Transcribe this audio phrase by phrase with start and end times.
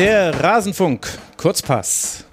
[0.00, 1.06] Der Rasenfunk,
[1.36, 2.24] Kurzpass.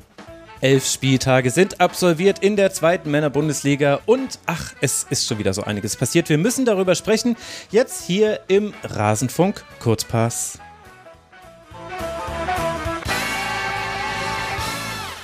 [0.61, 5.63] Elf Spieltage sind absolviert in der zweiten Männerbundesliga und ach, es ist schon wieder so
[5.63, 6.29] einiges passiert.
[6.29, 7.35] Wir müssen darüber sprechen.
[7.69, 10.59] Jetzt hier im Rasenfunk Kurzpass.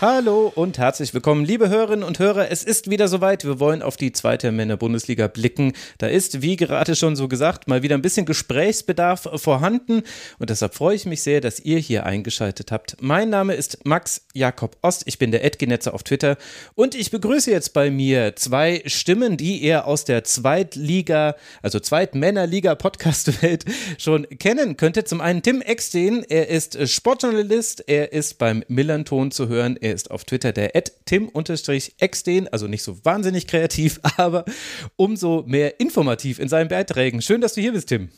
[0.05, 2.51] Hallo und herzlich willkommen, liebe Hörerinnen und Hörer.
[2.51, 3.45] Es ist wieder soweit.
[3.45, 5.71] Wir wollen auf die zweite Männer-Bundesliga blicken.
[5.97, 10.03] Da ist, wie gerade schon so gesagt, mal wieder ein bisschen Gesprächsbedarf vorhanden.
[10.39, 12.97] Und deshalb freue ich mich sehr, dass ihr hier eingeschaltet habt.
[12.99, 15.03] Mein Name ist Max Jakob Ost.
[15.05, 16.35] Ich bin der Edgenetzer auf Twitter.
[16.75, 23.63] Und ich begrüße jetzt bei mir zwei Stimmen, die ihr aus der Zweitliga, also Zweitmännerliga-Podcast-Welt
[23.97, 25.07] schon kennen könntet.
[25.07, 26.25] Zum einen Tim Eckstein.
[26.27, 27.85] Er ist Sportjournalist.
[27.87, 29.77] Er ist beim Millanton zu hören.
[29.79, 30.71] Er ist auf Twitter der
[31.05, 34.45] tim-exden, also nicht so wahnsinnig kreativ, aber
[34.95, 37.21] umso mehr informativ in seinen Beiträgen.
[37.21, 38.09] Schön, dass du hier bist, Tim.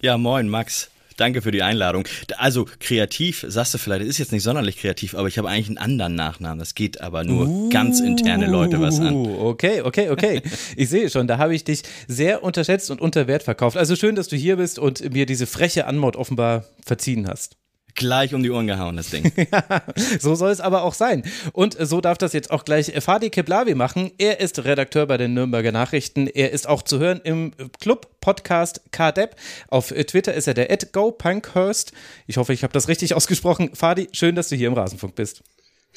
[0.00, 0.90] Ja, moin, Max.
[1.18, 2.04] Danke für die Einladung.
[2.36, 5.78] Also kreativ, sagst du vielleicht, ist jetzt nicht sonderlich kreativ, aber ich habe eigentlich einen
[5.78, 6.60] anderen Nachnamen.
[6.60, 9.26] Das geht aber nur uh, ganz interne Leute was an.
[9.26, 10.42] Okay, okay, okay.
[10.76, 13.76] Ich sehe schon, da habe ich dich sehr unterschätzt und unter Wert verkauft.
[13.76, 17.56] Also schön, dass du hier bist und mir diese freche Anmod offenbar verziehen hast
[17.98, 19.30] gleich um die Ohren gehauen, das Ding.
[19.52, 19.82] ja,
[20.18, 21.22] so soll es aber auch sein.
[21.52, 24.12] Und so darf das jetzt auch gleich Fadi Keblavi machen.
[24.16, 26.28] Er ist Redakteur bei den Nürnberger Nachrichten.
[26.28, 29.34] Er ist auch zu hören im Club-Podcast KDEP.
[29.68, 31.92] Auf Twitter ist er der @gopunkhurst.
[32.26, 33.70] Ich hoffe, ich habe das richtig ausgesprochen.
[33.74, 35.42] Fadi, schön, dass du hier im Rasenfunk bist.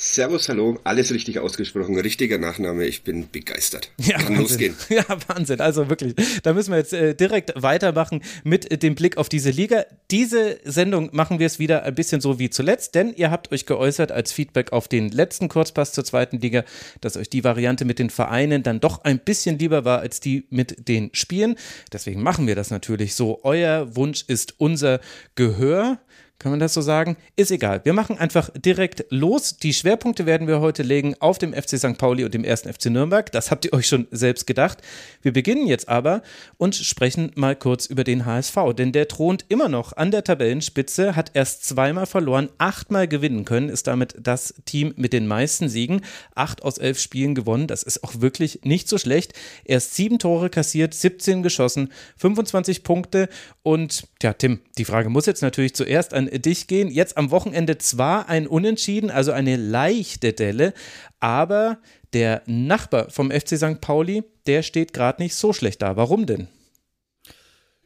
[0.03, 3.91] Servus, hallo, alles richtig ausgesprochen, richtiger Nachname, ich bin begeistert.
[3.99, 4.41] Ja, Kann Wahnsinn.
[4.41, 4.75] losgehen.
[4.89, 9.17] Ja, Wahnsinn, also wirklich, da müssen wir jetzt äh, direkt weitermachen mit äh, dem Blick
[9.17, 9.85] auf diese Liga.
[10.09, 13.67] Diese Sendung machen wir es wieder ein bisschen so wie zuletzt, denn ihr habt euch
[13.67, 16.63] geäußert als Feedback auf den letzten Kurzpass zur zweiten Liga,
[17.02, 20.47] dass euch die Variante mit den Vereinen dann doch ein bisschen lieber war als die
[20.49, 21.57] mit den Spielen.
[21.94, 23.41] Deswegen machen wir das natürlich so.
[23.44, 24.99] Euer Wunsch ist unser
[25.35, 25.99] Gehör.
[26.42, 27.17] Kann man das so sagen?
[27.36, 27.81] Ist egal.
[27.84, 29.57] Wir machen einfach direkt los.
[29.57, 32.00] Die Schwerpunkte werden wir heute legen auf dem FC St.
[32.00, 33.31] Pauli und dem ersten FC Nürnberg.
[33.31, 34.80] Das habt ihr euch schon selbst gedacht.
[35.22, 36.24] Wir beginnen jetzt aber
[36.57, 41.16] und sprechen mal kurz über den HSV, denn der thront immer noch an der Tabellenspitze,
[41.16, 46.01] hat erst zweimal verloren, achtmal gewinnen können, ist damit das Team mit den meisten Siegen.
[46.34, 47.68] Acht aus elf Spielen gewonnen.
[47.68, 49.34] Das ist auch wirklich nicht so schlecht.
[49.63, 53.30] Erst sieben Tore kassiert, 17 geschossen, 25 Punkte
[53.62, 56.90] und ja, Tim, die Frage muss jetzt natürlich zuerst an dich gehen.
[56.90, 60.74] Jetzt am Wochenende zwar ein Unentschieden, also eine leichte Delle,
[61.19, 61.78] aber
[62.14, 63.81] der Nachbar vom FC St.
[63.81, 65.96] Pauli, der steht gerade nicht so schlecht da.
[65.96, 66.47] Warum denn?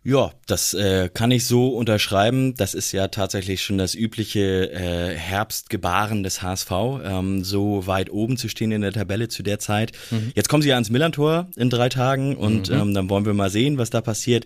[0.08, 2.54] Ja, das äh, kann ich so unterschreiben.
[2.54, 6.72] Das ist ja tatsächlich schon das übliche äh, Herbstgebaren des HSV,
[7.04, 9.94] ähm, so weit oben zu stehen in der Tabelle zu der Zeit.
[10.12, 10.32] Mhm.
[10.36, 12.76] Jetzt kommen sie ja ans Millantor in drei Tagen und mhm.
[12.76, 14.46] ähm, dann wollen wir mal sehen, was da passiert.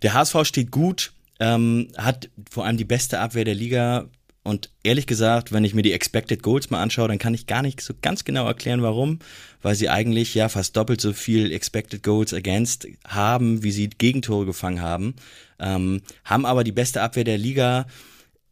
[0.00, 4.08] Der HSV steht gut, ähm, hat vor allem die beste Abwehr der Liga.
[4.42, 7.62] Und ehrlich gesagt, wenn ich mir die Expected Goals mal anschaue, dann kann ich gar
[7.62, 9.18] nicht so ganz genau erklären, warum.
[9.60, 14.46] Weil sie eigentlich ja fast doppelt so viel Expected Goals against haben, wie sie Gegentore
[14.46, 15.14] gefangen haben.
[15.58, 17.86] Ähm, haben aber die beste Abwehr der Liga.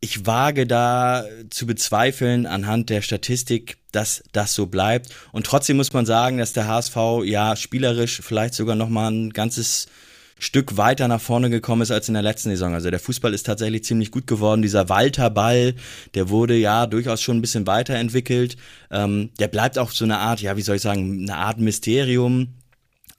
[0.00, 5.08] Ich wage da zu bezweifeln anhand der Statistik, dass das so bleibt.
[5.32, 9.30] Und trotzdem muss man sagen, dass der HSV ja spielerisch vielleicht sogar noch mal ein
[9.32, 9.86] ganzes
[10.38, 12.74] Stück weiter nach vorne gekommen ist als in der letzten Saison.
[12.74, 14.60] Also der Fußball ist tatsächlich ziemlich gut geworden.
[14.60, 15.74] Dieser Walter-Ball,
[16.14, 18.56] der wurde ja durchaus schon ein bisschen weiterentwickelt.
[18.90, 22.48] Ähm, der bleibt auch so eine Art, ja, wie soll ich sagen, eine Art Mysterium.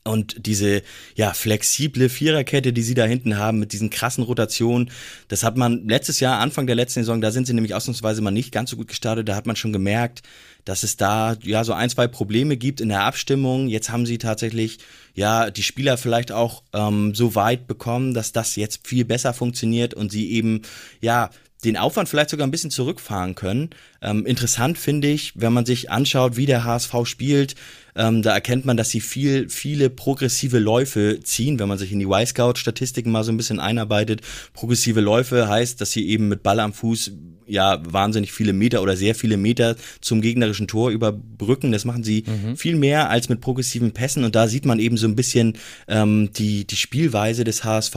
[0.04, 0.84] Und diese
[1.16, 4.90] ja flexible Viererkette, die sie da hinten haben mit diesen krassen Rotationen,
[5.28, 8.32] das hat man letztes Jahr, Anfang der letzten Saison, da sind sie nämlich ausnahmsweise mal
[8.32, 9.28] nicht ganz so gut gestartet.
[9.28, 10.22] Da hat man schon gemerkt,
[10.68, 13.70] dass es da ja so ein, zwei Probleme gibt in der Abstimmung.
[13.70, 14.80] Jetzt haben sie tatsächlich
[15.16, 19.94] ja die Spieler vielleicht auch ähm, so weit bekommen, dass das jetzt viel besser funktioniert
[19.94, 20.64] und sie eben
[21.00, 21.30] ja
[21.64, 23.70] den Aufwand vielleicht sogar ein bisschen zurückfahren können.
[24.02, 27.56] Ähm, interessant finde ich, wenn man sich anschaut, wie der HSV spielt,
[27.98, 32.00] ähm, da erkennt man, dass sie viel, viele progressive Läufe ziehen, wenn man sich in
[32.00, 34.22] die Y-Scout-Statistiken mal so ein bisschen einarbeitet.
[34.54, 37.12] Progressive Läufe heißt, dass sie eben mit Ball am Fuß
[37.48, 41.72] ja wahnsinnig viele Meter oder sehr viele Meter zum gegnerischen Tor überbrücken.
[41.72, 42.58] Das machen sie mhm.
[42.58, 45.58] viel mehr als mit progressiven Pässen und da sieht man eben so ein bisschen
[45.88, 47.96] ähm, die, die Spielweise des HSV.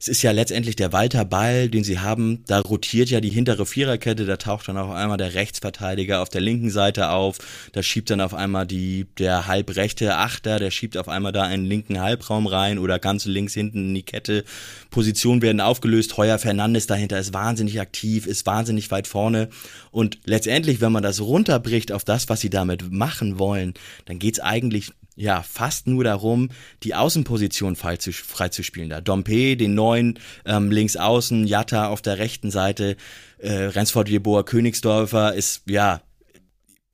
[0.00, 2.42] Es ist ja letztendlich der Walter Ball, den sie haben.
[2.46, 6.40] Da rotiert ja die hintere Viererkette, da taucht dann auch einmal der Rechtsverteidiger auf der
[6.40, 7.38] linken Seite auf,
[7.72, 11.64] da schiebt dann auf einmal die, der halbrechte Achter, der schiebt auf einmal da einen
[11.64, 14.44] linken Halbraum rein oder ganz links hinten in die Kette.
[14.90, 16.16] Positionen werden aufgelöst.
[16.16, 19.48] Heuer Fernandes dahinter ist wahnsinnig aktiv, ist wahnsinnig weit vorne.
[19.90, 23.74] Und letztendlich, wenn man das runterbricht auf das, was sie damit machen wollen,
[24.06, 26.48] dann geht es eigentlich ja fast nur darum,
[26.82, 28.48] die Außenposition frei zu, frei.
[28.88, 32.96] Da Dompe, den neuen ähm, links außen, Jatta auf der rechten Seite,
[33.40, 36.02] äh, Rensford Jeboa Königsdorfer ist ja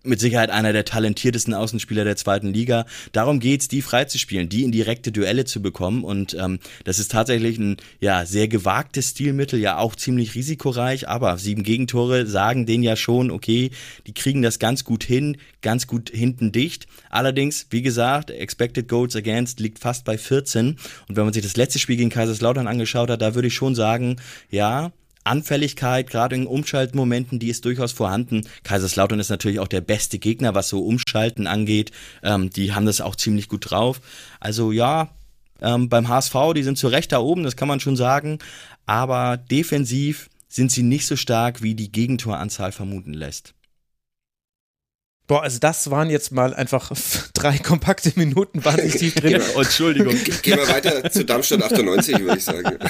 [0.06, 2.86] mit Sicherheit einer der talentiertesten Außenspieler der zweiten Liga.
[3.12, 6.04] Darum geht's, die freizuspielen, die in direkte Duelle zu bekommen.
[6.04, 11.08] Und ähm, das ist tatsächlich ein ja sehr gewagtes Stilmittel, ja auch ziemlich risikoreich.
[11.08, 13.70] Aber sieben Gegentore sagen denen ja schon, okay,
[14.06, 16.86] die kriegen das ganz gut hin, ganz gut hinten dicht.
[17.10, 20.76] Allerdings, wie gesagt, Expected Goals Against liegt fast bei 14.
[21.08, 23.74] Und wenn man sich das letzte Spiel gegen Kaiserslautern angeschaut hat, da würde ich schon
[23.74, 24.16] sagen,
[24.50, 24.92] ja,
[25.26, 28.46] Anfälligkeit, gerade in Umschaltmomenten, die ist durchaus vorhanden.
[28.62, 31.90] Kaiserslautern ist natürlich auch der beste Gegner, was so Umschalten angeht.
[32.22, 34.00] Ähm, die haben das auch ziemlich gut drauf.
[34.40, 35.10] Also ja,
[35.60, 38.38] ähm, beim HSV, die sind zu Recht da oben, das kann man schon sagen.
[38.86, 43.54] Aber defensiv sind sie nicht so stark, wie die Gegentoranzahl vermuten lässt.
[45.26, 46.92] Boah, also das waren jetzt mal einfach
[47.34, 49.42] drei kompakte Minuten wahnsinnig tief drin.
[49.56, 50.14] oh, Entschuldigung.
[50.42, 52.78] Gehen wir weiter zu Darmstadt 98, würde ich sagen.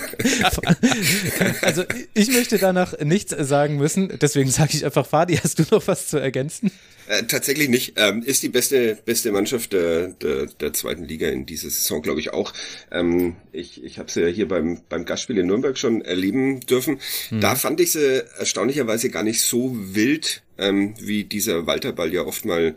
[1.63, 1.85] Also
[2.15, 6.09] ich möchte danach nichts sagen müssen, deswegen sage ich einfach, Fadi, hast du noch was
[6.09, 6.71] zu ergänzen?
[7.09, 7.95] Äh, tatsächlich nicht.
[7.97, 12.21] Ähm, ist die beste beste Mannschaft der, der, der zweiten Liga in dieser Saison, glaube
[12.21, 12.53] ich auch.
[12.91, 17.01] Ähm, ich ich habe sie ja hier beim beim Gastspiel in Nürnberg schon erleben dürfen.
[17.31, 17.41] Mhm.
[17.41, 22.45] Da fand ich sie erstaunlicherweise gar nicht so wild, ähm, wie dieser Walterball ja oft
[22.45, 22.75] mal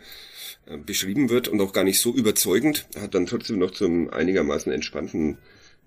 [0.66, 2.86] äh, beschrieben wird und auch gar nicht so überzeugend.
[3.00, 5.38] Hat dann trotzdem noch zum einigermaßen entspannten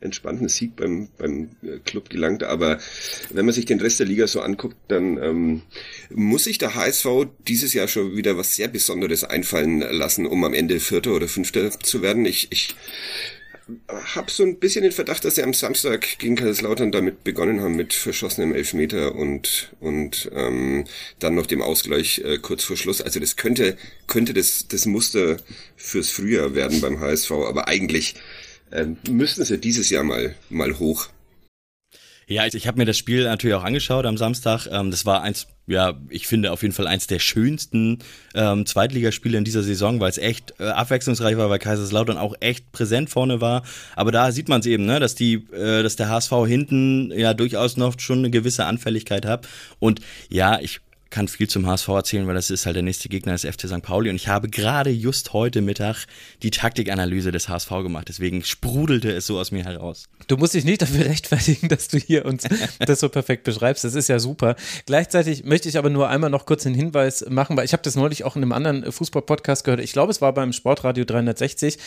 [0.03, 2.43] entspannten Sieg beim, beim äh, Club gelangt.
[2.43, 2.79] Aber
[3.31, 5.61] wenn man sich den Rest der Liga so anguckt, dann ähm,
[6.09, 7.07] muss sich der HSV
[7.47, 11.71] dieses Jahr schon wieder was sehr Besonderes einfallen lassen, um am Ende Vierter oder Fünfter
[11.71, 12.25] zu werden.
[12.25, 12.75] Ich, ich
[14.15, 17.75] habe so ein bisschen den Verdacht, dass sie am Samstag gegen Kaiserslautern damit begonnen haben
[17.75, 20.83] mit verschossenem Elfmeter und und ähm,
[21.19, 23.01] dann noch dem Ausgleich äh, kurz vor Schluss.
[23.01, 23.77] Also das könnte
[24.07, 25.37] könnte das das Muster
[25.77, 28.15] fürs Frühjahr werden beim HSV, aber eigentlich
[28.73, 31.07] ähm, müssten sie dieses Jahr mal, mal hoch.
[32.27, 34.67] Ja, ich, ich habe mir das Spiel natürlich auch angeschaut am Samstag.
[34.71, 37.99] Ähm, das war eins, ja, ich finde auf jeden Fall eins der schönsten
[38.33, 42.71] ähm, Zweitligaspiele in dieser Saison, weil es echt äh, abwechslungsreich war, weil Kaiserslautern auch echt
[42.71, 43.63] präsent vorne war.
[43.95, 47.33] Aber da sieht man es eben, ne, dass die, äh, dass der HSV hinten ja
[47.33, 49.47] durchaus noch schon eine gewisse Anfälligkeit hat.
[49.79, 49.99] Und
[50.29, 50.79] ja, ich
[51.13, 53.83] kann viel zum HSV erzählen, weil das ist halt der nächste Gegner des FC St.
[53.83, 54.09] Pauli.
[54.09, 56.07] Und ich habe gerade just heute Mittag
[56.41, 58.07] die Taktikanalyse des HSV gemacht.
[58.09, 60.05] Deswegen sprudelte es so aus mir heraus.
[60.27, 62.45] Du musst dich nicht dafür rechtfertigen, dass du hier uns
[62.79, 63.83] das so perfekt beschreibst.
[63.83, 64.55] Das ist ja super.
[64.87, 67.95] Gleichzeitig möchte ich aber nur einmal noch kurz einen Hinweis machen, weil ich habe das
[67.95, 69.81] neulich auch in einem anderen Fußball-Podcast gehört.
[69.81, 71.77] Ich glaube, es war beim Sportradio 360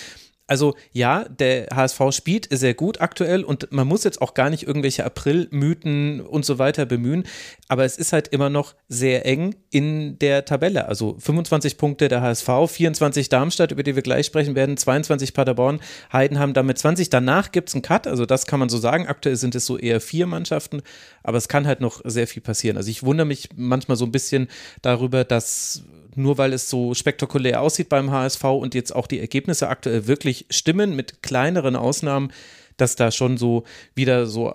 [0.47, 4.67] also ja, der HSV spielt sehr gut aktuell und man muss jetzt auch gar nicht
[4.67, 7.25] irgendwelche April-Mythen und so weiter bemühen,
[7.69, 10.87] aber es ist halt immer noch sehr eng in der Tabelle.
[10.89, 15.81] Also 25 Punkte der HSV, 24 Darmstadt, über die wir gleich sprechen werden, 22 Paderborn,
[16.13, 17.11] Heidenheim damit 20.
[17.11, 19.07] Danach gibt es einen Cut, also das kann man so sagen.
[19.07, 20.83] Aktuell sind es so eher vier Mannschaften,
[21.23, 22.77] aber es kann halt noch sehr viel passieren.
[22.77, 24.47] Also ich wundere mich manchmal so ein bisschen
[24.83, 25.83] darüber, dass
[26.17, 30.47] nur weil es so spektakulär aussieht beim HSV und jetzt auch die Ergebnisse aktuell wirklich
[30.51, 32.33] stimmen, mit kleineren Ausnahmen,
[32.77, 33.65] dass da schon so
[33.95, 34.53] wieder so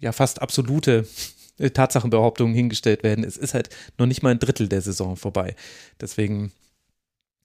[0.00, 1.06] ja fast absolute
[1.58, 3.24] Tatsachenbehauptungen hingestellt werden.
[3.24, 3.68] Es ist halt
[3.98, 5.54] noch nicht mal ein Drittel der Saison vorbei.
[6.00, 6.52] Deswegen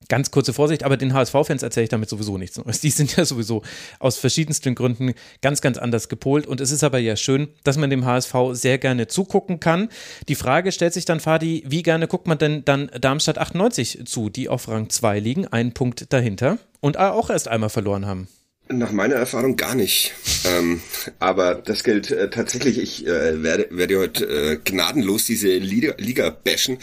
[0.09, 2.79] Ganz kurze Vorsicht, aber den HSV-Fans erzähle ich damit sowieso nichts Neues.
[2.81, 3.61] Die sind ja sowieso
[3.99, 6.47] aus verschiedensten Gründen ganz, ganz anders gepolt.
[6.47, 9.89] Und es ist aber ja schön, dass man dem HSV sehr gerne zugucken kann.
[10.27, 14.29] Die Frage stellt sich dann, Fadi, wie gerne guckt man denn dann Darmstadt 98 zu,
[14.29, 18.27] die auf Rang 2 liegen, einen Punkt dahinter und auch erst einmal verloren haben?
[18.71, 20.13] Nach meiner Erfahrung gar nicht.
[20.45, 20.79] ähm,
[21.17, 26.29] aber das gilt äh, tatsächlich, ich äh, werde, werde heute äh, gnadenlos diese Liga, Liga
[26.29, 26.77] bashen.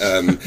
[0.00, 0.38] Ähm,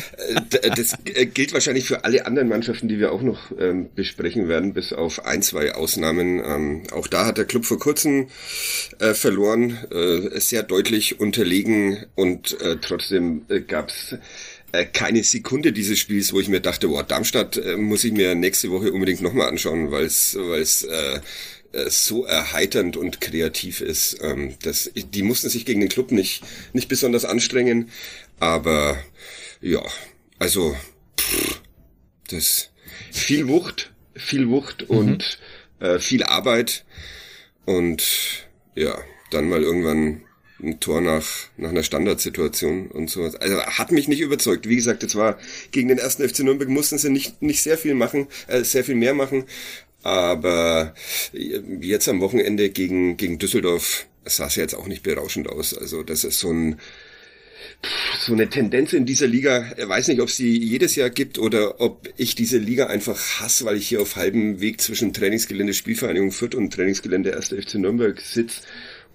[0.51, 4.49] äh, das äh, gilt wahrscheinlich für alle anderen Mannschaften, die wir auch noch ähm, besprechen
[4.49, 6.43] werden, bis auf ein, zwei Ausnahmen.
[6.43, 8.27] Ähm, auch da hat der Club vor kurzem
[8.99, 14.15] äh, verloren, äh, sehr deutlich unterlegen und trotzdem gab's
[14.93, 18.71] keine Sekunde dieses Spiels, wo ich mir dachte, wow, Darmstadt äh, muss ich mir nächste
[18.71, 21.19] Woche unbedingt nochmal anschauen, weil es weil es äh,
[21.73, 24.17] äh, so erheiternd und kreativ ist.
[24.21, 27.89] Ähm, das, die mussten sich gegen den Club nicht, nicht besonders anstrengen,
[28.39, 29.01] aber
[29.61, 29.81] ja,
[30.37, 30.75] also
[31.17, 31.61] pff,
[32.29, 32.69] das
[33.11, 34.97] viel Wucht, viel Wucht mhm.
[34.97, 35.39] und
[35.79, 36.85] äh, viel Arbeit
[37.65, 38.03] und
[38.75, 38.97] ja,
[39.31, 40.23] dann mal irgendwann
[40.63, 41.25] ein Tor nach,
[41.57, 43.35] nach einer Standardsituation und sowas.
[43.35, 44.67] Also hat mich nicht überzeugt.
[44.67, 45.37] Wie gesagt, jetzt war
[45.71, 48.95] gegen den ersten FC Nürnberg mussten sie nicht, nicht sehr viel machen, äh, sehr viel
[48.95, 49.45] mehr machen.
[50.03, 50.95] Aber
[51.79, 55.77] jetzt am Wochenende gegen, gegen Düsseldorf sah es jetzt auch nicht berauschend aus.
[55.77, 56.79] Also das ist so ein,
[58.19, 61.81] so eine Tendenz in dieser Liga, ich weiß nicht, ob sie jedes Jahr gibt oder
[61.81, 66.31] ob ich diese Liga einfach hasse, weil ich hier auf halbem Weg zwischen Trainingsgelände Spielvereinigung
[66.31, 67.49] Fürth und Trainingsgelände 1.
[67.49, 68.61] FC Nürnberg sitze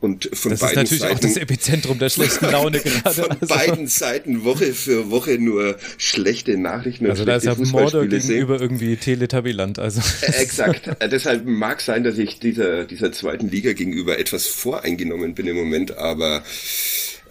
[0.00, 3.22] und von das beiden ist natürlich Seiten, auch das Epizentrum der schlechten Laune gerade.
[3.22, 7.54] Von Also, beiden Seiten Woche für Woche nur schlechte Nachrichten und also da ist ja
[7.54, 8.28] Mordor Fußballspiele sehen.
[8.28, 9.78] gegenüber irgendwie Teletabiland.
[9.78, 10.90] Also Exakt.
[11.10, 15.96] Deshalb mag sein, dass ich dieser, dieser zweiten Liga gegenüber etwas voreingenommen bin im Moment,
[15.96, 16.42] aber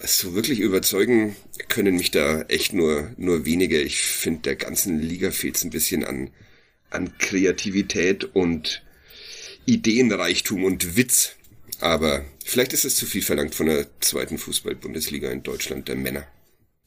[0.04, 1.36] so wirklich überzeugen
[1.68, 3.80] können mich da echt nur, nur wenige.
[3.80, 6.30] Ich finde, der ganzen Liga fehlt es ein bisschen an,
[6.90, 8.82] an Kreativität und
[9.66, 11.32] Ideenreichtum und Witz.
[11.80, 16.24] Aber vielleicht ist es zu viel verlangt von der zweiten Fußball-Bundesliga in Deutschland der Männer.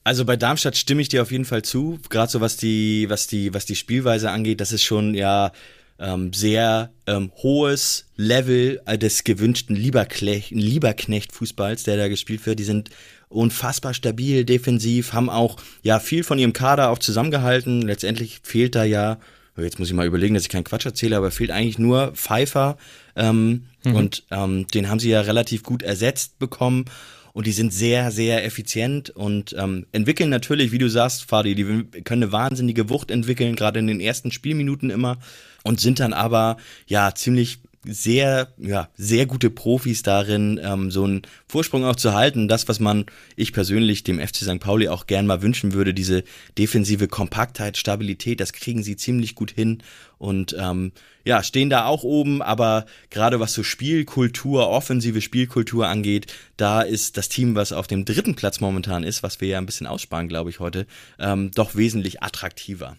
[0.03, 3.27] Also bei Darmstadt stimme ich dir auf jeden Fall zu, gerade so was die, was
[3.27, 5.51] die, was die Spielweise angeht, das ist schon ja
[5.99, 12.59] ähm, sehr ähm, hohes Level äh, des gewünschten Lieberknecht, Lieberknecht-Fußballs, der da gespielt wird.
[12.59, 12.89] Die sind
[13.27, 17.81] unfassbar stabil, defensiv, haben auch ja viel von ihrem Kader auch zusammengehalten.
[17.81, 19.19] Letztendlich fehlt da ja,
[19.57, 22.77] jetzt muss ich mal überlegen, dass ich keinen Quatsch erzähle, aber fehlt eigentlich nur Pfeiffer
[23.19, 23.95] ähm, mhm.
[23.95, 26.85] und ähm, den haben sie ja relativ gut ersetzt bekommen
[27.33, 31.63] und die sind sehr, sehr effizient und ähm, entwickeln natürlich, wie du sagst, Fadi, die
[32.03, 35.19] können eine wahnsinnige Wucht entwickeln, gerade in den ersten Spielminuten immer
[35.63, 36.57] und sind dann aber
[36.87, 42.47] ja ziemlich sehr, ja, sehr gute Profis darin, ähm, so einen Vorsprung auch zu halten.
[42.47, 43.05] Das, was man,
[43.35, 44.59] ich persönlich dem FC St.
[44.59, 46.23] Pauli auch gern mal wünschen würde, diese
[46.57, 49.81] defensive Kompaktheit, Stabilität, das kriegen sie ziemlich gut hin
[50.17, 50.91] und ähm,
[51.23, 57.17] ja, stehen da auch oben, aber gerade was so Spielkultur, offensive Spielkultur angeht, da ist
[57.17, 60.27] das Team, was auf dem dritten Platz momentan ist, was wir ja ein bisschen aussparen,
[60.27, 60.85] glaube ich, heute,
[61.17, 62.97] ähm, doch wesentlich attraktiver.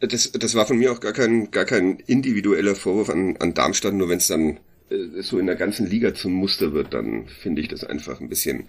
[0.00, 3.94] Das, das war von mir auch gar kein, gar kein individueller Vorwurf an, an Darmstadt,
[3.94, 4.58] nur wenn es dann
[4.90, 8.28] äh, so in der ganzen Liga zum Muster wird, dann finde ich das einfach ein
[8.28, 8.64] bisschen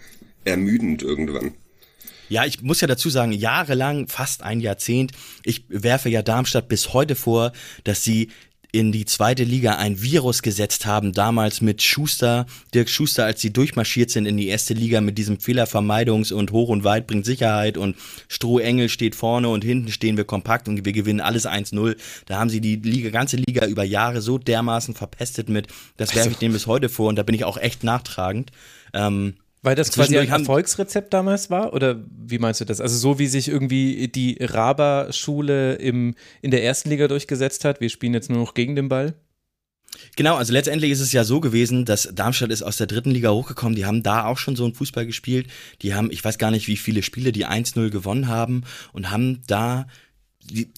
[0.46, 1.54] ermüdend irgendwann.
[2.30, 5.12] Ja, ich muss ja dazu sagen, jahrelang, fast ein Jahrzehnt,
[5.44, 7.54] ich werfe ja Darmstadt bis heute vor,
[7.86, 8.30] dass sie
[8.72, 13.54] in die zweite Liga ein Virus gesetzt haben, damals mit Schuster, Dirk Schuster, als sie
[13.54, 17.78] durchmarschiert sind in die erste Liga mit diesem Fehlervermeidungs- und hoch und weit bringt Sicherheit
[17.78, 17.96] und
[18.28, 21.96] Strohengel steht vorne und hinten stehen wir kompakt und wir gewinnen alles 1-0.
[22.26, 26.32] Da haben sie die Liga, ganze Liga über Jahre so dermaßen verpestet mit, das werfe
[26.32, 28.52] ich denen bis heute vor und da bin ich auch echt nachtragend.
[28.94, 31.74] Ähm, weil das quasi ein Erfolgsrezept damals war?
[31.74, 32.82] Oder wie meinst du das?
[32.82, 38.14] Also so wie sich irgendwie die Raba-Schule in der ersten Liga durchgesetzt hat, wir spielen
[38.14, 39.16] jetzt nur noch gegen den Ball?
[40.16, 43.32] Genau, also letztendlich ist es ja so gewesen, dass Darmstadt ist aus der dritten Liga
[43.32, 45.48] hochgekommen, die haben da auch schon so einen Fußball gespielt,
[45.82, 49.42] die haben, ich weiß gar nicht, wie viele Spiele die 1-0 gewonnen haben und haben
[49.48, 49.88] da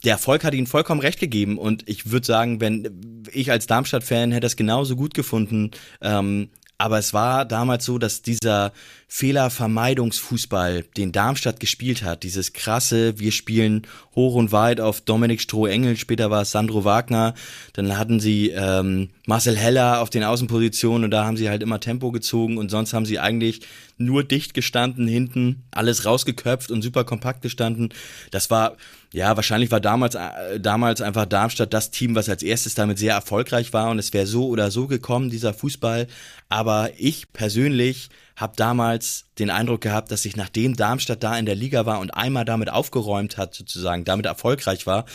[0.04, 4.32] der Erfolg hat ihnen vollkommen recht gegeben und ich würde sagen, wenn ich als Darmstadt-Fan
[4.32, 5.70] hätte es genauso gut gefunden,
[6.02, 8.72] ähm, aber es war damals so, dass dieser
[9.10, 15.98] Fehlervermeidungsfußball, den Darmstadt gespielt hat, dieses krasse, wir spielen hoch und weit auf Dominik Stroh-Engel,
[15.98, 17.34] später war es Sandro Wagner,
[17.74, 21.82] dann hatten sie ähm, Marcel Heller auf den Außenpositionen und da haben sie halt immer
[21.82, 23.60] Tempo gezogen und sonst haben sie eigentlich
[24.00, 27.90] nur dicht gestanden, hinten alles rausgeköpft und super kompakt gestanden.
[28.32, 28.78] Das war,
[29.14, 33.14] ja, wahrscheinlich war damals, äh, damals einfach Darmstadt das Team, was als erstes damit sehr
[33.14, 36.08] erfolgreich war und es wäre so oder so gekommen, dieser Fußball.
[36.48, 38.10] Aber ich persönlich
[38.40, 42.12] habe damals den Eindruck gehabt, dass sich nachdem Darmstadt da in der Liga war und
[42.12, 45.06] einmal damit aufgeräumt hat, sozusagen, damit erfolgreich war,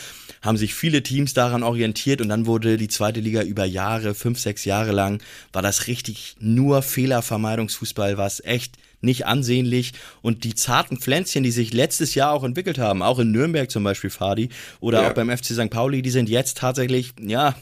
[0.43, 4.39] haben sich viele Teams daran orientiert und dann wurde die zweite Liga über Jahre, fünf,
[4.39, 5.23] sechs Jahre lang,
[5.55, 11.73] war das richtig nur Fehlervermeidungsfußball, was echt nicht ansehnlich und die zarten Pflänzchen, die sich
[11.73, 14.51] letztes Jahr auch entwickelt haben, auch in Nürnberg zum Beispiel, Fadi,
[14.81, 15.09] oder ja.
[15.11, 15.71] auch beim FC St.
[15.71, 17.55] Pauli, die sind jetzt tatsächlich, ja,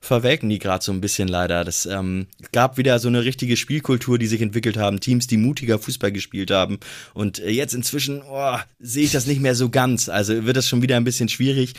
[0.00, 1.64] verwelken die gerade so ein bisschen leider.
[1.64, 5.78] Das ähm, gab wieder so eine richtige Spielkultur, die sich entwickelt haben, Teams, die mutiger
[5.78, 6.78] Fußball gespielt haben.
[7.14, 10.08] Und äh, jetzt inzwischen oh, sehe ich das nicht mehr so ganz.
[10.08, 11.74] Also wird das schon wieder ein bisschen schwierig.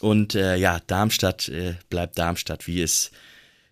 [0.00, 3.12] Und äh, ja, Darmstadt äh, bleibt Darmstadt, wie es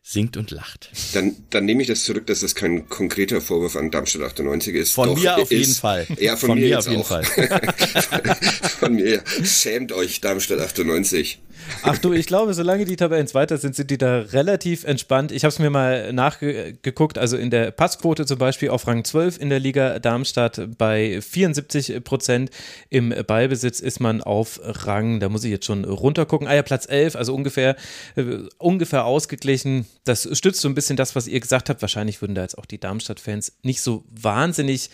[0.03, 0.91] singt und lacht.
[1.13, 4.93] Dann, dann nehme ich das zurück, dass das kein konkreter Vorwurf an Darmstadt 98 ist.
[4.93, 6.07] Von Doch, mir auf ist, jeden Fall.
[6.19, 7.07] Ja, von, von mir, mir auf jeden auch.
[7.07, 7.25] Fall.
[8.81, 9.23] von mir.
[9.45, 11.41] Schämt euch, Darmstadt 98.
[11.83, 15.33] Ach du, ich glaube, solange die Tabellen weiter sind, sind die da relativ entspannt.
[15.33, 19.39] Ich habe es mir mal nachgeguckt, also in der Passquote zum Beispiel auf Rang 12
[19.39, 22.51] in der Liga Darmstadt bei 74 Prozent.
[22.89, 26.87] Im Ballbesitz ist man auf Rang, da muss ich jetzt schon runtergucken, ah ja, Platz
[26.89, 27.77] 11, also ungefähr,
[28.17, 31.83] äh, ungefähr ausgeglichen das stützt so ein bisschen das, was ihr gesagt habt.
[31.83, 34.91] Wahrscheinlich würden da jetzt auch die Darmstadt-Fans nicht so wahnsinnig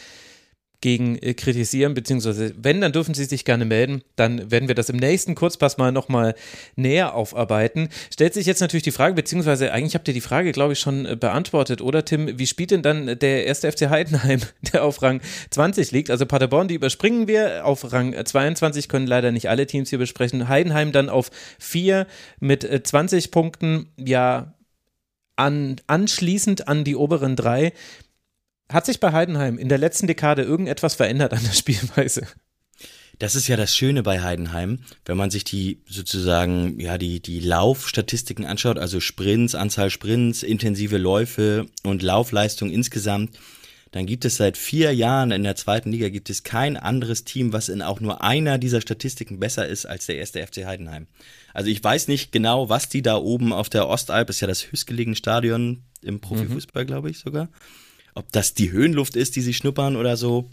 [0.81, 4.03] gegen äh, kritisieren, beziehungsweise wenn, dann dürfen Sie sich gerne melden.
[4.17, 6.35] Dann werden wir das im nächsten Kurzpass mal nochmal
[6.77, 7.89] näher aufarbeiten.
[8.13, 11.07] Stellt sich jetzt natürlich die Frage, beziehungsweise eigentlich habt ihr die Frage, glaube ich, schon
[11.07, 12.39] äh, beantwortet, oder Tim?
[12.39, 14.41] Wie spielt denn dann der erste FC Heidenheim,
[14.73, 16.11] der auf Rang 20 liegt?
[16.11, 17.65] Also Paderborn, die überspringen wir.
[17.65, 20.49] Auf Rang 22 können leider nicht alle Teams hier besprechen.
[20.49, 22.07] Heidenheim dann auf 4
[22.41, 23.89] mit 20 äh, Punkten.
[23.99, 24.55] Ja,
[25.37, 27.73] an, anschließend an die oberen drei.
[28.69, 32.27] Hat sich bei Heidenheim in der letzten Dekade irgendetwas verändert an der Spielweise?
[33.19, 37.41] Das ist ja das Schöne bei Heidenheim, wenn man sich die sozusagen, ja, die, die
[37.41, 43.39] Laufstatistiken anschaut, also Sprints, Anzahl Sprints, intensive Läufe und Laufleistung insgesamt,
[43.93, 47.55] dann gibt es seit vier Jahren in der zweiten Liga gibt es kein anderes Team,
[47.55, 51.07] was in auch nur einer dieser Statistiken besser ist als der erste FC Heidenheim.
[51.55, 54.71] Also ich weiß nicht genau, was die da oben auf der Ostalb, ist ja das
[54.71, 56.87] höchstgelegene Stadion im Profifußball, mhm.
[56.87, 57.49] glaube ich sogar.
[58.17, 60.49] Ob das die Höhenluft ist, die sie schnuppern oder so.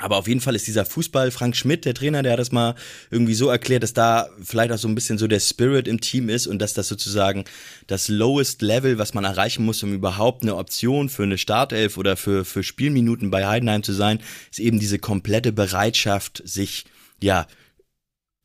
[0.00, 2.74] Aber auf jeden Fall ist dieser Fußball, Frank Schmidt, der Trainer, der hat das mal
[3.10, 6.28] irgendwie so erklärt, dass da vielleicht auch so ein bisschen so der Spirit im Team
[6.28, 7.44] ist und dass das sozusagen
[7.86, 12.16] das lowest Level, was man erreichen muss, um überhaupt eine Option für eine Startelf oder
[12.16, 16.84] für, für Spielminuten bei Heidenheim zu sein, ist eben diese komplette Bereitschaft, sich,
[17.22, 17.46] ja,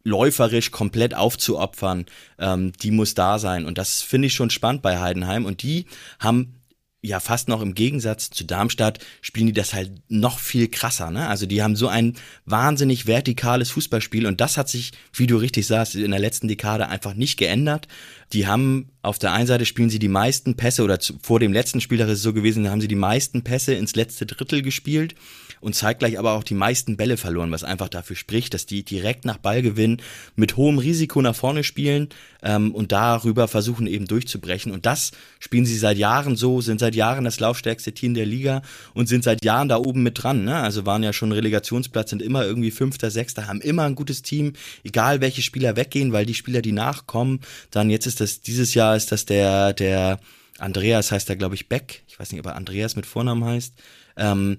[0.04, 2.06] läuferisch komplett aufzuopfern,
[2.38, 3.66] ähm, die muss da sein.
[3.66, 5.46] Und das finde ich schon spannend bei Heidenheim.
[5.46, 5.86] Und die
[6.20, 6.63] haben
[7.04, 11.12] ja fast noch im Gegensatz zu Darmstadt spielen die das halt noch viel krasser.
[11.12, 11.28] Ne?
[11.28, 15.68] Also die haben so ein wahnsinnig vertikales Fußballspiel und das hat sich, wie du richtig
[15.68, 17.90] sagst, in der letzten Dekade einfach nicht geändert.
[18.32, 21.52] Die haben auf der einen Seite spielen sie die meisten Pässe oder zu, vor dem
[21.52, 24.26] letzten Spiel, da ist es so gewesen, da haben sie die meisten Pässe ins letzte
[24.26, 25.14] Drittel gespielt
[25.64, 29.24] und zeitgleich aber auch die meisten Bälle verloren, was einfach dafür spricht, dass die direkt
[29.24, 30.02] nach Ballgewinn
[30.36, 32.10] mit hohem Risiko nach vorne spielen
[32.42, 34.72] ähm, und darüber versuchen eben durchzubrechen.
[34.72, 38.62] Und das spielen sie seit Jahren so, sind seit Jahren das laufstärkste Team der Liga
[38.94, 40.44] und sind seit Jahren da oben mit dran.
[40.44, 40.56] Ne?
[40.56, 44.54] Also waren ja schon Relegationsplatz, sind immer irgendwie Fünfter, Sechster, haben immer ein gutes Team,
[44.84, 47.40] egal welche Spieler weggehen, weil die Spieler, die nachkommen,
[47.72, 50.20] dann jetzt ist das, dieses Jahr ist das der, der
[50.60, 52.04] Andreas heißt da, glaube ich, Beck.
[52.08, 53.74] Ich weiß nicht, ob er Andreas mit Vornamen heißt.
[54.16, 54.58] Ähm,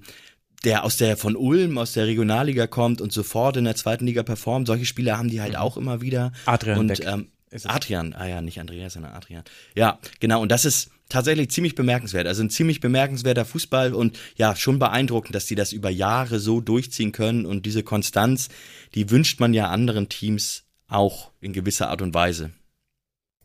[0.65, 4.23] der aus der von Ulm, aus der Regionalliga kommt und sofort in der zweiten Liga
[4.23, 4.67] performt.
[4.67, 5.59] Solche Spieler haben die halt mhm.
[5.59, 6.33] auch immer wieder.
[6.45, 7.05] Adrian und, Beck.
[7.05, 7.27] Ähm,
[7.63, 9.43] Adrian, ah ja, nicht Andreas, sondern Adrian.
[9.75, 10.41] Ja, genau.
[10.41, 12.27] Und das ist tatsächlich ziemlich bemerkenswert.
[12.27, 16.59] Also ein ziemlich bemerkenswerter Fußball und ja, schon beeindruckend, dass die das über Jahre so
[16.59, 17.45] durchziehen können.
[17.45, 18.49] Und diese Konstanz,
[18.93, 22.51] die wünscht man ja anderen Teams auch in gewisser Art und Weise.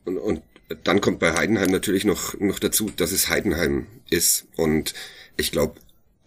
[0.05, 0.43] Und, und
[0.83, 4.47] dann kommt bei Heidenheim natürlich noch, noch dazu, dass es Heidenheim ist.
[4.57, 4.95] Und
[5.37, 5.75] ich glaube,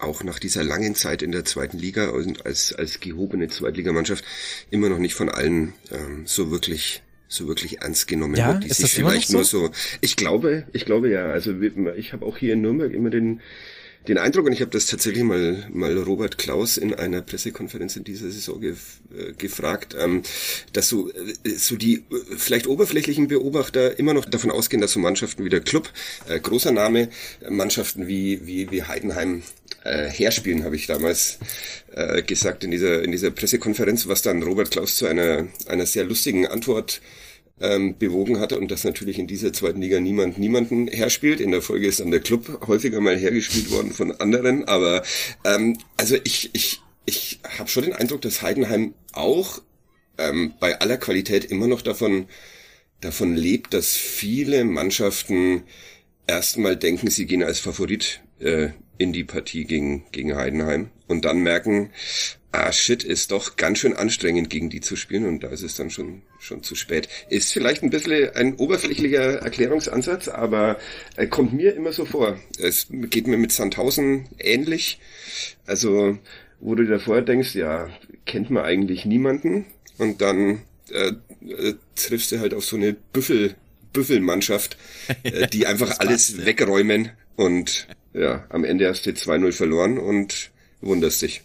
[0.03, 4.23] auch nach dieser langen Zeit in der zweiten Liga und als, als gehobene Zweitligamannschaft
[4.71, 8.73] immer noch nicht von allen ähm, so wirklich so wirklich ernst genommen ja, wird, die
[8.73, 9.37] sich vielleicht so?
[9.37, 9.71] nur so.
[10.01, 11.25] Ich glaube, ich glaube ja.
[11.27, 13.41] Also ich habe auch hier in Nürnberg immer den
[14.07, 18.03] den Eindruck, und ich habe das tatsächlich mal, mal Robert Klaus in einer Pressekonferenz in
[18.03, 20.23] dieser Saison gef äh, gefragt, ähm,
[20.73, 24.99] dass so, äh, so die äh, vielleicht oberflächlichen Beobachter immer noch davon ausgehen, dass so
[24.99, 25.89] Mannschaften wie der Club,
[26.27, 27.09] äh, großer Name,
[27.49, 29.43] Mannschaften wie, wie, wie Heidenheim
[29.83, 31.39] äh, herspielen, habe ich damals
[31.93, 36.05] äh, gesagt in dieser, in dieser Pressekonferenz, was dann Robert Klaus zu einer, einer sehr
[36.05, 37.01] lustigen Antwort
[37.59, 41.39] ähm, bewogen hat und dass natürlich in dieser zweiten Liga niemand niemanden herspielt.
[41.39, 44.65] In der Folge ist dann der Club häufiger mal hergespielt worden von anderen.
[44.65, 45.03] Aber
[45.43, 49.61] ähm, also ich, ich, ich habe schon den Eindruck, dass Heidenheim auch
[50.17, 52.27] ähm, bei aller Qualität immer noch davon,
[53.01, 55.63] davon lebt, dass viele Mannschaften
[56.27, 61.39] erstmal denken, sie gehen als Favorit äh, in die Partie gegen, gegen Heidenheim und dann
[61.39, 61.91] merken,
[62.53, 65.75] ah shit, ist doch ganz schön anstrengend gegen die zu spielen und da ist es
[65.75, 67.09] dann schon, schon zu spät.
[67.29, 70.77] Ist vielleicht ein bisschen ein oberflächlicher Erklärungsansatz, aber
[71.15, 72.39] äh, kommt mir immer so vor.
[72.59, 74.99] Es geht mir mit Sandhausen ähnlich.
[75.65, 76.17] Also,
[76.59, 77.89] wo du vorher denkst, ja,
[78.25, 79.65] kennt man eigentlich niemanden
[79.97, 81.13] und dann äh,
[81.47, 83.55] äh, triffst du halt auf so eine Büffel,
[83.93, 84.77] Büffelmannschaft,
[85.23, 91.21] äh, die einfach alles wegräumen und ja, am Ende hast du 2-0 verloren und wunderst
[91.21, 91.43] dich.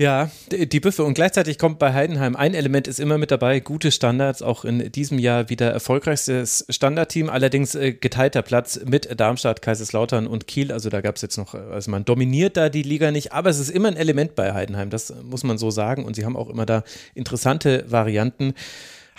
[0.00, 1.04] Ja, die Büffe.
[1.04, 4.90] Und gleichzeitig kommt bei Heidenheim ein Element ist immer mit dabei, gute Standards, auch in
[4.90, 10.72] diesem Jahr wieder erfolgreichstes Standardteam, allerdings äh, geteilter Platz mit Darmstadt, Kaiserslautern und Kiel.
[10.72, 13.58] Also da gab es jetzt noch, also man dominiert da die Liga nicht, aber es
[13.58, 16.06] ist immer ein Element bei Heidenheim, das muss man so sagen.
[16.06, 16.82] Und sie haben auch immer da
[17.14, 18.54] interessante Varianten.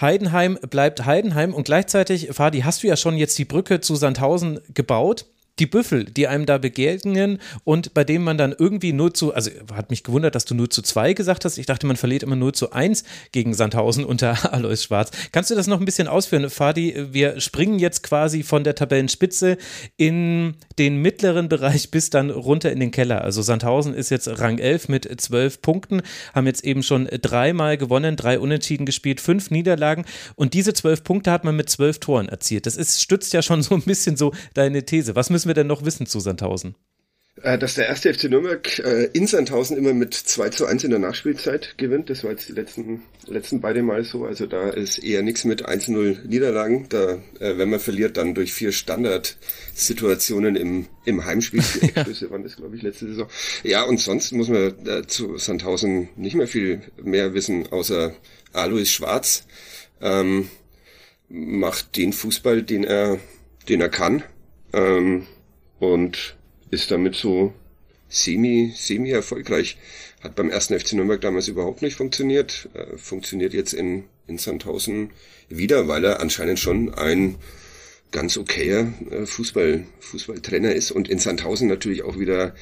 [0.02, 4.60] Heidenheim bleibt Heidenheim und gleichzeitig, Fadi, hast du ja schon jetzt die Brücke zu Sandhausen
[4.74, 5.26] gebaut
[5.60, 9.52] die Büffel, die einem da begegnen und bei denen man dann irgendwie 0 zu, also
[9.74, 11.58] hat mich gewundert, dass du 0 zu 2 gesagt hast.
[11.58, 15.12] Ich dachte, man verliert immer 0 zu 1 gegen Sandhausen unter Alois Schwarz.
[15.32, 17.08] Kannst du das noch ein bisschen ausführen, Fadi?
[17.12, 19.58] Wir springen jetzt quasi von der Tabellenspitze
[19.98, 23.24] in den mittleren Bereich bis dann runter in den Keller.
[23.24, 26.02] Also Sandhausen ist jetzt Rang 11 mit zwölf Punkten,
[26.34, 31.32] haben jetzt eben schon dreimal gewonnen, drei Unentschieden gespielt, fünf Niederlagen und diese zwölf Punkte
[31.32, 32.66] hat man mit zwölf Toren erzielt.
[32.66, 35.16] Das ist, stützt ja schon so ein bisschen so deine These.
[35.16, 36.74] Was müssen wir denn noch wissen zu Sandhausen?
[37.44, 40.90] Äh, dass der erste FC Nürnberg äh, in Sandhausen immer mit 2 zu 1 in
[40.90, 42.10] der Nachspielzeit gewinnt.
[42.10, 44.26] Das war jetzt die letzten, letzten beide Mal so.
[44.26, 46.88] Also da ist eher nichts mit 1-0 Niederlagen.
[46.90, 51.64] Da, äh, wenn man verliert, dann durch vier Standardsituationen im, im Heimspiel.
[51.82, 53.28] Die Eckschüsse waren das, glaube ich, letzte Saison.
[53.64, 58.14] Ja, und sonst muss man äh, zu Sandhausen nicht mehr viel mehr wissen, außer
[58.52, 59.46] Alois Schwarz
[60.02, 60.50] ähm,
[61.30, 63.20] macht den Fußball, den er,
[63.70, 64.22] den er kann.
[64.74, 65.28] Ähm,
[65.80, 66.36] und
[66.72, 67.54] ist damit so
[68.10, 69.78] semi, semi erfolgreich.
[70.22, 75.12] Hat beim ersten FC Nürnberg damals überhaupt nicht funktioniert, äh, funktioniert jetzt in, in Sandhausen
[75.50, 77.36] wieder, weil er anscheinend schon ein
[78.12, 82.54] ganz okayer äh, Fußball, Fußballtrainer ist und in Sandhausen natürlich auch wieder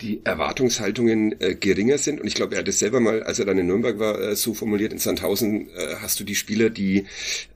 [0.00, 2.20] die Erwartungshaltungen äh, geringer sind.
[2.20, 4.36] Und ich glaube, er hat es selber mal, als er dann in Nürnberg war, äh,
[4.36, 7.06] so formuliert, in Sandhausen äh, hast du die Spieler, die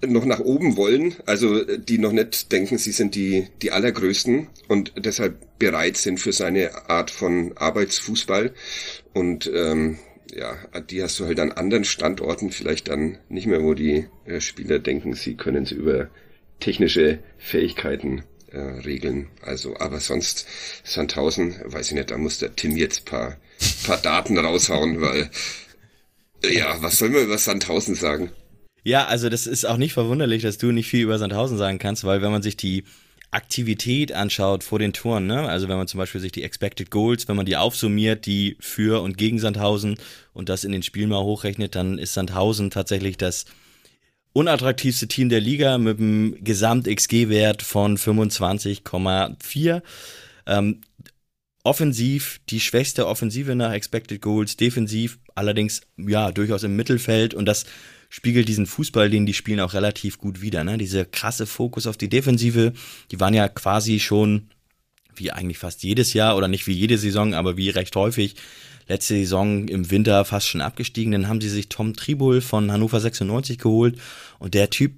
[0.07, 4.49] noch nach oben wollen, also äh, die noch nicht denken, sie sind die, die allergrößten
[4.69, 8.53] und deshalb bereit sind für seine Art von Arbeitsfußball.
[9.13, 9.99] Und ähm,
[10.35, 14.41] ja, die hast du halt an anderen Standorten vielleicht dann nicht mehr, wo die äh,
[14.41, 16.09] Spieler denken, sie können es über
[16.61, 19.29] technische Fähigkeiten äh, regeln.
[19.43, 20.47] Also, aber sonst
[20.85, 23.37] Sandhausen, weiß ich nicht, da muss der Tim jetzt paar,
[23.85, 25.31] paar Daten raushauen, weil
[26.53, 28.31] ja, was soll man über Sandhausen sagen?
[28.83, 32.05] Ja, also das ist auch nicht verwunderlich, dass du nicht viel über Sandhausen sagen kannst,
[32.05, 32.85] weil wenn man sich die
[33.31, 35.49] Aktivität anschaut vor den Toren, ne?
[35.49, 39.03] also wenn man zum Beispiel sich die Expected Goals, wenn man die aufsummiert, die für
[39.03, 39.97] und gegen Sandhausen
[40.33, 43.47] und das in den Spielen mal hochrechnet, dann ist Sandhausen tatsächlich das
[44.35, 49.81] unattraktivste Team der Liga mit einem Gesamt-XG-Wert von 25,4.
[50.47, 50.81] Ähm,
[51.63, 57.65] offensiv die schwächste Offensive nach Expected Goals, defensiv allerdings ja durchaus im Mittelfeld und das
[58.11, 60.63] spiegelt diesen Fußball, den die spielen, auch relativ gut wider.
[60.63, 60.79] Ne?
[60.79, 62.73] Diese krasse Fokus auf die Defensive,
[63.11, 64.51] die waren ja quasi schon
[65.17, 68.35] wie eigentlich fast jedes Jahr oder nicht wie jede Saison, aber wie recht häufig
[68.89, 71.13] letzte Saison im Winter fast schon abgestiegen.
[71.13, 73.99] Dann haben sie sich Tom Tribul von Hannover 96 geholt
[74.39, 74.93] und der Typ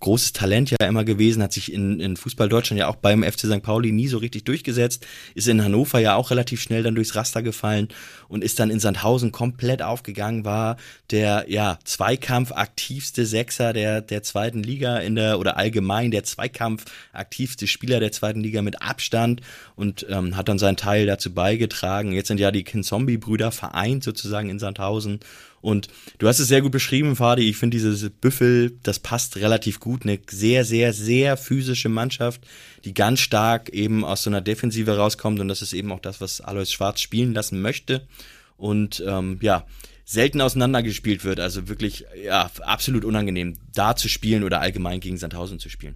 [0.00, 3.40] großes Talent ja immer gewesen, hat sich in, in Fußball Deutschland ja auch beim FC
[3.40, 3.62] St.
[3.62, 7.42] Pauli nie so richtig durchgesetzt, ist in Hannover ja auch relativ schnell dann durchs Raster
[7.42, 7.88] gefallen
[8.28, 10.76] und ist dann in Sandhausen komplett aufgegangen, war
[11.10, 16.84] der ja Zweikampf aktivste Sechser der, der zweiten Liga in der oder allgemein der Zweikampf
[17.14, 19.40] aktivste Spieler der zweiten Liga mit Abstand
[19.74, 22.12] und ähm, hat dann seinen Teil dazu beigetragen.
[22.12, 25.20] Jetzt sind ja die Kinzombie-Brüder vereint sozusagen in Sandhausen
[25.62, 27.48] und du hast es sehr gut beschrieben, Fadi.
[27.48, 30.02] Ich finde dieses Büffel, das passt relativ gut.
[30.02, 32.42] Eine sehr, sehr, sehr physische Mannschaft,
[32.84, 35.38] die ganz stark eben aus so einer Defensive rauskommt.
[35.38, 38.08] Und das ist eben auch das, was Alois Schwarz spielen lassen möchte.
[38.56, 39.64] Und ähm, ja,
[40.04, 41.38] selten auseinandergespielt wird.
[41.38, 45.94] Also wirklich, ja, absolut unangenehm, da zu spielen oder allgemein gegen Sandhausen zu spielen.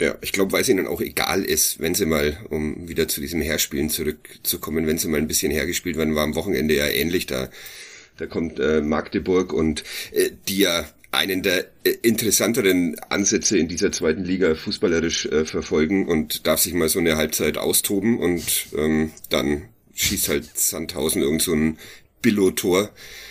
[0.00, 3.20] Ja, ich glaube, weil es ihnen auch egal ist, wenn sie mal, um wieder zu
[3.20, 7.26] diesem Herspielen zurückzukommen, wenn sie mal ein bisschen hergespielt werden, war am Wochenende ja ähnlich.
[7.26, 7.48] Da
[8.18, 13.90] da kommt äh, Magdeburg und äh, die ja einen der äh, interessanteren Ansätze in dieser
[13.92, 19.10] zweiten Liga fußballerisch äh, verfolgen und darf sich mal so eine Halbzeit austoben und ähm,
[19.30, 19.62] dann
[19.94, 21.78] schießt halt Sandhausen irgend so ein
[22.20, 22.90] Billo-Tor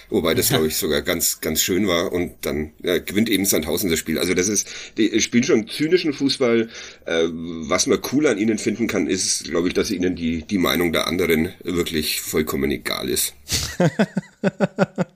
[0.09, 2.11] Wobei das, glaube ich, sogar ganz, ganz schön war.
[2.11, 4.17] Und dann ja, gewinnt eben Sandhausen das Spiel.
[4.19, 4.67] Also das ist,
[4.97, 6.69] die spielen schon zynischen Fußball.
[7.05, 10.57] Äh, was man cool an ihnen finden kann, ist, glaube ich, dass ihnen die, die
[10.57, 13.33] Meinung der anderen wirklich vollkommen egal ist.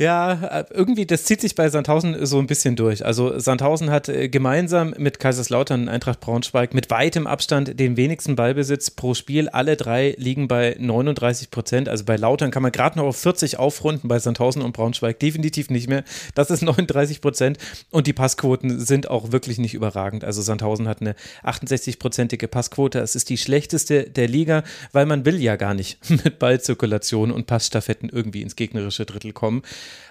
[0.00, 3.04] Ja, irgendwie, das zieht sich bei Sandhausen so ein bisschen durch.
[3.04, 8.92] Also Sandhausen hat äh, gemeinsam mit Kaiserslautern Eintracht Braunschweig mit weitem Abstand den wenigsten Ballbesitz
[8.92, 9.48] pro Spiel.
[9.48, 11.88] Alle drei liegen bei 39 Prozent.
[11.88, 15.68] Also bei Lautern kann man gerade noch auf 40 aufrunden, bei Sandhausen und Braunschweig definitiv
[15.68, 16.04] nicht mehr.
[16.36, 17.58] Das ist 39 Prozent
[17.90, 20.22] und die Passquoten sind auch wirklich nicht überragend.
[20.22, 23.00] Also Sandhausen hat eine 68-prozentige Passquote.
[23.00, 27.48] Es ist die schlechteste der Liga, weil man will ja gar nicht mit Ballzirkulation und
[27.48, 29.62] Passstaffetten irgendwie ins gegnerische Drittel kommen.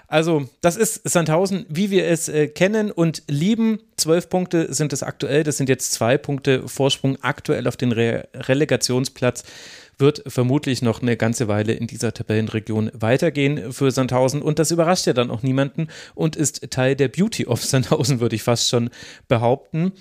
[0.08, 3.80] Also, das ist Sandhausen, wie wir es äh, kennen und lieben.
[3.98, 5.44] Zwölf Punkte sind es aktuell.
[5.44, 9.44] Das sind jetzt zwei Punkte Vorsprung aktuell auf den Re Relegationsplatz.
[9.98, 14.42] Wird vermutlich noch eine ganze Weile in dieser Tabellenregion weitergehen für Sandhausen.
[14.42, 18.36] Und das überrascht ja dann auch niemanden und ist Teil der Beauty of Sandhausen, würde
[18.36, 18.90] ich fast schon
[19.28, 19.92] behaupten.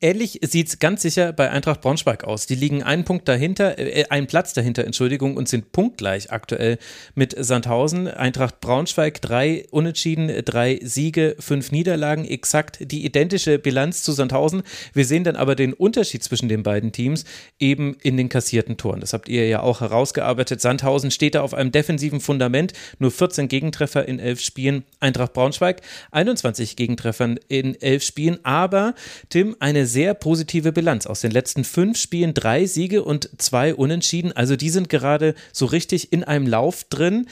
[0.00, 2.46] Ähnlich sieht es ganz sicher bei Eintracht Braunschweig aus.
[2.46, 6.78] Die liegen einen Punkt dahinter, äh, einen Platz dahinter, Entschuldigung, und sind punktgleich aktuell
[7.14, 8.08] mit Sandhausen.
[8.08, 14.62] Eintracht Braunschweig drei Unentschieden, drei Siege, fünf Niederlagen, exakt die identische Bilanz zu Sandhausen.
[14.92, 17.24] Wir sehen dann aber den Unterschied zwischen den beiden Teams
[17.58, 19.00] eben in den kassierten Toren.
[19.00, 20.60] Das habt ihr ja auch herausgearbeitet.
[20.60, 24.84] Sandhausen steht da auf einem defensiven Fundament, nur 14 Gegentreffer in elf Spielen.
[25.00, 28.94] Eintracht Braunschweig 21 Gegentreffern in elf Spielen, aber
[29.28, 31.06] Tim, eine sehr positive Bilanz.
[31.06, 34.32] Aus den letzten fünf Spielen drei Siege und zwei Unentschieden.
[34.32, 37.28] Also die sind gerade so richtig in einem Lauf drin.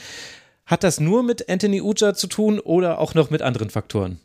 [0.65, 4.19] Hat das nur mit Anthony Uja zu tun oder auch noch mit anderen Faktoren?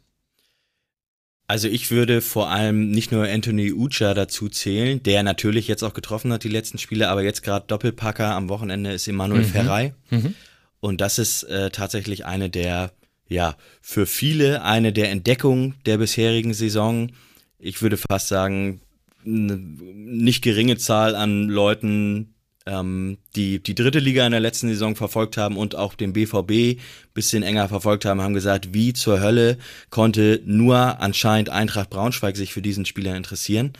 [1.50, 5.94] Also ich würde vor allem nicht nur Anthony Ucha dazu zählen, der natürlich jetzt auch
[5.94, 9.46] getroffen hat die letzten Spiele, aber jetzt gerade Doppelpacker am Wochenende ist Emanuel mhm.
[9.46, 9.94] Ferrei.
[10.10, 10.34] Mhm.
[10.80, 12.92] Und das ist äh, tatsächlich eine der,
[13.28, 17.10] ja, für viele eine der Entdeckungen der bisherigen Saison
[17.58, 18.80] ich würde fast sagen,
[19.24, 22.34] eine nicht geringe Zahl an Leuten,
[22.66, 26.80] ähm, die die dritte Liga in der letzten Saison verfolgt haben und auch den BVB
[27.14, 29.58] bisschen enger verfolgt haben, haben gesagt, wie zur Hölle
[29.90, 33.72] konnte nur anscheinend Eintracht Braunschweig sich für diesen Spieler interessieren.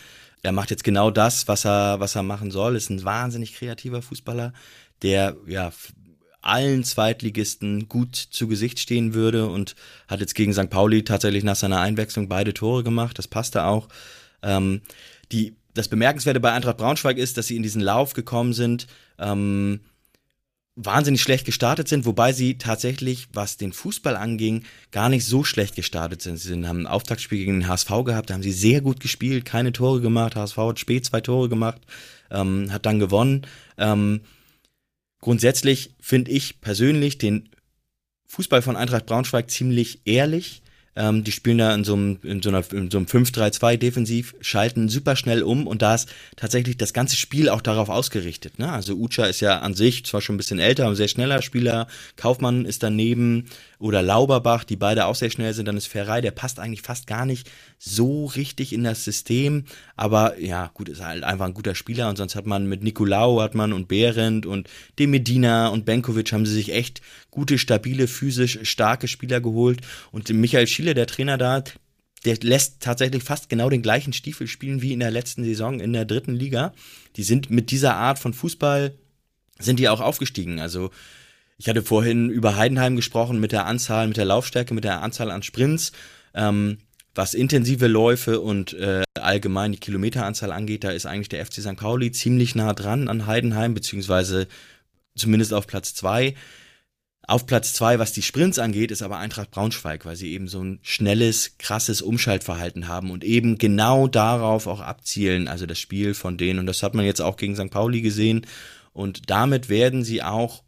[0.42, 4.02] Er macht jetzt genau das, was er, was er machen soll, ist ein wahnsinnig kreativer
[4.02, 4.52] Fußballer,
[5.02, 5.72] der ja
[6.48, 9.76] allen Zweitligisten gut zu Gesicht stehen würde und
[10.08, 10.70] hat jetzt gegen St.
[10.70, 13.18] Pauli tatsächlich nach seiner Einwechslung beide Tore gemacht.
[13.18, 13.88] Das passte auch.
[14.42, 14.80] Ähm,
[15.30, 18.86] die, das Bemerkenswerte bei Eintracht Braunschweig ist, dass sie in diesen Lauf gekommen sind,
[19.18, 19.80] ähm,
[20.80, 25.74] wahnsinnig schlecht gestartet sind, wobei sie tatsächlich, was den Fußball anging, gar nicht so schlecht
[25.74, 26.36] gestartet sind.
[26.38, 29.72] Sie haben ein Auftaktspiel gegen den HSV gehabt, da haben sie sehr gut gespielt, keine
[29.72, 30.36] Tore gemacht.
[30.36, 31.80] HSV hat spät zwei Tore gemacht,
[32.30, 33.42] ähm, hat dann gewonnen.
[33.76, 34.20] Ähm,
[35.20, 37.48] Grundsätzlich finde ich persönlich den
[38.28, 40.62] Fußball von Eintracht Braunschweig ziemlich ehrlich.
[40.94, 45.66] Ähm, die spielen da in so einem, so einem 5-3-2 defensiv, schalten super schnell um
[45.66, 48.58] und da ist tatsächlich das ganze Spiel auch darauf ausgerichtet.
[48.58, 48.70] Ne?
[48.70, 51.86] Also Ucha ist ja an sich zwar schon ein bisschen älter, aber sehr schneller Spieler.
[52.16, 53.46] Kaufmann ist daneben
[53.78, 55.66] oder Lauberbach, die beide auch sehr schnell sind.
[55.66, 59.64] Dann ist Ferrei, der passt eigentlich fast gar nicht so richtig in das System.
[59.96, 62.08] Aber ja, gut, ist halt einfach ein guter Spieler.
[62.08, 66.32] Und sonst hat man mit Nicolau hat man und Behrendt und De Medina und Benkovic
[66.32, 69.80] haben sie sich echt gute, stabile, physisch starke Spieler geholt.
[70.10, 71.62] Und Michael Schiele, der Trainer da,
[72.24, 75.92] der lässt tatsächlich fast genau den gleichen Stiefel spielen wie in der letzten Saison in
[75.92, 76.72] der dritten Liga.
[77.16, 78.94] Die sind mit dieser Art von Fußball
[79.60, 80.60] sind die auch aufgestiegen.
[80.60, 80.90] Also
[81.58, 85.30] ich hatte vorhin über Heidenheim gesprochen mit der Anzahl, mit der Laufstärke, mit der Anzahl
[85.30, 85.92] an Sprints.
[86.32, 86.78] Ähm,
[87.16, 91.76] was intensive Läufe und äh, allgemein die Kilometeranzahl angeht, da ist eigentlich der FC St.
[91.76, 94.46] Pauli ziemlich nah dran an Heidenheim, beziehungsweise
[95.16, 96.36] zumindest auf Platz zwei.
[97.26, 100.62] Auf Platz zwei, was die Sprints angeht, ist aber Eintracht Braunschweig, weil sie eben so
[100.62, 106.38] ein schnelles, krasses Umschaltverhalten haben und eben genau darauf auch abzielen, also das Spiel von
[106.38, 106.60] denen.
[106.60, 107.70] Und das hat man jetzt auch gegen St.
[107.70, 108.46] Pauli gesehen.
[108.92, 110.62] Und damit werden sie auch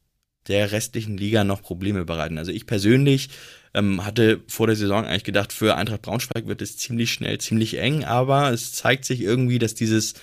[0.50, 2.36] der restlichen Liga noch Probleme bereiten.
[2.36, 3.30] Also ich persönlich
[3.72, 7.78] ähm, hatte vor der Saison eigentlich gedacht, für Eintracht Braunschweig wird es ziemlich schnell, ziemlich
[7.78, 10.14] eng, aber es zeigt sich irgendwie, dass dieses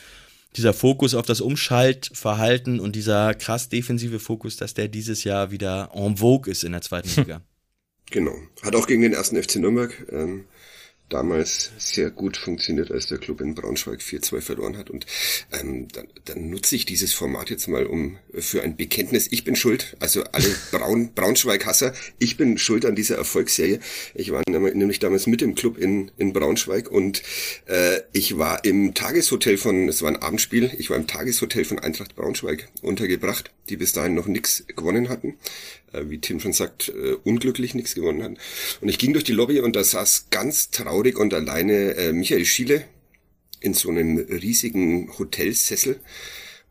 [0.56, 5.92] dieser Fokus auf das Umschaltverhalten und dieser krass defensive Fokus, dass der dieses Jahr wieder
[5.94, 7.42] en vogue ist in der zweiten Liga.
[8.10, 8.36] Genau.
[8.64, 10.46] Hat auch gegen den ersten FC Nürnberg ähm,
[11.10, 14.90] damals sehr gut funktioniert, als der Club in Braunschweig 4-2 verloren hat.
[14.90, 15.06] Und
[15.52, 19.28] ähm, dann, dann nutze ich dieses Format jetzt mal um für ein Bekenntnis.
[19.32, 23.80] Ich bin schuld, also alle Braun, Braunschweig-Hasser, ich bin schuld an dieser Erfolgsserie.
[24.14, 27.24] Ich war nämlich damals mit im Club in, in Braunschweig und
[27.68, 31.80] äh, ich war im Tageshotel von, es war ein Abendspiel, ich war im Tageshotel von
[31.80, 35.36] Eintracht Braunschweig untergebracht, die bis dahin noch nichts gewonnen hatten
[36.06, 38.32] wie Tim schon sagt, äh, unglücklich nichts gewonnen hat.
[38.82, 42.46] Und ich ging durch die Lobby und da saß ganz traurig und alleine äh, Michael
[42.46, 42.84] Schiele
[43.60, 46.00] in so einem riesigen Hotelsessel.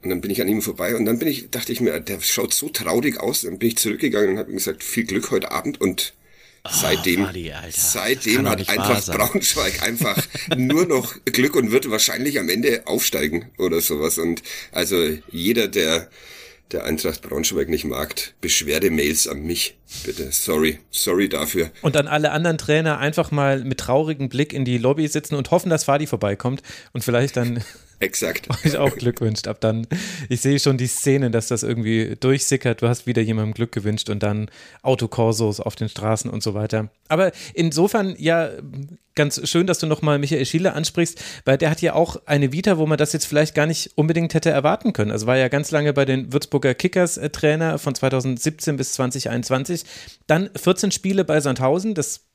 [0.02, 2.20] Und dann bin ich an ihm vorbei und dann bin ich, dachte ich mir, der
[2.20, 3.42] schaut so traurig aus.
[3.42, 6.14] Dann bin ich zurückgegangen und habe ihm gesagt, viel Glück heute Abend und
[6.64, 7.26] oh, seitdem,
[7.70, 10.22] seitdem hat einfach Braunschweig einfach
[10.56, 14.18] nur noch Glück und wird wahrscheinlich am Ende aufsteigen oder sowas.
[14.18, 14.96] Und also
[15.32, 16.08] jeder, der
[16.72, 19.76] der Eintracht Braunschweig nicht mag, Beschwerdemails an mich.
[20.04, 21.70] Bitte, sorry, sorry dafür.
[21.82, 25.50] Und an alle anderen Trainer einfach mal mit traurigem Blick in die Lobby sitzen und
[25.50, 27.62] hoffen, dass Fadi vorbeikommt und vielleicht dann
[27.98, 28.48] Exakt.
[28.64, 29.48] Euch auch Glück wünscht.
[29.48, 29.86] Ab dann,
[30.28, 32.82] ich sehe schon die Szene, dass das irgendwie durchsickert.
[32.82, 34.50] Du hast wieder jemandem Glück gewünscht und dann
[34.82, 36.90] Autokorsos auf den Straßen und so weiter.
[37.08, 38.50] Aber insofern ja
[39.14, 42.78] ganz schön, dass du nochmal Michael Schiele ansprichst, weil der hat ja auch eine Vita,
[42.78, 45.10] wo man das jetzt vielleicht gar nicht unbedingt hätte erwarten können.
[45.10, 49.84] Also war ja ganz lange bei den Würzburger Kickers äh, Trainer von 2017 bis 2021.
[50.26, 51.94] Dann 14 Spiele bei Sandhausen.
[51.94, 52.26] Das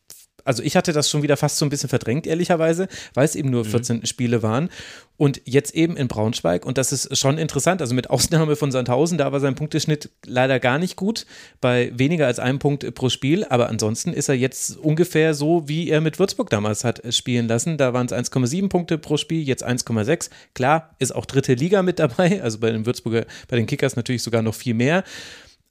[0.46, 3.50] also ich hatte das schon wieder fast so ein bisschen verdrängt, ehrlicherweise, weil es eben
[3.50, 4.06] nur 14 mhm.
[4.06, 4.70] Spiele waren.
[5.18, 9.18] Und jetzt eben in Braunschweig, und das ist schon interessant, also mit Ausnahme von Sandhausen,
[9.18, 11.26] da war sein Punkteschnitt leider gar nicht gut,
[11.60, 15.90] bei weniger als einem Punkt pro Spiel, aber ansonsten ist er jetzt ungefähr so, wie
[15.90, 17.78] er mit Würzburg damals hat spielen lassen.
[17.78, 20.30] Da waren es 1,7 Punkte pro Spiel, jetzt 1,6.
[20.56, 24.24] Klar, ist auch dritte Liga mit dabei, also bei den Würzburger, bei den Kickers natürlich
[24.24, 25.04] sogar noch viel mehr.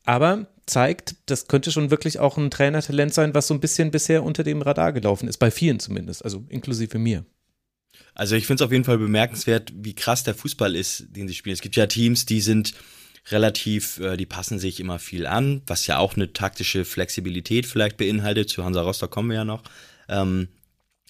[0.05, 4.23] Aber zeigt, das könnte schon wirklich auch ein Trainertalent sein, was so ein bisschen bisher
[4.23, 7.25] unter dem Radar gelaufen ist, bei vielen zumindest, also inklusive mir.
[8.15, 11.35] Also ich finde es auf jeden Fall bemerkenswert, wie krass der Fußball ist, den sie
[11.35, 11.55] spielen.
[11.55, 12.75] Es gibt ja Teams, die sind
[13.29, 17.97] relativ, äh, die passen sich immer viel an, was ja auch eine taktische Flexibilität vielleicht
[17.97, 18.49] beinhaltet.
[18.51, 19.63] Zu Hansa Rostock kommen wir ja noch.
[20.09, 20.49] Ähm,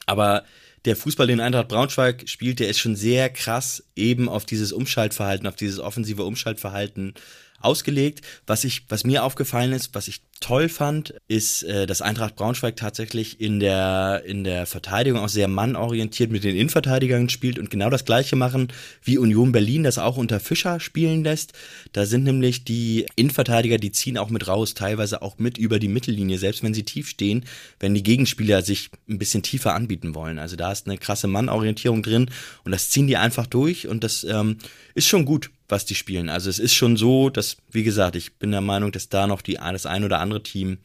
[0.07, 0.45] aber
[0.85, 5.47] der Fußball, den Eintracht Braunschweig spielt, der ist schon sehr krass eben auf dieses Umschaltverhalten,
[5.47, 7.15] auf dieses offensive Umschaltverhalten
[7.61, 8.23] ausgelegt.
[8.47, 12.75] Was ich, was mir aufgefallen ist, was ich toll fand, ist, äh, dass Eintracht Braunschweig
[12.77, 17.91] tatsächlich in der, in der Verteidigung auch sehr mannorientiert mit den Innenverteidigern spielt und genau
[17.91, 18.69] das gleiche machen,
[19.05, 21.53] wie Union Berlin das auch unter Fischer spielen lässt.
[21.93, 25.89] Da sind nämlich die Innenverteidiger, die ziehen auch mit raus, teilweise auch mit über die
[25.89, 27.45] Mittellinie, selbst wenn sie tief stehen,
[27.79, 30.39] wenn die Gegenspieler sich ein bisschen tiefer anbieten wollen.
[30.39, 32.31] Also da ist eine krasse Mannorientierung drin
[32.65, 34.57] und das ziehen die einfach durch und das ähm,
[34.95, 36.29] ist schon gut was die spielen.
[36.29, 39.43] Also es ist schon so, dass, wie gesagt, ich bin der Meinung, dass da noch
[39.43, 40.79] die, das ein oder andere Team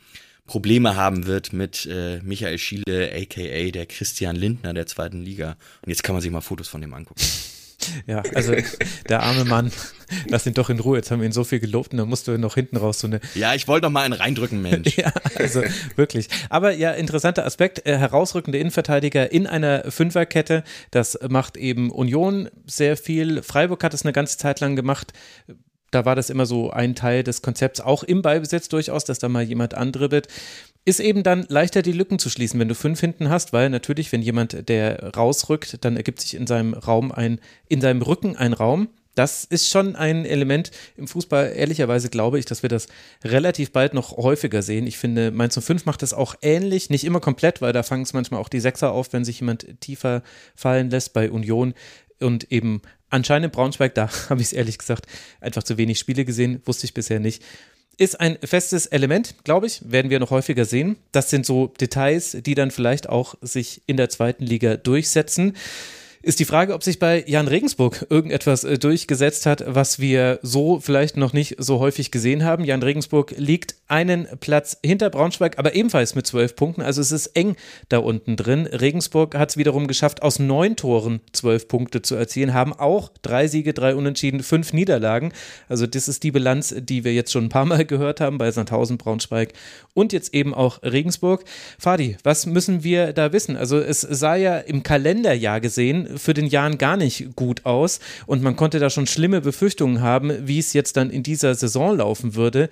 [0.47, 5.57] Probleme haben wird mit äh, Michael Schiele, aka der Christian Lindner der zweiten Liga.
[5.81, 7.21] Und jetzt kann man sich mal Fotos von dem angucken.
[8.07, 8.53] Ja, also
[9.09, 9.71] der arme Mann,
[10.27, 10.97] lass ihn doch in Ruhe.
[10.97, 13.07] Jetzt haben wir ihn so viel gelobt und dann musst du noch hinten raus so
[13.07, 13.19] eine.
[13.33, 14.95] Ja, ich wollte noch mal einen reindrücken, Mensch.
[14.97, 15.63] ja, also
[15.95, 16.29] wirklich.
[16.49, 20.63] Aber ja, interessanter Aspekt, äh, herausrückende Innenverteidiger in einer Fünferkette.
[20.91, 23.43] Das macht eben Union sehr viel.
[23.43, 25.13] Freiburg hat es eine ganze Zeit lang gemacht
[25.95, 29.29] da war das immer so ein Teil des Konzepts, auch im Ballbesitz durchaus, dass da
[29.29, 30.27] mal jemand andribbelt
[30.85, 34.11] ist eben dann leichter die Lücken zu schließen, wenn du fünf hinten hast, weil natürlich,
[34.11, 38.53] wenn jemand, der rausrückt, dann ergibt sich in seinem Raum ein, in seinem Rücken ein
[38.53, 38.89] Raum.
[39.15, 41.53] Das ist schon ein Element im Fußball.
[41.55, 42.87] Ehrlicherweise glaube ich, dass wir das
[43.23, 44.85] relativ bald noch häufiger sehen.
[44.85, 48.13] Ich finde, Mainz 05 macht das auch ähnlich, nicht immer komplett, weil da fangen es
[48.13, 50.21] manchmal auch die Sechser auf, wenn sich jemand tiefer
[50.53, 51.13] fallen lässt.
[51.13, 51.73] Bei Union
[52.19, 52.81] und eben
[53.15, 55.07] anscheinend Braunschweig, da habe ich es ehrlich gesagt
[55.41, 57.41] einfach zu wenig Spiele gesehen, wusste ich bisher nicht
[57.97, 60.97] ist ein festes Element, glaube ich, werden wir noch häufiger sehen.
[61.11, 65.55] Das sind so Details, die dann vielleicht auch sich in der zweiten Liga durchsetzen
[66.25, 70.79] ist die Frage, ob sich bei Jan Regensburg irgendetwas äh, durchgesetzt hat, was wir so
[70.79, 72.65] vielleicht noch nicht so häufig gesehen haben.
[72.65, 76.81] Jan Regensburg liegt einen Platz hinter Braunschweig, aber ebenfalls mit zwölf Punkten.
[76.81, 77.55] Also es ist eng
[77.89, 78.65] da unten drin.
[78.65, 83.45] Regensburg hat es wiederum geschafft, aus neun Toren zwölf Punkte zu erzielen, haben auch drei
[83.47, 85.31] Siege, drei Unentschieden, fünf Niederlagen.
[85.69, 88.49] Also das ist die Bilanz, die wir jetzt schon ein paar Mal gehört haben bei
[88.49, 89.53] Sandhausen, Braunschweig
[89.93, 91.43] und jetzt eben auch Regensburg.
[91.77, 93.55] Fadi, was müssen wir da wissen?
[93.57, 98.41] Also es sah ja im Kalenderjahr gesehen für den Jahren gar nicht gut aus und
[98.41, 102.35] man konnte da schon schlimme Befürchtungen haben, wie es jetzt dann in dieser Saison laufen
[102.35, 102.69] würde.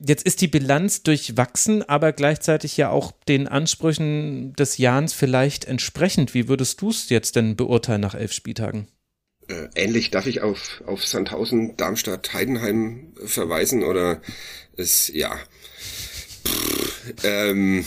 [0.00, 6.34] Jetzt ist die Bilanz durchwachsen, aber gleichzeitig ja auch den Ansprüchen des Jahres vielleicht entsprechend.
[6.34, 8.86] Wie würdest du es jetzt denn beurteilen nach elf Spieltagen?
[9.48, 14.20] Äh, ähnlich darf ich auf, auf Sandhausen, Darmstadt, Heidenheim verweisen oder
[14.76, 15.36] es, ja,
[16.44, 17.84] pff, ähm,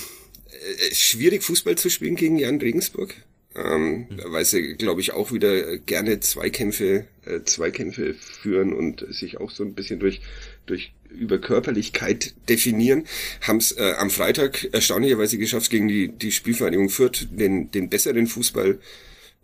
[0.48, 3.16] äh, schwierig Fußball zu spielen gegen Jan Regensburg.
[3.54, 4.22] Ähm, mhm.
[4.28, 9.66] weil sie, glaube ich, auch wieder gerne Zweikämpfe, äh, Zweikämpfe führen und sich auch so
[9.66, 10.22] ein bisschen durch,
[10.68, 13.06] durch über Körperlichkeit definieren,
[13.42, 18.28] haben es äh, am Freitag erstaunlicherweise geschafft, gegen die, die Spielvereinigung Fürth den, den besseren
[18.28, 18.80] Fußball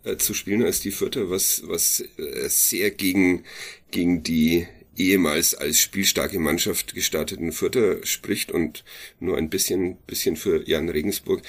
[0.04, 3.44] äh, zu spielen als die Fürther, was, was äh, sehr gegen,
[3.90, 4.66] gegen die
[4.96, 8.84] ehemals als spielstarke Mannschaft gestarteten Fürther spricht und
[9.20, 11.42] nur ein bisschen, bisschen für Jan Regensburg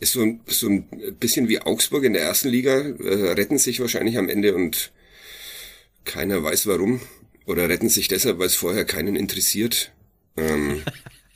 [0.00, 0.86] ist so ein, so ein
[1.18, 4.92] bisschen wie Augsburg in der ersten Liga, äh, retten sich wahrscheinlich am Ende und
[6.04, 7.00] keiner weiß warum.
[7.46, 9.92] Oder retten sich deshalb, weil es vorher keinen interessiert.
[10.36, 10.82] Ähm,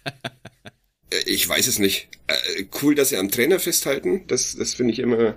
[1.10, 2.08] äh, ich weiß es nicht.
[2.26, 4.24] Äh, cool, dass sie am Trainer festhalten.
[4.26, 5.36] Das, das finde ich immer,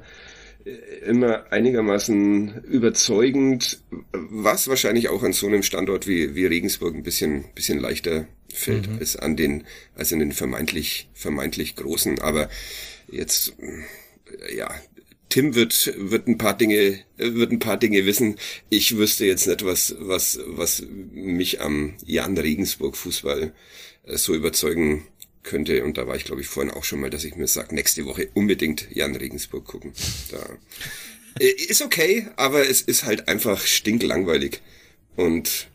[0.63, 0.69] äh,
[1.05, 3.81] immer einigermaßen überzeugend,
[4.13, 8.89] was wahrscheinlich auch an so einem Standort wie, wie Regensburg ein bisschen, bisschen leichter fällt
[8.89, 8.99] mhm.
[8.99, 12.19] als an den, als in den vermeintlich, vermeintlich großen.
[12.19, 12.49] Aber
[13.11, 13.53] jetzt,
[14.55, 14.73] ja,
[15.29, 18.35] Tim wird, wird ein paar Dinge, wird ein paar Dinge wissen.
[18.69, 23.53] Ich wüsste jetzt nicht, was, was, was mich am Jan Regensburg Fußball
[24.03, 25.07] äh, so überzeugen
[25.43, 25.83] könnte.
[25.83, 28.05] Und da war ich, glaube ich, vorhin auch schon mal, dass ich mir sage, nächste
[28.05, 29.93] Woche unbedingt Jan Regensburg gucken.
[30.31, 30.57] Da,
[31.39, 34.61] äh, ist okay, aber es ist halt einfach stinklangweilig.
[35.15, 35.70] Und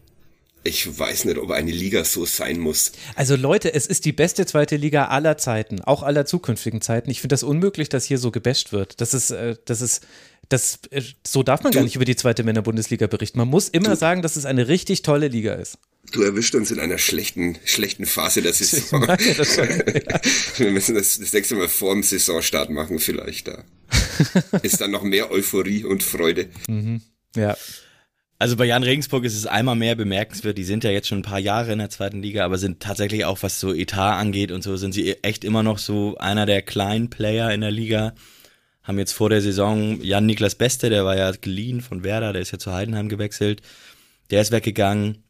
[0.66, 2.92] ich weiß nicht, ob eine Liga so sein muss.
[3.14, 7.10] Also Leute, es ist die beste zweite Liga aller Zeiten, auch aller zukünftigen Zeiten.
[7.10, 9.00] Ich finde das unmöglich, dass hier so gebasht wird.
[9.00, 10.06] Das ist, äh, das ist,
[10.48, 13.38] das, äh, so darf man du, gar nicht über die zweite Männerbundesliga berichten.
[13.38, 15.78] Man muss immer du, sagen, dass es eine richtig tolle Liga ist.
[16.12, 19.02] Du erwischt uns in einer schlechten, schlechten Phase der Saison.
[20.56, 23.64] Wir müssen das, das nächste Mal vor dem Saisonstart machen, vielleicht da.
[24.62, 26.48] ist dann noch mehr Euphorie und Freude.
[26.68, 27.02] Mhm.
[27.34, 27.56] Ja.
[28.38, 31.22] Also bei Jan Regensburg ist es einmal mehr bemerkenswert, die sind ja jetzt schon ein
[31.22, 34.62] paar Jahre in der zweiten Liga, aber sind tatsächlich auch, was so Etat angeht und
[34.62, 38.14] so, sind sie echt immer noch so einer der kleinen Player in der Liga.
[38.82, 42.42] Haben jetzt vor der Saison Jan Niklas Beste, der war ja geliehen von Werder, der
[42.42, 43.62] ist ja zu Heidenheim gewechselt.
[44.30, 45.24] Der ist weggegangen.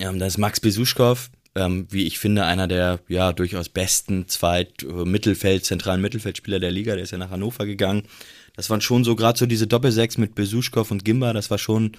[0.00, 4.82] Ähm, dann ist Max Besuschkow, ähm, wie ich finde, einer der ja durchaus besten Zweit-,
[4.82, 8.02] Mittelfeld-, zentralen Mittelfeldspieler der Liga, der ist ja nach Hannover gegangen.
[8.56, 11.92] Das waren schon so gerade so diese Doppelsechs mit Besuschkow und Gimba, das war schon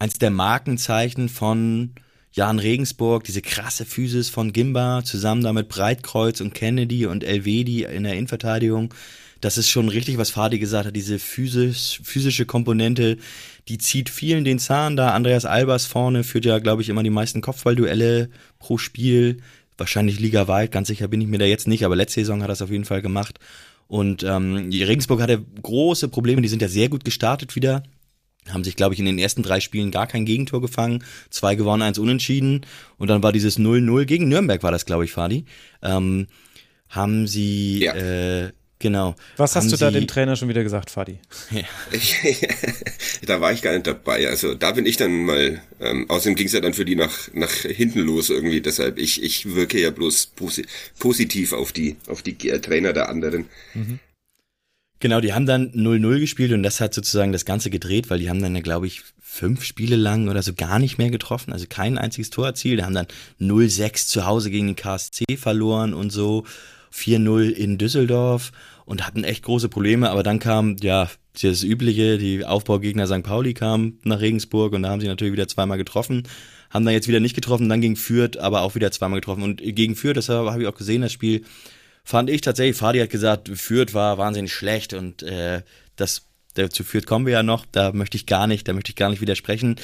[0.00, 1.90] eins der Markenzeichen von
[2.32, 8.04] Jan Regensburg, diese krasse Physis von Gimba, zusammen damit Breitkreuz und Kennedy und Elvedi in
[8.04, 8.92] der Innenverteidigung.
[9.40, 13.18] Das ist schon richtig, was Fadi gesagt hat, diese physisch, physische Komponente,
[13.68, 15.12] die zieht vielen den Zahn da.
[15.12, 18.28] Andreas Albers vorne führt ja, glaube ich, immer die meisten Kopfballduelle
[18.58, 19.38] pro Spiel.
[19.78, 22.54] Wahrscheinlich ligaweit, ganz sicher bin ich mir da jetzt nicht, aber letzte Saison hat er
[22.54, 23.38] es auf jeden Fall gemacht.
[23.88, 27.82] Und ähm, Regensburg hatte große Probleme, die sind ja sehr gut gestartet wieder
[28.52, 31.82] haben sich, glaube ich, in den ersten drei Spielen gar kein Gegentor gefangen, zwei gewonnen,
[31.82, 32.66] eins unentschieden
[32.98, 35.44] und dann war dieses 0-0 gegen Nürnberg war das, glaube ich, Fadi.
[35.82, 36.26] Ähm,
[36.88, 37.94] haben sie ja.
[37.94, 39.16] äh, Genau.
[39.38, 41.18] Was hast du da dem Trainer schon wieder gesagt, Fadi?
[41.50, 41.62] Ja.
[43.26, 44.28] da war ich gar nicht dabei.
[44.28, 47.32] Also da bin ich dann mal, ähm, außerdem ging es ja dann für die nach,
[47.32, 48.60] nach hinten los irgendwie.
[48.60, 50.66] Deshalb, ich, ich wirke ja bloß posi
[50.98, 53.46] positiv auf die, auf die Trainer der anderen.
[53.72, 53.98] Mhm.
[54.98, 58.30] Genau, die haben dann 0-0 gespielt und das hat sozusagen das Ganze gedreht, weil die
[58.30, 61.98] haben dann, glaube ich, fünf Spiele lang oder so gar nicht mehr getroffen, also kein
[61.98, 62.80] einziges Tor erzielt.
[62.80, 63.06] Die haben dann
[63.38, 66.44] 0-6 zu Hause gegen den KSC verloren und so,
[66.94, 68.52] 4-0 in Düsseldorf
[68.86, 71.10] und hatten echt große Probleme, aber dann kam, ja,
[71.42, 73.22] das Übliche, die Aufbaugegner St.
[73.22, 76.22] Pauli kamen nach Regensburg und da haben sie natürlich wieder zweimal getroffen,
[76.70, 79.60] haben dann jetzt wieder nicht getroffen, dann gegen Fürth, aber auch wieder zweimal getroffen und
[79.62, 81.44] gegen Fürth, das habe ich auch gesehen, das Spiel,
[82.06, 85.62] fand ich tatsächlich, Fadi hat gesagt, Fürth war wahnsinnig schlecht und äh,
[85.96, 86.22] das
[86.70, 89.10] zu Fürth kommen wir ja noch, da möchte ich gar nicht, da möchte ich gar
[89.10, 89.76] nicht widersprechen.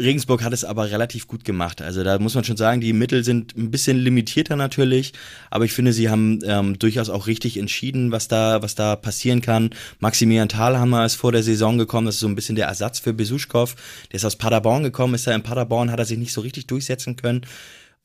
[0.00, 1.80] Regensburg hat es aber relativ gut gemacht.
[1.80, 5.12] Also da muss man schon sagen, die Mittel sind ein bisschen limitierter natürlich,
[5.50, 9.40] aber ich finde, sie haben ähm, durchaus auch richtig entschieden, was da, was da passieren
[9.40, 9.70] kann.
[10.00, 13.12] Maximilian Thalhammer ist vor der Saison gekommen, das ist so ein bisschen der Ersatz für
[13.12, 13.76] Besuschkow.
[14.10, 16.66] Der ist aus Paderborn gekommen, ist da in Paderborn, hat er sich nicht so richtig
[16.66, 17.42] durchsetzen können.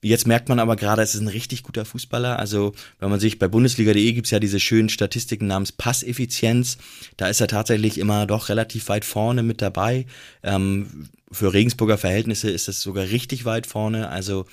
[0.02, 2.39] Jetzt merkt man aber gerade, es ist ein richtig guter Fußballer.
[2.39, 6.78] Also, wenn man sich bei Bundesliga.de gibt's ja diese schönen Statistiken namens Passeffizienz.
[7.18, 10.06] Da ist er tatsächlich immer doch relativ weit vorne mit dabei.
[10.41, 14.10] Ähm, für Regensburger Verhältnisse ist es sogar richtig weit vorne.
[14.10, 14.45] Also,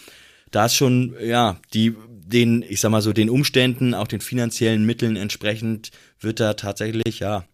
[0.50, 4.84] da ist schon, ja, die, den, ich sag mal so, den Umständen, auch den finanziellen
[4.84, 7.44] Mitteln entsprechend, wird da tatsächlich, ja,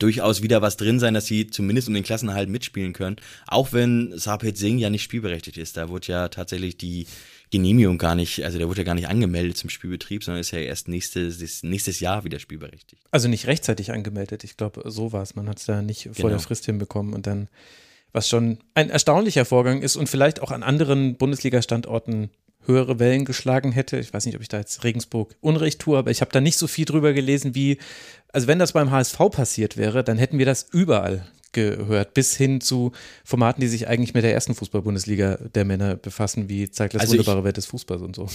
[0.00, 3.16] durchaus wieder was drin sein, dass sie zumindest um den Klassenerhalt mitspielen können.
[3.46, 5.76] Auch wenn Sarpet Singh ja nicht spielberechtigt ist.
[5.76, 7.06] Da wurde ja tatsächlich die
[7.50, 10.60] Genehmigung gar nicht, also der wurde ja gar nicht angemeldet zum Spielbetrieb, sondern ist ja
[10.60, 13.02] erst nächstes, nächstes Jahr wieder spielberechtigt.
[13.10, 14.44] Also nicht rechtzeitig angemeldet.
[14.44, 15.34] Ich glaube, so war es.
[15.34, 16.28] Man hat es da nicht vor genau.
[16.28, 17.48] der Frist hinbekommen und dann,
[18.12, 22.30] was schon ein erstaunlicher Vorgang ist und vielleicht auch an anderen Bundesliga-Standorten
[22.70, 23.98] höhere Wellen geschlagen hätte.
[23.98, 26.56] Ich weiß nicht, ob ich da jetzt Regensburg Unrecht tue, aber ich habe da nicht
[26.56, 27.78] so viel drüber gelesen, wie,
[28.32, 32.60] also wenn das beim HSV passiert wäre, dann hätten wir das überall gehört, bis hin
[32.60, 32.92] zu
[33.24, 37.12] Formaten, die sich eigentlich mit der ersten Fußball-Bundesliga der Männer befassen, wie zeigt das also
[37.12, 38.28] wunderbare ich, Welt des Fußballs und so.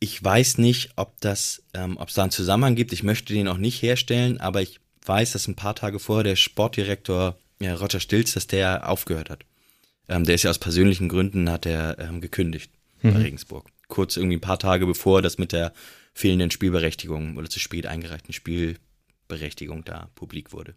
[0.00, 2.92] Ich weiß nicht, ob das, ähm, ob es da einen Zusammenhang gibt.
[2.92, 6.36] Ich möchte den auch nicht herstellen, aber ich weiß, dass ein paar Tage vorher der
[6.36, 9.44] Sportdirektor ja, Roger Stilz, dass der aufgehört hat.
[10.08, 12.70] Ähm, der ist ja aus persönlichen Gründen, hat er ähm, gekündigt
[13.02, 13.14] mhm.
[13.14, 13.68] bei Regensburg.
[13.88, 15.72] Kurz irgendwie ein paar Tage bevor das mit der
[16.14, 20.74] fehlenden Spielberechtigung oder zu spät eingereichten Spielberechtigung da publik wurde.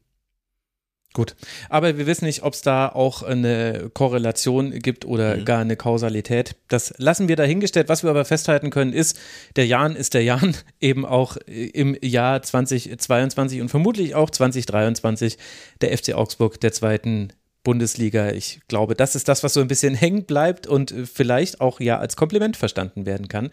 [1.13, 1.35] Gut,
[1.69, 5.45] aber wir wissen nicht, ob es da auch eine Korrelation gibt oder mhm.
[5.45, 6.55] gar eine Kausalität.
[6.69, 7.87] Das lassen wir dahingestellt.
[7.87, 9.19] Was wir aber festhalten können, ist,
[9.55, 15.37] der Jan ist der Jan eben auch im Jahr 2022 und vermutlich auch 2023
[15.81, 17.31] der FC Augsburg der zweiten
[17.63, 18.31] Bundesliga.
[18.31, 21.79] Ich glaube, das ist das, was so ein bisschen hängen bleibt und äh, vielleicht auch
[21.79, 23.49] ja als Kompliment verstanden werden kann.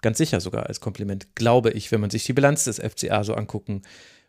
[0.00, 3.34] Ganz sicher sogar als Kompliment, glaube ich, wenn man sich die Bilanz des FCA so
[3.34, 3.82] angucken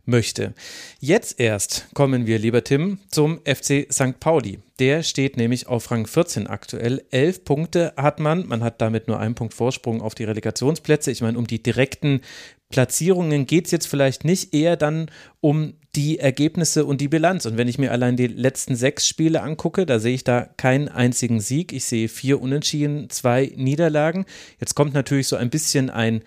[0.05, 0.53] möchte.
[0.99, 4.19] Jetzt erst kommen wir, lieber Tim, zum FC St.
[4.19, 4.59] Pauli.
[4.79, 7.05] Der steht nämlich auf Rang 14 aktuell.
[7.09, 8.47] Elf Punkte hat man.
[8.47, 11.11] Man hat damit nur einen Punkt Vorsprung auf die Relegationsplätze.
[11.11, 12.21] Ich meine, um die direkten
[12.69, 15.09] Platzierungen geht es jetzt vielleicht nicht eher dann
[15.39, 17.45] um die Ergebnisse und die Bilanz.
[17.45, 20.89] Und wenn ich mir allein die letzten sechs Spiele angucke, da sehe ich da keinen
[20.89, 21.71] einzigen Sieg.
[21.71, 24.25] Ich sehe vier Unentschieden, zwei Niederlagen.
[24.59, 26.23] Jetzt kommt natürlich so ein bisschen ein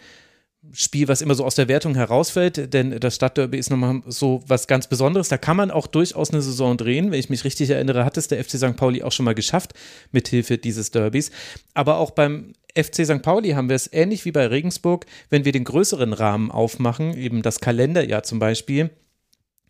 [0.73, 4.67] Spiel, was immer so aus der Wertung herausfällt, denn das Stadtderby ist nochmal so was
[4.67, 5.29] ganz Besonderes.
[5.29, 7.11] Da kann man auch durchaus eine Saison drehen.
[7.11, 8.77] Wenn ich mich richtig erinnere, hat es der FC St.
[8.77, 9.75] Pauli auch schon mal geschafft,
[10.13, 11.31] mithilfe dieses Derbys.
[11.75, 13.23] Aber auch beim FC St.
[13.23, 17.43] Pauli haben wir es ähnlich wie bei Regensburg, wenn wir den größeren Rahmen aufmachen, eben
[17.43, 18.91] das Kalenderjahr zum Beispiel.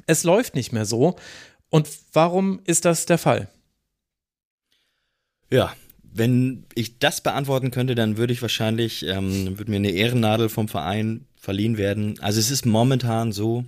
[0.06, 1.16] Es läuft nicht mehr so.
[1.68, 3.48] Und warum ist das der Fall?
[5.50, 10.48] Ja, wenn ich das beantworten könnte, dann würde ich wahrscheinlich, ähm, würde mir eine Ehrennadel
[10.48, 12.18] vom Verein verliehen werden.
[12.20, 13.64] Also es ist momentan so,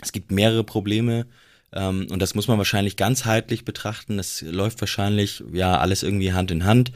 [0.00, 1.26] es gibt mehrere Probleme
[1.72, 4.18] ähm, und das muss man wahrscheinlich ganzheitlich betrachten.
[4.18, 6.92] Es läuft wahrscheinlich ja alles irgendwie Hand in Hand.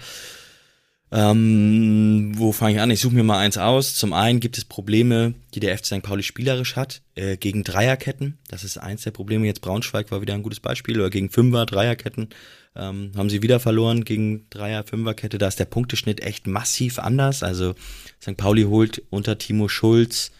[1.11, 2.91] Ähm, wo fange ich an?
[2.91, 3.95] Ich suche mir mal eins aus.
[3.95, 6.03] Zum einen gibt es Probleme, die der FC St.
[6.03, 8.39] Pauli spielerisch hat, äh, gegen Dreierketten.
[8.49, 9.47] Das ist eins der Probleme.
[9.47, 11.01] Jetzt Braunschweig war wieder ein gutes Beispiel.
[11.01, 12.29] Oder gegen Fünfer, Dreierketten
[12.77, 15.39] ähm, haben sie wieder verloren gegen Dreier, Fünferkette.
[15.39, 17.43] Da ist der Punkteschnitt echt massiv anders.
[17.43, 17.75] Also
[18.21, 18.37] St.
[18.37, 20.31] Pauli holt unter Timo Schulz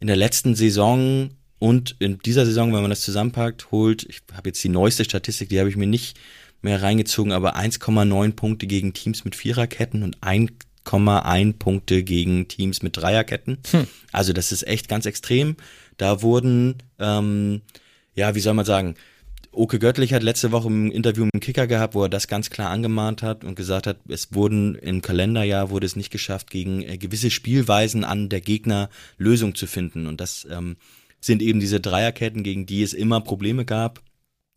[0.00, 4.50] in der letzten Saison und in dieser Saison, wenn man das zusammenpackt, holt, ich habe
[4.50, 6.18] jetzt die neueste Statistik, die habe ich mir nicht
[6.62, 12.96] mehr reingezogen, aber 1,9 Punkte gegen Teams mit Viererketten und 1,1 Punkte gegen Teams mit
[12.96, 13.58] Dreierketten.
[13.70, 13.86] Hm.
[14.12, 15.56] Also das ist echt ganz extrem.
[15.96, 17.62] Da wurden, ähm,
[18.14, 18.96] ja, wie soll man sagen,
[19.56, 22.50] Oke Göttlich hat letzte Woche ein Interview mit dem Kicker gehabt, wo er das ganz
[22.50, 26.82] klar angemahnt hat und gesagt hat, es wurden im Kalenderjahr wurde es nicht geschafft, gegen
[26.82, 30.08] äh, gewisse Spielweisen an der Gegner Lösung zu finden.
[30.08, 30.76] Und das ähm,
[31.22, 34.02] sind eben diese Dreierketten, gegen die es immer Probleme gab.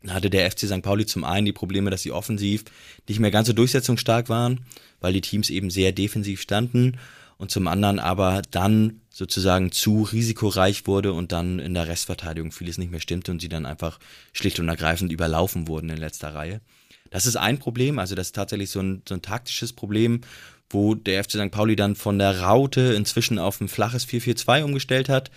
[0.08, 0.82] Hatte der FC St.
[0.82, 2.64] Pauli zum einen die Probleme, dass sie offensiv
[3.08, 4.62] nicht mehr ganz so durchsetzungsstark waren,
[5.02, 6.98] weil die Teams eben sehr defensiv standen
[7.38, 12.78] und zum anderen aber dann sozusagen zu risikoreich wurde und dann in der Restverteidigung vieles
[12.78, 14.00] nicht mehr stimmte und sie dann einfach
[14.32, 16.62] schlicht und ergreifend überlaufen wurden in letzter Reihe.
[17.10, 20.22] Das ist ein Problem, also das ist tatsächlich so ein, so ein taktisches Problem,
[20.70, 21.52] wo der FC St.
[21.52, 25.32] Pauli dann von der Raute inzwischen auf ein flaches 4-4-2 umgestellt hat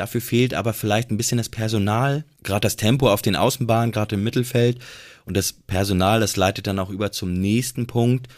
[0.00, 4.14] Dafür fehlt aber vielleicht ein bisschen das Personal, gerade das Tempo auf den Außenbahnen, gerade
[4.14, 4.78] im Mittelfeld.
[5.26, 8.28] Und das Personal, das leitet dann auch über zum nächsten Punkt.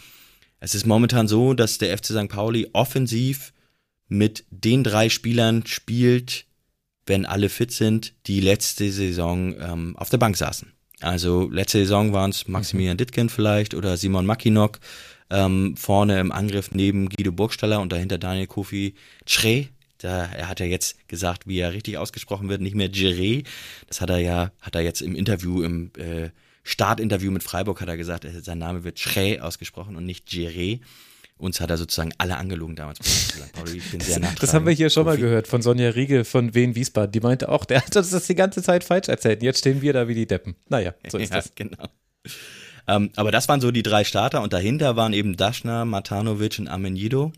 [0.58, 2.28] Es ist momentan so, dass der FC St.
[2.28, 3.52] Pauli offensiv
[4.08, 6.46] mit den drei Spielern spielt,
[7.06, 10.72] wenn alle fit sind, die letzte Saison ähm, auf der Bank saßen.
[11.00, 14.80] Also letzte Saison waren es Maximilian Dittgen vielleicht oder Simon Mackinock
[15.30, 18.96] ähm, vorne im Angriff neben Guido Burgstaller und dahinter Daniel Kofi
[19.26, 19.68] Tre,
[20.04, 23.44] da, er hat ja jetzt gesagt, wie er richtig ausgesprochen wird, nicht mehr Giré.
[23.86, 26.30] Das hat er ja, hat er jetzt im Interview, im äh,
[26.64, 30.80] Startinterview mit Freiburg hat er gesagt, sein Name wird Schrä ausgesprochen und nicht Giré.
[31.36, 33.00] Uns hat er sozusagen alle angelogen damals.
[33.52, 36.54] Pauli, ich bin sehr das haben wir hier schon mal gehört von Sonja Riegel von
[36.54, 37.10] Wien Wiesbaden.
[37.10, 39.42] Die meinte auch, der hat uns das die ganze Zeit falsch erzählt.
[39.42, 40.54] Jetzt stehen wir da wie die Deppen.
[40.68, 41.52] Naja, so ist ja, das.
[41.56, 41.88] Genau.
[42.86, 46.68] Ähm, aber das waren so die drei Starter und dahinter waren eben Daschner, Matanovic und
[46.68, 47.32] Amenido.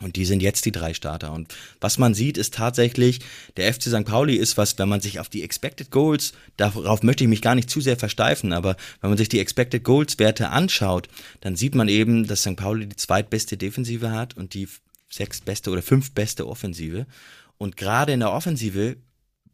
[0.00, 1.32] Und die sind jetzt die drei Starter.
[1.32, 3.20] Und was man sieht, ist tatsächlich,
[3.56, 4.04] der FC St.
[4.04, 7.56] Pauli ist was, wenn man sich auf die Expected Goals, darauf möchte ich mich gar
[7.56, 11.08] nicht zu sehr versteifen, aber wenn man sich die Expected Goals Werte anschaut,
[11.40, 12.56] dann sieht man eben, dass St.
[12.56, 14.68] Pauli die zweitbeste Defensive hat und die
[15.10, 17.06] sechstbeste oder fünftbeste Offensive.
[17.56, 18.96] Und gerade in der Offensive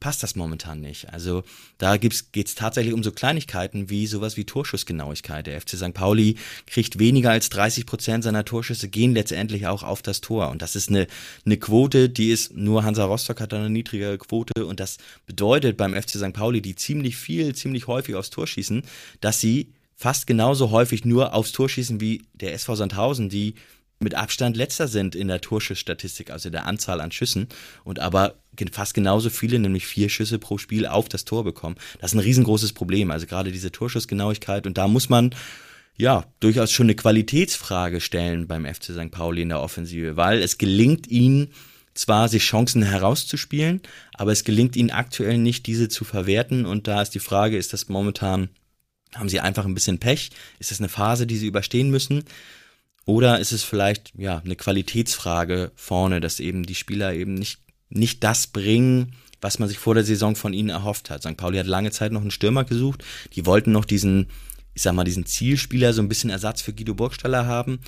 [0.05, 1.15] passt das momentan nicht.
[1.15, 1.45] Also
[1.79, 5.47] da geht es tatsächlich um so Kleinigkeiten wie sowas wie Torschussgenauigkeit.
[5.47, 5.95] Der FC St.
[5.95, 6.37] Pauli
[6.67, 10.51] kriegt weniger als 30 Prozent seiner Torschüsse, gehen letztendlich auch auf das Tor.
[10.51, 11.07] Und das ist eine,
[11.47, 14.67] eine Quote, die ist, nur Hansa Rostock hat eine niedrigere Quote.
[14.67, 16.35] Und das bedeutet beim FC St.
[16.35, 18.83] Pauli, die ziemlich viel, ziemlich häufig aufs Tor schießen,
[19.23, 23.55] dass sie fast genauso häufig nur aufs Tor schießen wie der SV Sandhausen, die
[24.05, 27.49] mit Abstand letzter sind in der Torschussstatistik, also der Anzahl an Schüssen
[27.83, 28.35] und aber
[28.71, 31.75] fast genauso viele, nämlich vier Schüsse pro Spiel auf das Tor bekommen.
[32.01, 35.35] Das ist ein riesengroßes Problem, also gerade diese Torschussgenauigkeit und da muss man
[35.97, 39.11] ja, durchaus schon eine Qualitätsfrage stellen beim FC St.
[39.11, 41.53] Pauli in der Offensive, weil es gelingt ihnen
[41.95, 43.81] zwar, sich Chancen herauszuspielen,
[44.15, 47.73] aber es gelingt ihnen aktuell nicht, diese zu verwerten und da ist die Frage, ist
[47.73, 48.49] das momentan,
[49.15, 50.31] haben sie einfach ein bisschen Pech?
[50.59, 52.25] Ist das eine Phase, die sie überstehen müssen?
[53.07, 58.25] Oder ist es vielleicht ja eine Qualitätsfrage vorne, dass eben die Spieler eben nicht, nicht
[58.25, 61.23] das bringen, was man sich vor der Saison von ihnen erhofft hat.
[61.23, 61.37] St.
[61.37, 63.05] Pauli hat lange Zeit noch einen Stürmer gesucht.
[63.35, 64.29] Die wollten noch diesen,
[64.73, 67.81] ich sag mal, diesen Zielspieler, so ein bisschen Ersatz für Guido Burgstaller haben.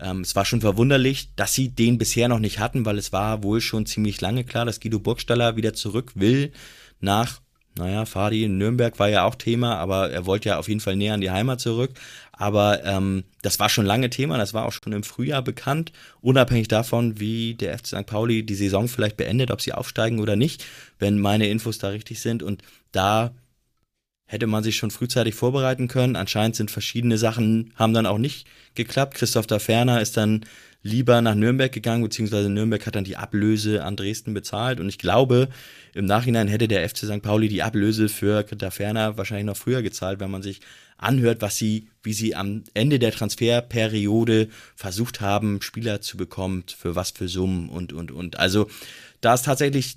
[0.00, 3.44] Ähm, es war schon verwunderlich, dass sie den bisher noch nicht hatten, weil es war
[3.44, 6.52] wohl schon ziemlich lange klar, dass Guido Burgstaller wieder zurück will
[7.00, 7.40] nach
[7.76, 10.94] naja, Fadi in Nürnberg war ja auch Thema, aber er wollte ja auf jeden Fall
[10.94, 11.90] näher an die Heimat zurück.
[12.30, 16.68] Aber ähm, das war schon lange Thema, das war auch schon im Frühjahr bekannt, unabhängig
[16.68, 18.06] davon, wie der FC St.
[18.06, 20.64] Pauli die Saison vielleicht beendet, ob sie aufsteigen oder nicht,
[20.98, 22.42] wenn meine Infos da richtig sind.
[22.42, 22.62] Und
[22.92, 23.32] da
[24.26, 26.16] hätte man sich schon frühzeitig vorbereiten können.
[26.16, 29.14] Anscheinend sind verschiedene Sachen, haben dann auch nicht geklappt.
[29.14, 30.44] Christoph da Ferner ist dann
[30.82, 34.80] lieber nach Nürnberg gegangen, beziehungsweise Nürnberg hat dann die Ablöse an Dresden bezahlt.
[34.80, 35.48] Und ich glaube,
[35.94, 37.22] im Nachhinein hätte der FC St.
[37.22, 40.60] Pauli die Ablöse für da Ferner wahrscheinlich noch früher gezahlt, wenn man sich
[40.96, 46.94] anhört, was sie, wie sie am Ende der Transferperiode versucht haben, Spieler zu bekommen, für
[46.94, 48.38] was für Summen und, und, und.
[48.38, 48.68] Also,
[49.20, 49.96] da ist tatsächlich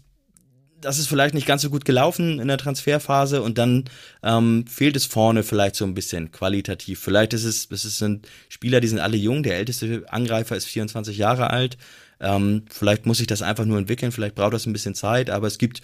[0.82, 3.86] das ist vielleicht nicht ganz so gut gelaufen in der Transferphase und dann
[4.24, 7.00] ähm, fehlt es vorne vielleicht so ein bisschen qualitativ.
[7.00, 9.44] Vielleicht ist es, es sind Spieler, die sind alle jung.
[9.44, 11.78] Der älteste Angreifer ist 24 Jahre alt.
[12.20, 14.12] Ähm, vielleicht muss sich das einfach nur entwickeln.
[14.12, 15.30] Vielleicht braucht das ein bisschen Zeit.
[15.30, 15.82] Aber es gibt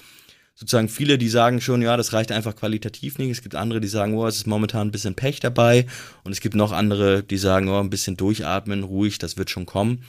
[0.56, 3.32] sozusagen viele, die sagen schon, ja, das reicht einfach qualitativ nicht.
[3.32, 5.88] Es gibt andere, die sagen, oh, es ist momentan ein bisschen Pech dabei.
[6.24, 9.66] Und es gibt noch andere, die sagen, oh, ein bisschen durchatmen, ruhig, das wird schon
[9.66, 10.04] kommen.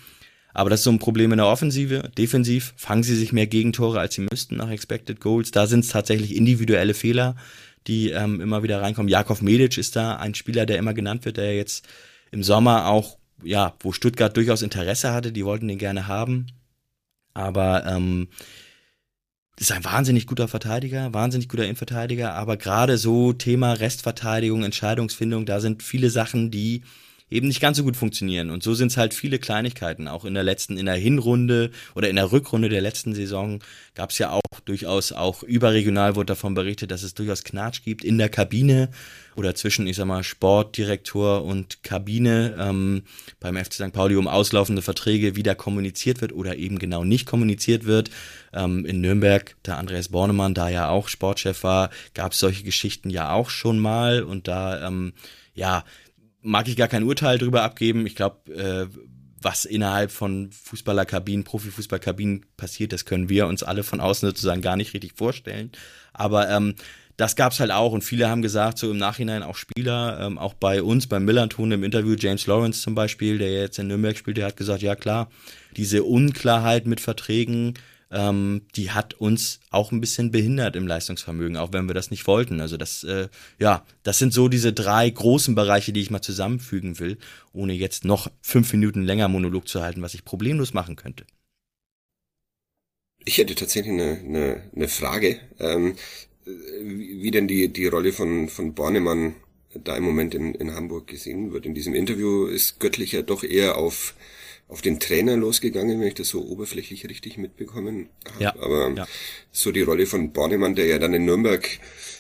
[0.55, 2.11] Aber das ist so ein Problem in der Offensive.
[2.17, 5.51] Defensiv fangen sie sich mehr Gegentore, als sie müssten nach Expected Goals.
[5.51, 7.35] Da sind es tatsächlich individuelle Fehler,
[7.89, 9.09] die ähm, immer wieder reinkommen.
[9.09, 11.87] Jakov Medic ist da ein Spieler, der immer genannt wird, der jetzt
[12.31, 16.47] im Sommer auch, ja, wo Stuttgart durchaus Interesse hatte, die wollten den gerne haben.
[17.35, 18.29] Aber ähm,
[19.59, 25.61] ist ein wahnsinnig guter Verteidiger, wahnsinnig guter Innenverteidiger, aber gerade so Thema Restverteidigung, Entscheidungsfindung, da
[25.61, 26.83] sind viele Sachen, die
[27.31, 28.51] eben nicht ganz so gut funktionieren.
[28.51, 30.09] Und so sind es halt viele Kleinigkeiten.
[30.09, 33.61] Auch in der letzten, in der Hinrunde oder in der Rückrunde der letzten Saison
[33.95, 38.05] gab es ja auch durchaus, auch überregional wurde davon berichtet, dass es durchaus Knatsch gibt
[38.05, 38.91] in der Kabine
[39.37, 43.03] oder zwischen, ich sag mal, Sportdirektor und Kabine ähm,
[43.41, 43.93] beim FC St.
[43.93, 48.11] Pauli um auslaufende Verträge wieder kommuniziert wird oder eben genau nicht kommuniziert wird.
[48.53, 53.11] Ähm, in Nürnberg, da Andreas Bornemann da ja auch Sportchef war, gab es solche Geschichten
[53.11, 55.15] ja auch schon mal und da, ähm,
[55.55, 55.85] ja,
[56.45, 58.07] mag ich gar kein Urteil drüber abgeben.
[58.07, 58.87] Ich glaube, äh,
[59.41, 64.77] was innerhalb von Fußballerkabinen, Profifußballkabinen passiert, das können wir uns alle von außen sozusagen gar
[64.77, 65.73] nicht richtig vorstellen.
[66.13, 66.75] Aber ähm,
[67.17, 70.55] das gab's halt auch und viele haben gesagt, so im Nachhinein auch Spieler, ähm, auch
[70.55, 74.37] bei uns, beim Millanton im Interview, James Lawrence zum Beispiel, der jetzt in Nürnberg spielt,
[74.37, 75.31] der hat gesagt, ja klar,
[75.77, 77.75] diese Unklarheit mit Verträgen,
[78.15, 82.27] ähm, die hat uns auch ein bisschen behindert im Leistungsvermögen, auch wenn wir das nicht
[82.29, 82.61] wollten.
[82.61, 87.01] Also das, äh, ja, das sind so diese drei großen Bereiche, die ich mal zusammenfügen
[87.01, 87.19] will,
[87.53, 91.27] ohne jetzt noch fünf Minuten länger Monolog zu halten, was ich problemlos machen könnte.
[93.25, 95.97] Ich hätte tatsächlich eine, eine, eine Frage, ähm,
[96.45, 99.35] wie, denn die, die Rolle von, von Bornemann
[99.83, 101.67] da im Moment in, in Hamburg gesehen wird.
[101.67, 104.15] In diesem Interview ist Göttlicher doch eher auf
[104.75, 108.43] auf den Trainer losgegangen, wenn ich das so oberflächlich richtig mitbekommen habe.
[108.43, 109.07] Ja, Aber ja.
[109.53, 111.69] so die Rolle von Bornemann, der ja dann in Nürnberg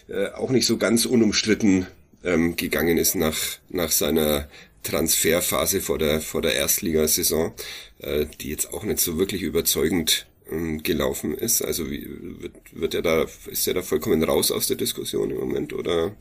[0.06, 1.88] äh, auch nicht so ganz unumstritten
[2.22, 3.36] ähm, gegangen ist nach,
[3.70, 4.48] nach seiner
[4.84, 7.54] Transferphase vor der, vor der Erstligasaison,
[7.98, 11.60] äh, die jetzt auch nicht so wirklich überzeugend ähm, gelaufen ist.
[11.60, 15.38] Also wie, wird, wird er da, ist er da vollkommen raus aus der Diskussion im
[15.38, 16.14] Moment oder?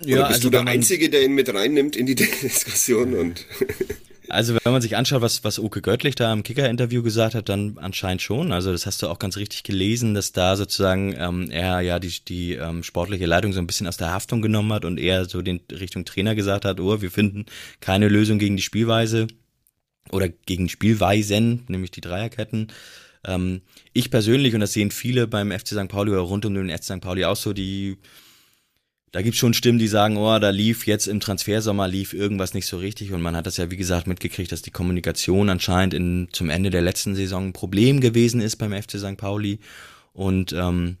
[0.00, 3.44] Ja, Oder bist also du der Einzige, der ihn mit reinnimmt in die Diskussion und
[4.28, 7.78] Also wenn man sich anschaut, was, was Oke Göttlich da im Kicker-Interview gesagt hat, dann
[7.78, 8.52] anscheinend schon.
[8.52, 12.12] Also das hast du auch ganz richtig gelesen, dass da sozusagen ähm, er ja die,
[12.24, 15.40] die ähm, sportliche Leitung so ein bisschen aus der Haftung genommen hat und er so
[15.40, 17.46] den Richtung Trainer gesagt hat, oh, wir finden
[17.80, 19.28] keine Lösung gegen die Spielweise
[20.10, 22.68] oder gegen Spielweisen, nämlich die Dreierketten.
[23.24, 23.62] Ähm,
[23.94, 25.88] ich persönlich, und das sehen viele beim FC St.
[25.88, 27.00] Pauli oder rund um den FC St.
[27.00, 27.96] Pauli auch so, die
[29.12, 32.66] da gibt's schon Stimmen, die sagen, oh, da lief jetzt im Transfersommer lief irgendwas nicht
[32.66, 36.28] so richtig und man hat das ja wie gesagt mitgekriegt, dass die Kommunikation anscheinend in,
[36.32, 39.16] zum Ende der letzten Saison ein Problem gewesen ist beim FC St.
[39.16, 39.60] Pauli
[40.12, 40.98] und ähm,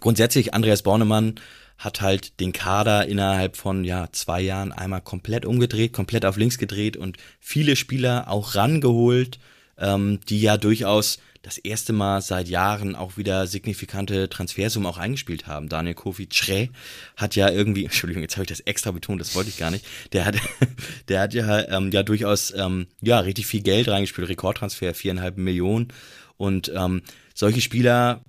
[0.00, 1.34] grundsätzlich Andreas Bornemann
[1.80, 6.58] hat halt den Kader innerhalb von ja zwei Jahren einmal komplett umgedreht, komplett auf links
[6.58, 9.38] gedreht und viele Spieler auch rangeholt,
[9.78, 15.46] ähm, die ja durchaus das erste Mal seit Jahren auch wieder signifikante Transfersummen auch eingespielt
[15.46, 15.68] haben.
[15.68, 16.68] Daniel Kofi Tre
[17.16, 19.86] hat ja irgendwie, Entschuldigung, jetzt habe ich das extra betont, das wollte ich gar nicht.
[20.12, 20.36] Der hat,
[21.08, 25.88] der hat ja, ähm, ja durchaus ähm, ja richtig viel Geld reingespielt, Rekordtransfer, viereinhalb Millionen.
[26.36, 27.02] Und ähm,
[27.34, 28.24] solche Spieler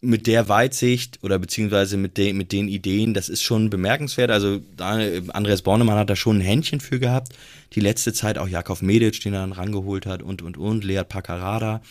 [0.00, 4.30] mit der Weitsicht oder beziehungsweise mit, de, mit den Ideen, das ist schon bemerkenswert.
[4.30, 7.32] Also Andreas Bornemann hat da schon ein Händchen für gehabt.
[7.72, 11.08] Die letzte Zeit auch Jakov Medic, den er dann rangeholt hat und, und, und, Lead
[11.08, 11.82] Paccarada.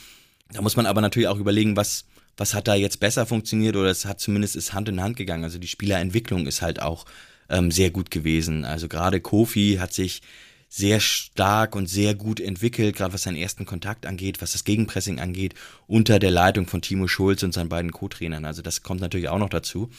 [0.51, 2.05] Da muss man aber natürlich auch überlegen, was,
[2.37, 5.43] was hat da jetzt besser funktioniert oder es hat zumindest ist Hand in Hand gegangen.
[5.43, 7.05] Also die Spielerentwicklung ist halt auch
[7.49, 8.65] ähm, sehr gut gewesen.
[8.65, 10.21] Also gerade Kofi hat sich
[10.69, 15.19] sehr stark und sehr gut entwickelt, gerade was seinen ersten Kontakt angeht, was das Gegenpressing
[15.19, 15.55] angeht,
[15.87, 18.45] unter der Leitung von Timo Schulz und seinen beiden Co-Trainern.
[18.45, 19.89] Also das kommt natürlich auch noch dazu.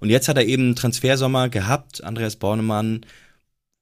[0.00, 3.04] Und jetzt hat er eben einen Transfersommer gehabt, Andreas Bornemann,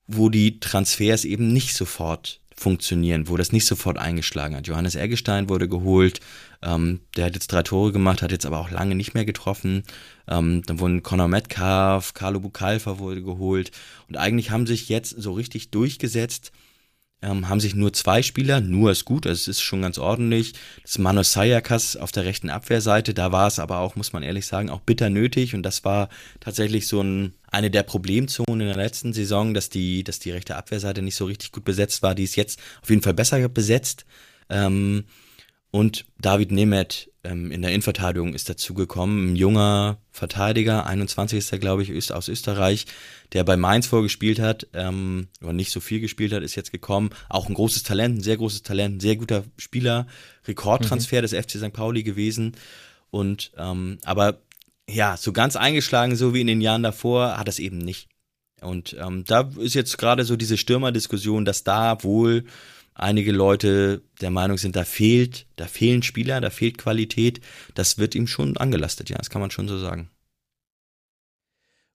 [0.06, 4.66] wo die Transfers eben nicht sofort funktionieren, wo das nicht sofort eingeschlagen hat.
[4.66, 6.20] Johannes Eggestein wurde geholt,
[6.62, 9.82] ähm, der hat jetzt drei Tore gemacht, hat jetzt aber auch lange nicht mehr getroffen.
[10.28, 13.70] Ähm, dann wurden Conor Metcalf, Carlo Bucalfa wurde geholt
[14.08, 16.52] und eigentlich haben sich jetzt so richtig durchgesetzt
[17.22, 20.52] ähm, haben sich nur zwei Spieler, nur ist gut, also es ist schon ganz ordentlich.
[20.82, 24.22] Das ist Manos Sayakas auf der rechten Abwehrseite, da war es aber auch, muss man
[24.22, 26.08] ehrlich sagen, auch bitter nötig und das war
[26.40, 30.56] tatsächlich so ein, eine der Problemzonen in der letzten Saison, dass die, dass die rechte
[30.56, 34.04] Abwehrseite nicht so richtig gut besetzt war, die ist jetzt auf jeden Fall besser besetzt.
[34.48, 35.04] Ähm,
[35.70, 39.32] und David Nemeth ähm, in der Innenverteidigung ist dazugekommen.
[39.32, 42.86] Ein junger Verteidiger, 21 ist er, glaube ich, aus Österreich,
[43.32, 47.10] der bei Mainz vorgespielt hat, ähm, oder nicht so viel gespielt hat, ist jetzt gekommen.
[47.28, 50.06] Auch ein großes Talent, ein sehr großes Talent, ein sehr guter Spieler.
[50.46, 51.22] Rekordtransfer mhm.
[51.22, 51.72] des FC St.
[51.72, 52.52] Pauli gewesen.
[53.10, 54.40] Und ähm, aber
[54.92, 58.08] ja, so ganz eingeschlagen, so wie in den Jahren davor, hat es eben nicht.
[58.60, 62.44] Und ähm, da ist jetzt gerade so diese Stürmerdiskussion, dass da wohl
[62.94, 67.40] einige Leute der Meinung sind, da fehlt, da fehlen Spieler, da fehlt Qualität.
[67.74, 70.10] Das wird ihm schon angelastet, ja, das kann man schon so sagen.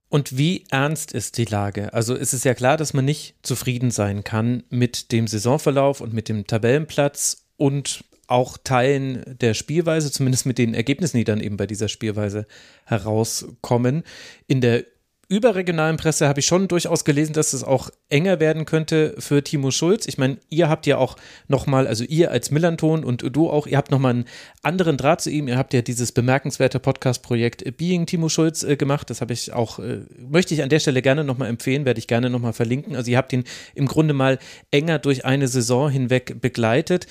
[0.09, 1.93] Und wie ernst ist die Lage?
[1.93, 6.13] Also ist es ja klar, dass man nicht zufrieden sein kann mit dem Saisonverlauf und
[6.13, 11.57] mit dem Tabellenplatz und auch Teilen der Spielweise, zumindest mit den Ergebnissen, die dann eben
[11.57, 12.45] bei dieser Spielweise
[12.85, 14.03] herauskommen.
[14.47, 14.83] In der
[15.29, 19.71] überregionalen Presse habe ich schon durchaus gelesen, dass es auch enger werden könnte für Timo
[19.71, 20.07] Schulz.
[20.07, 21.17] Ich meine, ihr habt ja auch
[21.49, 24.25] nochmal, also ihr als Millanton und du auch, ihr habt nochmal einen
[24.63, 25.49] anderen Draht zu ihm.
[25.49, 29.09] Ihr habt ja dieses bemerkenswerte Podcast-Projekt Being Timo Schulz äh, gemacht.
[29.09, 32.07] Das habe ich auch, äh, möchte ich an der Stelle gerne nochmal empfehlen, werde ich
[32.07, 32.95] gerne nochmal verlinken.
[32.95, 33.43] Also ihr habt ihn
[33.75, 34.39] im Grunde mal
[34.71, 37.07] enger durch eine Saison hinweg begleitet.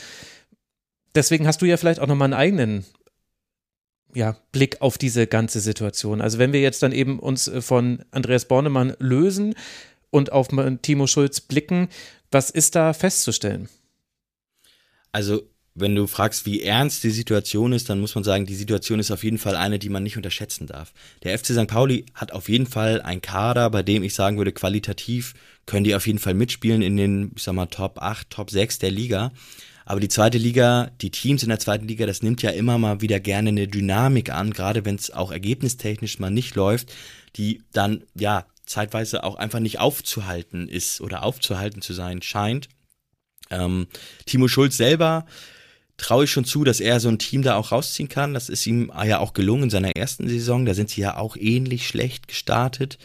[1.14, 2.84] Deswegen hast du ja vielleicht auch nochmal einen eigenen
[4.14, 6.20] ja, Blick auf diese ganze Situation.
[6.20, 9.54] Also wenn wir jetzt dann eben uns äh, von Andreas Bornemann lösen
[10.10, 10.48] und auf
[10.82, 11.88] Timo Schulz blicken,
[12.30, 13.68] was ist da festzustellen?
[15.12, 15.42] Also
[15.74, 19.10] wenn du fragst, wie ernst die Situation ist, dann muss man sagen, die Situation ist
[19.10, 20.94] auf jeden Fall eine, die man nicht unterschätzen darf.
[21.22, 21.66] Der FC St.
[21.66, 25.34] Pauli hat auf jeden Fall ein Kader, bei dem ich sagen würde, qualitativ
[25.66, 28.78] können die auf jeden Fall mitspielen in den, ich sag mal, Top 8, Top 6
[28.78, 29.32] der Liga.
[29.88, 33.00] Aber die zweite Liga, die Teams in der zweiten Liga, das nimmt ja immer mal
[33.00, 36.92] wieder gerne eine Dynamik an, gerade wenn es auch ergebnistechnisch mal nicht läuft,
[37.36, 42.68] die dann ja zeitweise auch einfach nicht aufzuhalten ist oder aufzuhalten zu sein scheint.
[43.48, 43.86] Ähm,
[44.26, 45.24] Timo Schulz selber
[45.98, 48.34] traue ich schon zu, dass er so ein Team da auch rausziehen kann.
[48.34, 50.66] Das ist ihm ja auch gelungen in seiner ersten Saison.
[50.66, 52.98] Da sind sie ja auch ähnlich schlecht gestartet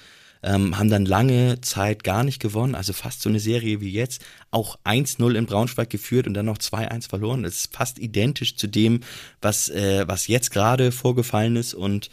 [0.43, 4.23] ähm, haben dann lange Zeit gar nicht gewonnen, also fast so eine Serie wie jetzt,
[4.49, 7.43] auch 1-0 in Braunschweig geführt und dann noch 2-1 verloren.
[7.43, 9.01] Das ist fast identisch zu dem,
[9.41, 12.09] was, äh, was jetzt gerade vorgefallen ist und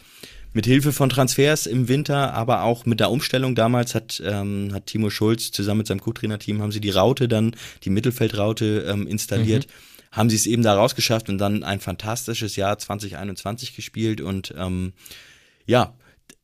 [0.51, 4.87] mit Hilfe von Transfers im Winter, aber auch mit der Umstellung damals hat, ähm, hat
[4.87, 9.67] Timo Schulz zusammen mit seinem Co-Trainer-Team haben sie die Raute dann, die Mittelfeldraute ähm, installiert.
[9.67, 14.53] Mhm haben sie es eben da rausgeschafft und dann ein fantastisches Jahr 2021 gespielt und
[14.57, 14.93] ähm,
[15.65, 15.93] ja,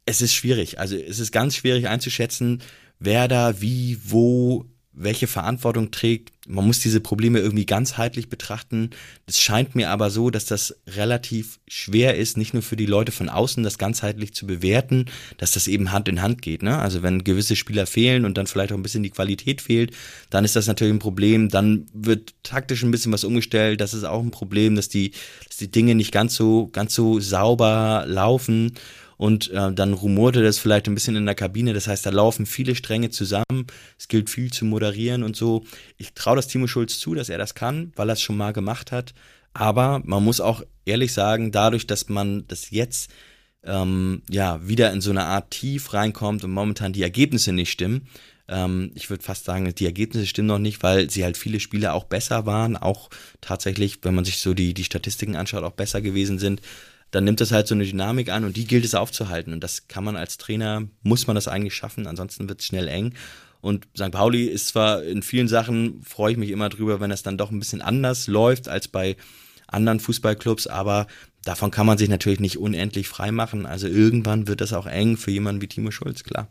[0.05, 0.79] es ist schwierig.
[0.79, 2.61] Also es ist ganz schwierig einzuschätzen,
[2.99, 6.31] wer da wie, wo, welche Verantwortung trägt.
[6.47, 8.91] Man muss diese Probleme irgendwie ganzheitlich betrachten.
[9.25, 13.11] Es scheint mir aber so, dass das relativ schwer ist, nicht nur für die Leute
[13.11, 15.05] von außen das ganzheitlich zu bewerten,
[15.37, 16.61] dass das eben Hand in Hand geht.
[16.61, 16.77] Ne?
[16.77, 19.91] Also wenn gewisse Spieler fehlen und dann vielleicht auch ein bisschen die Qualität fehlt,
[20.29, 21.49] dann ist das natürlich ein Problem.
[21.49, 23.81] Dann wird taktisch ein bisschen was umgestellt.
[23.81, 25.11] Das ist auch ein Problem, dass die,
[25.47, 28.73] dass die Dinge nicht ganz so, ganz so sauber laufen
[29.17, 31.73] und äh, dann rumorte das vielleicht ein bisschen in der Kabine.
[31.73, 33.67] Das heißt, da laufen viele Stränge zusammen.
[33.97, 35.63] Es gilt viel zu moderieren und so.
[35.97, 38.53] Ich traue das Timo Schulz zu, dass er das kann, weil er es schon mal
[38.53, 39.13] gemacht hat.
[39.53, 43.09] Aber man muss auch ehrlich sagen, dadurch, dass man das jetzt
[43.63, 48.07] ähm, ja wieder in so eine Art Tief reinkommt und momentan die Ergebnisse nicht stimmen,
[48.47, 51.93] ähm, ich würde fast sagen, die Ergebnisse stimmen noch nicht, weil sie halt viele Spiele
[51.93, 53.09] auch besser waren, auch
[53.41, 56.61] tatsächlich, wenn man sich so die, die Statistiken anschaut, auch besser gewesen sind
[57.11, 59.53] dann nimmt das halt so eine Dynamik an und die gilt es aufzuhalten.
[59.53, 62.87] Und das kann man als Trainer, muss man das eigentlich schaffen, ansonsten wird es schnell
[62.87, 63.13] eng.
[63.61, 64.11] Und St.
[64.11, 67.51] Pauli ist zwar in vielen Sachen, freue ich mich immer drüber, wenn es dann doch
[67.51, 69.15] ein bisschen anders läuft als bei
[69.67, 71.07] anderen Fußballclubs, aber
[71.43, 73.65] davon kann man sich natürlich nicht unendlich frei machen.
[73.65, 76.47] Also irgendwann wird das auch eng für jemanden wie Timo Schulz, klar.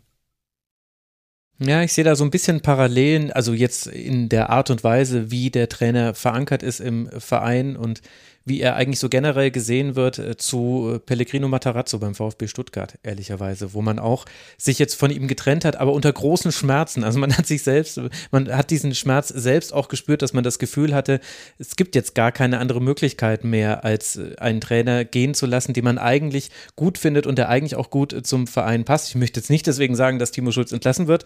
[1.60, 5.30] Ja, ich sehe da so ein bisschen Parallelen, also jetzt in der Art und Weise,
[5.30, 8.00] wie der Trainer verankert ist im Verein und
[8.44, 12.98] wie er eigentlich so generell gesehen wird äh, zu äh, Pellegrino Matarazzo beim VfB Stuttgart,
[13.02, 14.26] ehrlicherweise, wo man auch
[14.58, 17.04] sich jetzt von ihm getrennt hat, aber unter großen Schmerzen.
[17.04, 20.58] Also man hat sich selbst, man hat diesen Schmerz selbst auch gespürt, dass man das
[20.58, 21.20] Gefühl hatte,
[21.58, 25.72] es gibt jetzt gar keine andere Möglichkeit mehr, als äh, einen Trainer gehen zu lassen,
[25.72, 29.08] den man eigentlich gut findet und der eigentlich auch gut zum Verein passt.
[29.08, 31.24] Ich möchte jetzt nicht deswegen sagen, dass Timo Schulz entlassen wird.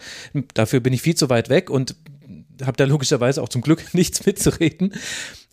[0.55, 1.97] Dafür bin ich viel zu weit weg und
[2.63, 4.95] habe da logischerweise auch zum Glück nichts mitzureden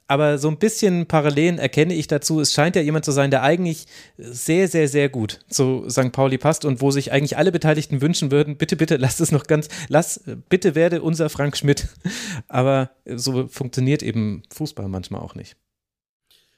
[0.07, 2.39] aber so ein bisschen Parallelen erkenne ich dazu.
[2.39, 3.85] Es scheint ja jemand zu sein, der eigentlich
[4.17, 6.11] sehr, sehr, sehr gut zu St.
[6.11, 9.47] Pauli passt und wo sich eigentlich alle Beteiligten wünschen würden, bitte, bitte, lass es noch
[9.47, 11.87] ganz, lass, bitte werde unser Frank Schmidt.
[12.47, 15.55] Aber so funktioniert eben Fußball manchmal auch nicht.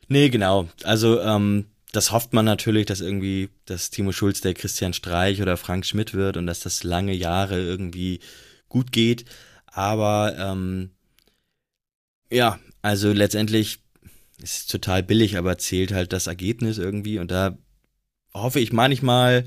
[0.10, 0.68] Nee, genau.
[0.84, 5.56] Also, ähm, das hofft man natürlich, dass irgendwie, dass Timo Schulz der Christian Streich oder
[5.56, 8.20] Frank Schmidt wird und dass das lange Jahre irgendwie
[8.68, 9.26] gut geht.
[9.68, 10.92] Aber ähm,
[12.30, 13.80] ja, also letztendlich
[14.42, 17.20] ist es total billig, aber zählt halt das Ergebnis irgendwie.
[17.20, 17.58] Und da
[18.34, 19.46] hoffe ich manchmal,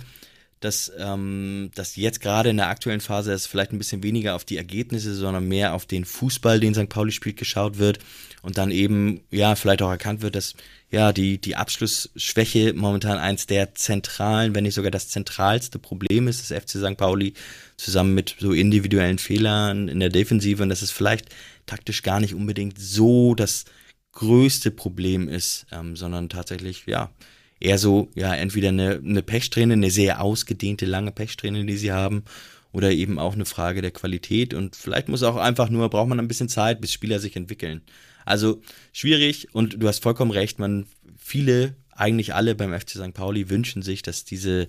[0.61, 4.45] dass, ähm, dass jetzt gerade in der aktuellen Phase es vielleicht ein bisschen weniger auf
[4.45, 6.89] die Ergebnisse, sondern mehr auf den Fußball, den St.
[6.91, 7.99] Pauli spielt, geschaut wird
[8.43, 10.55] und dann eben, ja, vielleicht auch erkannt wird, dass
[10.91, 16.51] ja die, die Abschlussschwäche momentan eins der zentralen, wenn nicht sogar das zentralste Problem ist
[16.51, 16.97] des FC St.
[16.97, 17.33] Pauli,
[17.77, 21.31] zusammen mit so individuellen Fehlern in der Defensive und dass es vielleicht
[21.71, 23.65] taktisch gar nicht unbedingt so das
[24.13, 27.13] größte Problem ist, ähm, sondern tatsächlich, ja,
[27.61, 32.25] eher so, ja, entweder eine, eine Pechsträhne, eine sehr ausgedehnte, lange Pechsträhne, die sie haben,
[32.73, 36.21] oder eben auch eine Frage der Qualität und vielleicht muss auch einfach nur, braucht man
[36.21, 37.83] ein bisschen Zeit, bis Spieler sich entwickeln.
[38.25, 38.61] Also
[38.93, 43.13] schwierig und du hast vollkommen recht, man, viele, eigentlich alle beim FC St.
[43.13, 44.69] Pauli wünschen sich, dass diese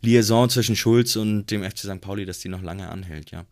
[0.00, 2.00] Liaison zwischen Schulz und dem FC St.
[2.00, 3.46] Pauli, dass die noch lange anhält, ja.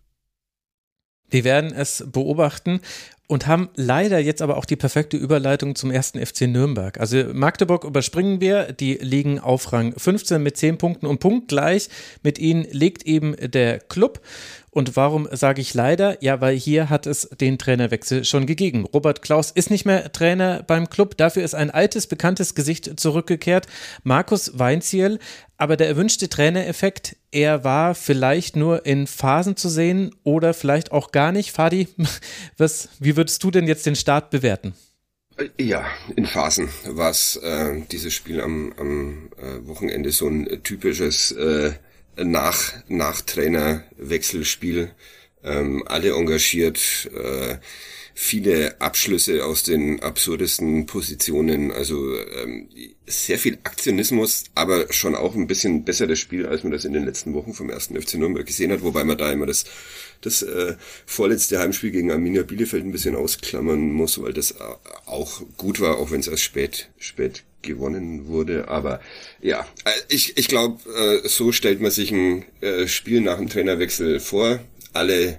[1.33, 2.81] Wir werden es beobachten
[3.27, 7.01] und haben leider jetzt aber auch die perfekte Überleitung zum ersten FC Nürnberg.
[7.01, 11.89] Also Magdeburg überspringen wir, die liegen auf Rang 15 mit 10 Punkten und punktgleich
[12.23, 14.21] mit ihnen liegt eben der Club.
[14.69, 16.23] Und warum sage ich leider?
[16.23, 18.85] Ja, weil hier hat es den Trainerwechsel schon gegeben.
[18.85, 21.17] Robert Klaus ist nicht mehr Trainer beim Club.
[21.17, 23.67] Dafür ist ein altes, bekanntes Gesicht zurückgekehrt.
[24.03, 25.19] Markus Weinziel.
[25.57, 31.11] Aber der erwünschte Trainereffekt, er war vielleicht nur in Phasen zu sehen oder vielleicht auch
[31.11, 31.51] gar nicht.
[31.51, 31.89] Fadi,
[32.57, 34.75] was, wie würdest du denn jetzt den Start bewerten?
[35.59, 41.33] Ja, in Phasen war es äh, dieses Spiel am, am äh, Wochenende so ein typisches
[41.33, 41.73] äh,
[42.17, 44.91] nach, nach Trainerwechselspiel.
[45.43, 47.57] Ähm, alle engagiert, äh,
[48.15, 52.69] viele Abschlüsse aus den absurdesten Positionen, also ähm,
[53.07, 57.05] sehr viel Aktionismus, aber schon auch ein bisschen besseres Spiel, als man das in den
[57.05, 59.65] letzten Wochen vom ersten FC Nürnberg gesehen hat, wobei man da immer das,
[60.21, 60.75] das äh,
[61.07, 64.55] vorletzte Heimspiel gegen Arminia Bielefeld ein bisschen ausklammern muss, weil das
[65.07, 68.69] auch gut war, auch wenn es erst spät, spät gewonnen wurde.
[68.69, 69.01] Aber
[69.41, 73.49] ja, äh, ich, ich glaube, äh, so stellt man sich ein äh, Spiel nach dem
[73.49, 74.61] Trainerwechsel vor.
[74.93, 75.39] Alle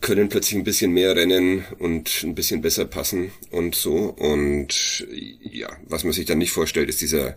[0.00, 4.14] können plötzlich ein bisschen mehr rennen und ein bisschen besser passen und so.
[4.16, 5.06] Und
[5.42, 7.36] ja, was man sich dann nicht vorstellt, ist dieser,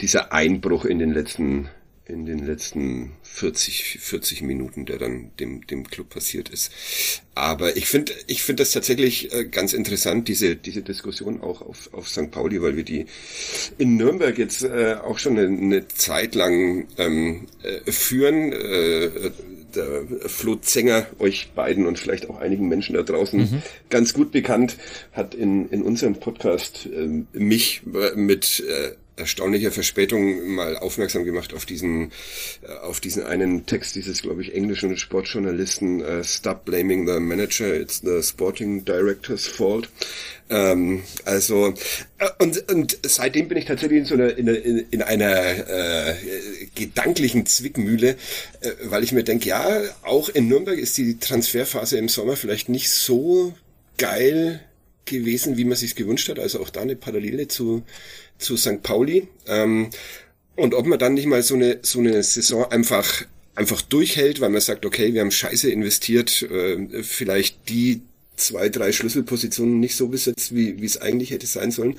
[0.00, 1.68] dieser Einbruch in den letzten
[2.10, 6.72] in den letzten 40, 40 Minuten, der dann dem, dem Club passiert ist.
[7.34, 11.92] Aber ich finde, ich finde das tatsächlich äh, ganz interessant, diese, diese Diskussion auch auf,
[11.92, 12.30] auf St.
[12.30, 13.06] Pauli, weil wir die
[13.78, 18.52] in Nürnberg jetzt äh, auch schon eine, Zeit lang ähm, äh, führen.
[18.52, 19.30] Äh,
[19.74, 23.62] der Flo Zenger, euch beiden und vielleicht auch einigen Menschen da draußen mhm.
[23.88, 24.76] ganz gut bekannt,
[25.12, 27.82] hat in, in unserem Podcast äh, mich
[28.14, 32.10] mit äh, erstaunlicher Verspätung mal aufmerksam gemacht auf diesen,
[32.62, 37.72] äh, auf diesen einen Text dieses, glaube ich, englischen Sportjournalisten, uh, Stop blaming the manager,
[37.74, 39.88] it's the sporting director's fault.
[40.50, 41.74] Ähm, also,
[42.18, 46.14] äh, und, und seitdem bin ich tatsächlich in so einer, in, in, in einer äh,
[46.74, 48.16] gedanklichen Zwickmühle,
[48.60, 52.68] äh, weil ich mir denke, ja, auch in Nürnberg ist die Transferphase im Sommer vielleicht
[52.68, 53.54] nicht so
[53.96, 54.60] geil
[55.04, 56.38] gewesen, wie man sich gewünscht hat.
[56.38, 57.82] Also auch da eine Parallele zu,
[58.40, 58.82] zu St.
[58.82, 59.28] Pauli.
[59.46, 59.90] Ähm,
[60.56, 63.24] und ob man dann nicht mal so eine, so eine Saison einfach,
[63.54, 68.02] einfach durchhält, weil man sagt, okay, wir haben scheiße investiert, äh, vielleicht die
[68.36, 71.98] zwei, drei Schlüsselpositionen nicht so besetzt, wie, wie es eigentlich hätte sein sollen.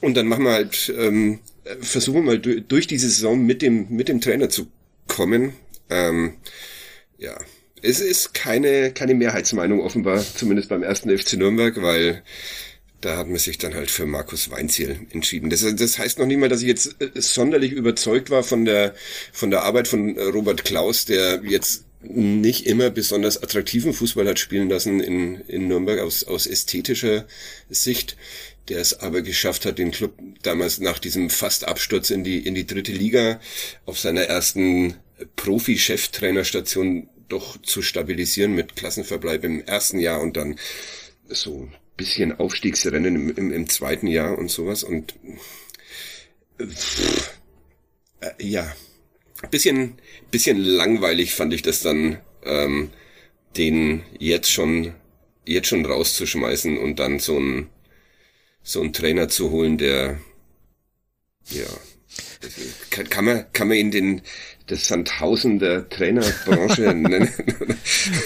[0.00, 1.40] Und dann machen wir halt, ähm,
[1.80, 4.68] versuchen wir mal durch, diese Saison mit dem, mit dem Trainer zu
[5.08, 5.52] kommen.
[5.90, 6.34] Ähm,
[7.18, 7.38] ja,
[7.82, 12.22] es ist keine, keine Mehrheitsmeinung offenbar, zumindest beim ersten FC Nürnberg, weil
[13.06, 15.48] da hat man sich dann halt für Markus Weinziel entschieden.
[15.48, 18.94] Das, das heißt noch nicht mal, dass ich jetzt äh, sonderlich überzeugt war von der,
[19.32, 24.68] von der Arbeit von Robert Klaus, der jetzt nicht immer besonders attraktiven Fußball hat spielen
[24.68, 27.26] lassen in, in Nürnberg aus, aus ästhetischer
[27.70, 28.16] Sicht,
[28.68, 32.66] der es aber geschafft hat, den Club damals nach diesem Fast-Absturz in die, in die
[32.66, 33.40] dritte Liga
[33.84, 34.94] auf seiner ersten
[35.36, 40.58] Profi-Cheftrainerstation doch zu stabilisieren mit Klassenverbleib im ersten Jahr und dann
[41.28, 45.14] so bisschen Aufstiegsrennen im, im, im zweiten Jahr und sowas und
[46.58, 48.74] äh, ja,
[49.50, 49.94] bisschen,
[50.30, 52.90] bisschen langweilig fand ich das dann, ähm,
[53.56, 54.94] den jetzt schon,
[55.46, 57.68] jetzt schon rauszuschmeißen und dann so ein,
[58.62, 60.18] so ein Trainer zu holen, der,
[61.50, 61.66] ja,
[62.90, 64.22] kann, kann man, kann man ihn den,
[64.66, 67.28] das Sandhausen der Trainerbranche nennen.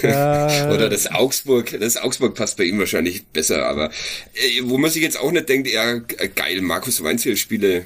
[0.03, 1.77] Oder das Augsburg.
[1.79, 3.91] Das Augsburg passt bei ihm wahrscheinlich besser, aber
[4.33, 5.99] äh, wo man sich jetzt auch nicht denkt, ja,
[6.35, 7.85] geil, Markus Weinziel Spiele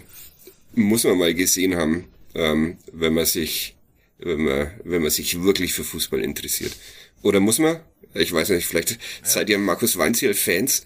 [0.74, 3.76] muss man mal gesehen haben ähm, wenn man sich,
[4.20, 6.76] wenn man, wenn man sich wirklich für Fußball interessiert.
[7.22, 7.80] Oder muss man?
[8.14, 10.86] Ich weiß nicht, vielleicht seid ihr Markus Weinziel Fans?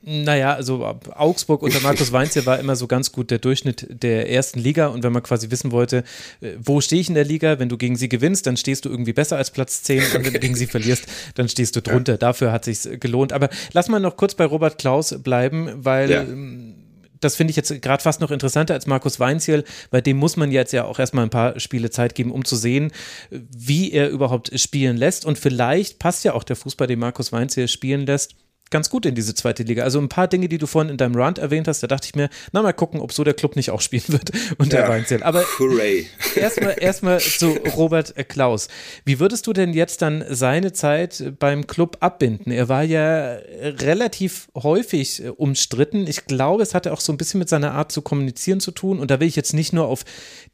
[0.00, 0.84] Naja, also
[1.16, 5.02] Augsburg unter Markus Weinziel war immer so ganz gut der Durchschnitt der ersten Liga und
[5.02, 6.04] wenn man quasi wissen wollte,
[6.40, 8.90] äh, wo stehe ich in der Liga, wenn du gegen sie gewinnst, dann stehst du
[8.90, 12.12] irgendwie besser als Platz 10 und wenn du gegen sie verlierst, dann stehst du drunter.
[12.12, 12.18] Ja.
[12.18, 13.32] Dafür hat sich's gelohnt.
[13.32, 16.22] Aber lass mal noch kurz bei Robert Klaus bleiben, weil ja.
[16.22, 16.74] Ähm,
[17.20, 20.52] das finde ich jetzt gerade fast noch interessanter als Markus Weinziel, bei dem muss man
[20.52, 22.92] jetzt ja auch erstmal ein paar Spiele Zeit geben, um zu sehen,
[23.30, 25.24] wie er überhaupt spielen lässt.
[25.24, 28.36] Und vielleicht passt ja auch der Fußball, den Markus Weinziel spielen lässt,
[28.70, 29.84] ganz gut in diese zweite Liga.
[29.84, 32.14] Also ein paar Dinge, die du vorhin in deinem Rant erwähnt hast, da dachte ich
[32.14, 34.88] mir, na mal gucken, ob so der Club nicht auch spielen wird unter ja.
[34.88, 35.22] Weinzel.
[35.22, 35.44] Aber
[36.36, 38.68] erstmal erstmal zu Robert Klaus.
[39.04, 42.52] Wie würdest du denn jetzt dann seine Zeit beim Club abbinden?
[42.52, 46.06] Er war ja relativ häufig äh, umstritten.
[46.06, 48.98] Ich glaube, es hatte auch so ein bisschen mit seiner Art zu kommunizieren zu tun.
[48.98, 50.04] Und da will ich jetzt nicht nur auf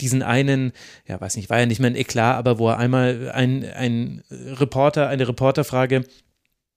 [0.01, 0.73] diesen einen,
[1.07, 4.23] ja, weiß nicht, war ja nicht mehr ein Eklat, aber wo er einmal ein, ein
[4.31, 6.05] Reporter, eine Reporterfrage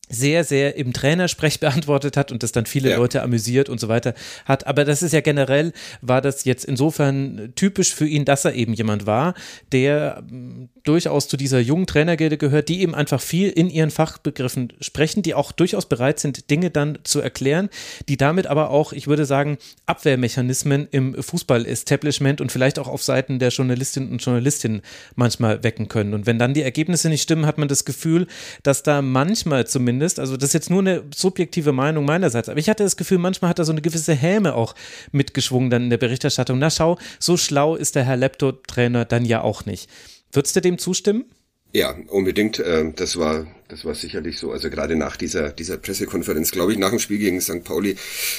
[0.09, 2.97] sehr, sehr im Trainersprech beantwortet hat und das dann viele ja.
[2.97, 4.13] Leute amüsiert und so weiter
[4.45, 4.67] hat.
[4.67, 8.73] Aber das ist ja generell, war das jetzt insofern typisch für ihn, dass er eben
[8.73, 9.33] jemand war,
[9.71, 14.73] der ähm, durchaus zu dieser jungen Trainergilde gehört, die eben einfach viel in ihren Fachbegriffen
[14.79, 17.69] sprechen, die auch durchaus bereit sind, Dinge dann zu erklären,
[18.07, 23.39] die damit aber auch, ich würde sagen, Abwehrmechanismen im Fußball-Establishment und vielleicht auch auf Seiten
[23.39, 24.81] der Journalistinnen und Journalistinnen
[25.15, 26.13] manchmal wecken können.
[26.13, 28.27] Und wenn dann die Ergebnisse nicht stimmen, hat man das Gefühl,
[28.63, 32.59] dass da manchmal zumindest zumindest, also das ist jetzt nur eine subjektive Meinung meinerseits, aber
[32.59, 34.75] ich hatte das Gefühl, manchmal hat er so eine gewisse Häme auch
[35.11, 36.59] mitgeschwungen dann in der Berichterstattung.
[36.59, 39.89] Na schau, so schlau ist der Herr Lepto-Trainer dann ja auch nicht.
[40.31, 41.25] Würdest du dem zustimmen?
[41.73, 42.59] Ja, unbedingt.
[42.59, 44.51] Äh, das war, das war sicherlich so.
[44.51, 47.63] Also gerade nach dieser, dieser Pressekonferenz, glaube ich, nach dem Spiel gegen St.
[47.63, 47.95] Pauli,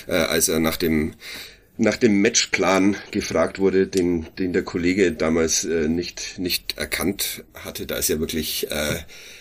[0.06, 1.14] äh, als er nach dem
[1.80, 7.86] nach dem Matchplan gefragt wurde, den, den der Kollege damals äh, nicht, nicht erkannt hatte.
[7.86, 8.96] Da ist ja wirklich äh,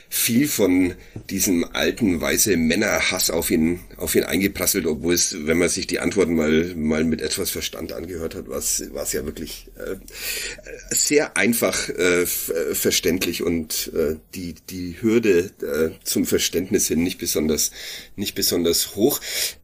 [0.09, 0.95] viel von
[1.29, 5.99] diesem alten weiße Männerhass auf ihn auf ihn eingeprasselt, obwohl es, wenn man sich die
[5.99, 9.95] Antworten mal mal mit etwas Verstand angehört hat, war es war es ja wirklich äh,
[10.89, 17.71] sehr einfach äh, verständlich und äh, die die Hürde äh, zum Verständnis hin nicht besonders
[18.15, 19.19] nicht besonders hoch.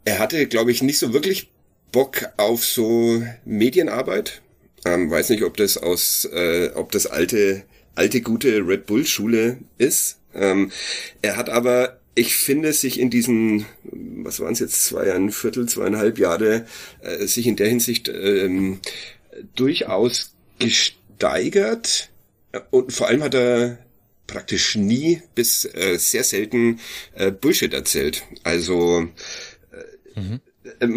[0.06, 1.52] Er hatte, glaube ich, nicht so wirklich
[1.92, 4.42] Bock auf so Medienarbeit.
[4.86, 7.64] Ähm, weiß nicht, ob das aus, äh, ob das alte
[7.96, 10.18] alte gute Red Bull Schule ist.
[10.36, 10.72] Ähm,
[11.22, 15.68] er hat aber, ich finde, sich in diesen, was waren es jetzt, zwei, ein Viertel,
[15.68, 16.66] zweieinhalb Jahre,
[17.02, 18.80] äh, sich in der Hinsicht ähm,
[19.56, 22.10] durchaus gesteigert.
[22.70, 23.80] Und vor allem hat er
[24.28, 26.80] praktisch nie bis äh, sehr selten
[27.16, 28.24] äh, Bullshit erzählt.
[28.44, 29.08] Also
[30.16, 30.40] äh, mhm.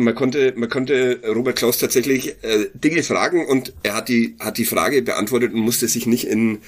[0.05, 4.59] man konnte man konnte Robert Klaus tatsächlich äh, Dinge fragen und er hat die hat
[4.59, 6.61] die Frage beantwortet und musste sich nicht in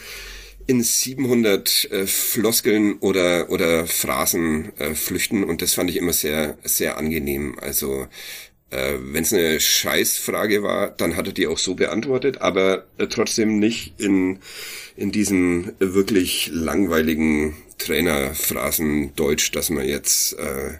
[0.68, 6.58] in 700 äh, Floskeln oder oder Phrasen äh, flüchten und das fand ich immer sehr
[6.62, 7.58] sehr angenehm.
[7.58, 8.06] Also
[8.70, 13.06] äh, wenn es eine Scheißfrage war, dann hat er die auch so beantwortet, aber äh,
[13.06, 14.40] trotzdem nicht in
[14.94, 20.74] in diesem wirklich langweiligen Trainerphrasen Deutsch, dass man jetzt äh,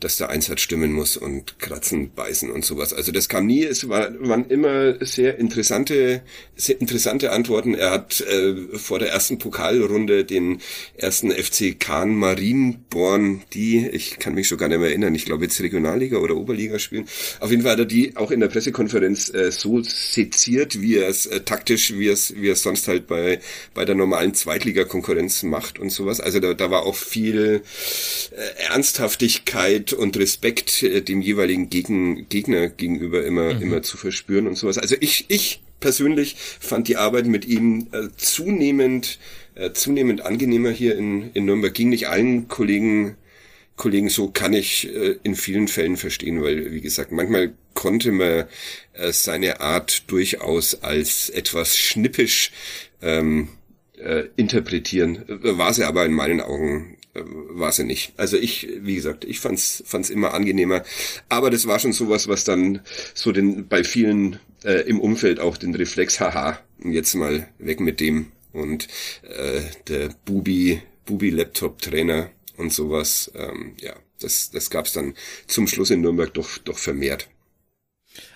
[0.00, 2.92] dass der Einsatz stimmen muss und kratzen, beißen und sowas.
[2.92, 6.22] Also das kam nie, es war, waren immer sehr interessante,
[6.56, 7.74] sehr interessante Antworten.
[7.74, 10.60] Er hat äh, vor der ersten Pokalrunde den
[10.96, 15.44] ersten FC Kahn Marienborn, die, ich kann mich schon gar nicht mehr erinnern, ich glaube
[15.44, 17.06] jetzt Regionalliga oder Oberliga spielen.
[17.40, 21.08] Auf jeden Fall hat er die auch in der Pressekonferenz äh, so seziert, wie er
[21.08, 23.40] es äh, taktisch, wie er es, wie er es sonst halt bei,
[23.74, 26.20] bei der normalen Zweitligakonkurrenz macht und sowas.
[26.20, 27.62] Also da, da war auch viel
[28.30, 33.62] äh, Ernsthaftigkeit und Respekt äh, dem jeweiligen Gegen, Gegner gegenüber immer, mhm.
[33.62, 34.78] immer zu verspüren und sowas.
[34.78, 39.18] Also ich, ich persönlich fand die Arbeit mit ihm äh, zunehmend
[39.54, 41.74] äh, zunehmend angenehmer hier in, in Nürnberg.
[41.74, 43.16] Ging nicht allen Kollegen
[43.76, 48.44] Kollegen so kann ich äh, in vielen Fällen verstehen, weil wie gesagt, manchmal konnte man
[48.92, 52.52] äh, seine Art durchaus als etwas schnippisch
[53.02, 53.48] ähm,
[53.98, 55.24] äh, interpretieren.
[55.26, 58.12] War sie aber in meinen Augen äh, war sie nicht.
[58.16, 60.82] Also ich, wie gesagt, ich fand's fand's immer angenehmer.
[61.28, 62.80] Aber das war schon sowas, was dann
[63.14, 68.00] so den bei vielen äh, im Umfeld auch den Reflex, haha, jetzt mal weg mit
[68.00, 68.88] dem und
[69.22, 73.30] äh, der Bubi Bubi Laptop Trainer und sowas.
[73.34, 75.14] Ähm, ja, das das gab's dann
[75.46, 77.28] zum Schluss in Nürnberg doch doch vermehrt.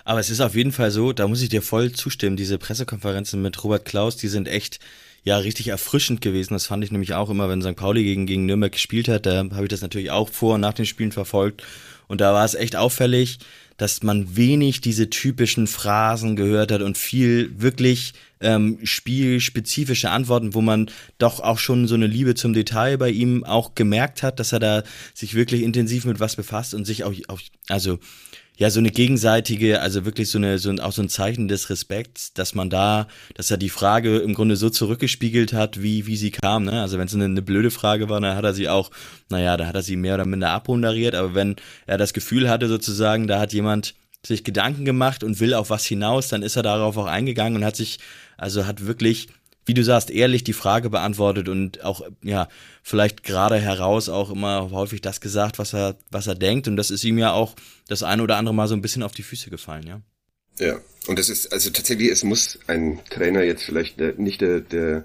[0.05, 2.37] Aber es ist auf jeden Fall so, da muss ich dir voll zustimmen.
[2.37, 4.81] Diese Pressekonferenzen mit Robert Klaus, die sind echt
[5.29, 6.55] ja richtig erfrischend gewesen.
[6.55, 7.77] Das fand ich nämlich auch immer, wenn St.
[7.77, 9.27] Pauli gegen, gegen Nürnberg gespielt hat.
[9.27, 11.63] Da habe ich das natürlich auch vor und nach den Spielen verfolgt.
[12.09, 13.39] Und da war es echt auffällig,
[13.77, 20.61] dass man wenig diese typischen Phrasen gehört hat und viel wirklich ähm, spielspezifische Antworten, wo
[20.61, 24.53] man doch auch schon so eine Liebe zum Detail bei ihm auch gemerkt hat, dass
[24.53, 24.83] er da
[25.15, 27.99] sich wirklich intensiv mit was befasst und sich auch, auch also
[28.59, 31.71] ja, so eine gegenseitige, also wirklich so eine, so ein, auch so ein Zeichen des
[31.71, 36.17] Respekts, dass man da, dass er die Frage im Grunde so zurückgespiegelt hat, wie, wie
[36.17, 36.83] sie kam, ne?
[36.83, 38.91] Also wenn es eine, eine blöde Frage war, dann hat er sie auch,
[39.29, 41.55] naja, da hat er sie mehr oder minder abhunderiert, aber wenn
[41.87, 43.95] er das Gefühl hatte sozusagen, da hat jemand
[44.27, 47.65] sich Gedanken gemacht und will auf was hinaus, dann ist er darauf auch eingegangen und
[47.65, 48.01] hat sich,
[48.39, 49.29] also hat wirklich
[49.69, 52.49] wie du sagst, ehrlich die Frage beantwortet und auch, ja,
[52.83, 56.69] vielleicht gerade heraus auch immer häufig das gesagt, was er, was er denkt.
[56.69, 57.55] Und das ist ihm ja auch
[57.87, 60.01] das eine oder andere Mal so ein bisschen auf die Füße gefallen, ja.
[60.59, 65.05] Ja, und das ist, also tatsächlich, es muss ein Trainer jetzt vielleicht nicht der, der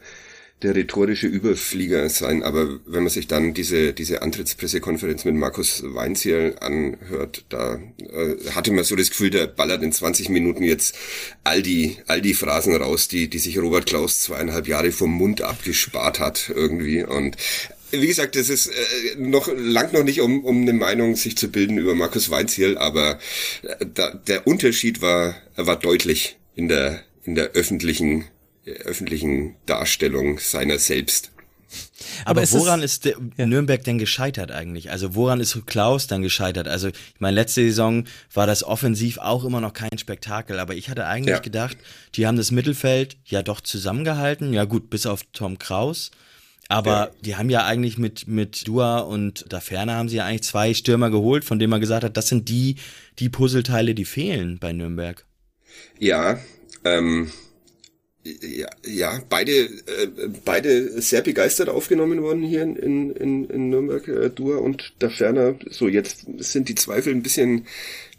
[0.63, 6.55] der rhetorische Überflieger sein, aber wenn man sich dann diese, diese Antrittspressekonferenz mit Markus Weinzierl
[6.59, 10.95] anhört, da äh, hatte man so das Gefühl, der ballert in 20 Minuten jetzt
[11.43, 15.41] all die, all die Phrasen raus, die, die sich Robert Klaus zweieinhalb Jahre vom Mund
[15.41, 17.03] abgespart hat irgendwie.
[17.03, 17.35] Und
[17.91, 21.49] wie gesagt, das ist äh, noch lang noch nicht, um, um eine Meinung sich zu
[21.49, 23.19] bilden über Markus Weinzierl, aber
[23.63, 28.25] äh, da, der Unterschied war, war deutlich in der, in der öffentlichen
[28.65, 31.31] öffentlichen Darstellung seiner selbst.
[32.25, 33.45] Aber, Aber woran ist, ist ja.
[33.45, 34.91] Nürnberg denn gescheitert eigentlich?
[34.91, 36.67] Also woran ist Klaus dann gescheitert?
[36.67, 40.89] Also ich meine, letzte Saison war das offensiv auch immer noch kein Spektakel, aber ich
[40.89, 41.39] hatte eigentlich ja.
[41.39, 41.77] gedacht,
[42.15, 44.53] die haben das Mittelfeld ja doch zusammengehalten.
[44.53, 46.11] Ja gut, bis auf Tom Kraus.
[46.69, 47.11] Aber ja.
[47.21, 50.73] die haben ja eigentlich mit, mit Dua und da Ferner haben sie ja eigentlich zwei
[50.73, 52.77] Stürmer geholt, von denen man gesagt hat, das sind die,
[53.19, 55.25] die Puzzleteile, die fehlen bei Nürnberg.
[55.99, 56.39] Ja,
[56.85, 57.31] ähm,
[58.23, 60.07] ja, ja, beide, äh,
[60.45, 65.55] beide sehr begeistert aufgenommen worden hier in, in, in Nürnberg, äh, Dua und da ferner.
[65.69, 67.67] So, jetzt sind die Zweifel ein bisschen,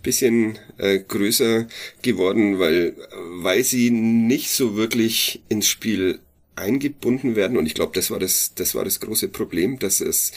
[0.02, 1.66] bisschen äh, größer
[2.02, 2.94] geworden, weil,
[3.42, 6.20] weil sie nicht so wirklich ins Spiel
[6.54, 7.56] eingebunden werden.
[7.56, 10.32] Und ich glaube, das war das, das war das große Problem, dass es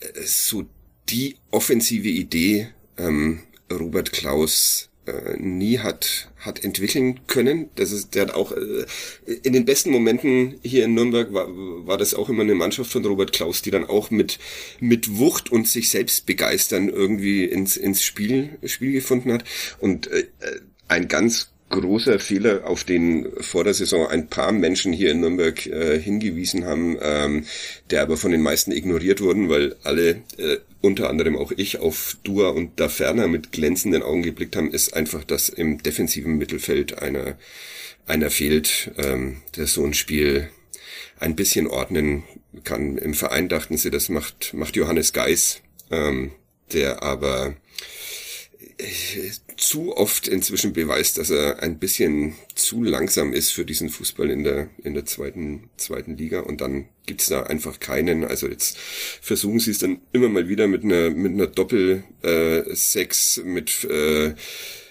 [0.00, 0.66] äh, so
[1.08, 3.40] die offensive Idee ähm,
[3.70, 7.68] Robert Klaus äh, nie hat hat entwickeln können.
[7.74, 8.84] Das ist, der hat auch äh,
[9.42, 13.04] in den besten Momenten hier in Nürnberg war, war das auch immer eine Mannschaft von
[13.04, 14.38] Robert Klaus, die dann auch mit
[14.80, 19.44] mit Wucht und sich selbst begeistern irgendwie ins ins Spiel Spiel gefunden hat
[19.80, 20.26] und äh,
[20.88, 25.66] ein ganz großer Fehler, auf den vor der Saison ein paar Menschen hier in Nürnberg
[25.66, 27.46] äh, hingewiesen haben, ähm,
[27.90, 32.16] der aber von den meisten ignoriert wurden, weil alle, äh, unter anderem auch ich, auf
[32.24, 36.98] Dua und Da Ferner mit glänzenden Augen geblickt haben, ist einfach, dass im defensiven Mittelfeld
[37.02, 37.36] einer,
[38.06, 40.48] einer fehlt, ähm, der so ein Spiel
[41.20, 42.22] ein bisschen ordnen
[42.64, 42.96] kann.
[42.96, 45.60] Im Verein dachten sie, das macht, macht Johannes Geis,
[45.90, 46.32] ähm,
[46.72, 47.54] der aber
[49.56, 54.44] zu oft inzwischen beweist, dass er ein bisschen zu langsam ist für diesen Fußball in
[54.44, 58.24] der, in der zweiten, zweiten Liga und dann gibt's da einfach keinen.
[58.24, 63.42] Also jetzt versuchen sie es dann immer mal wieder mit einer, mit einer Doppel-Sex, äh,
[63.42, 64.34] mit äh,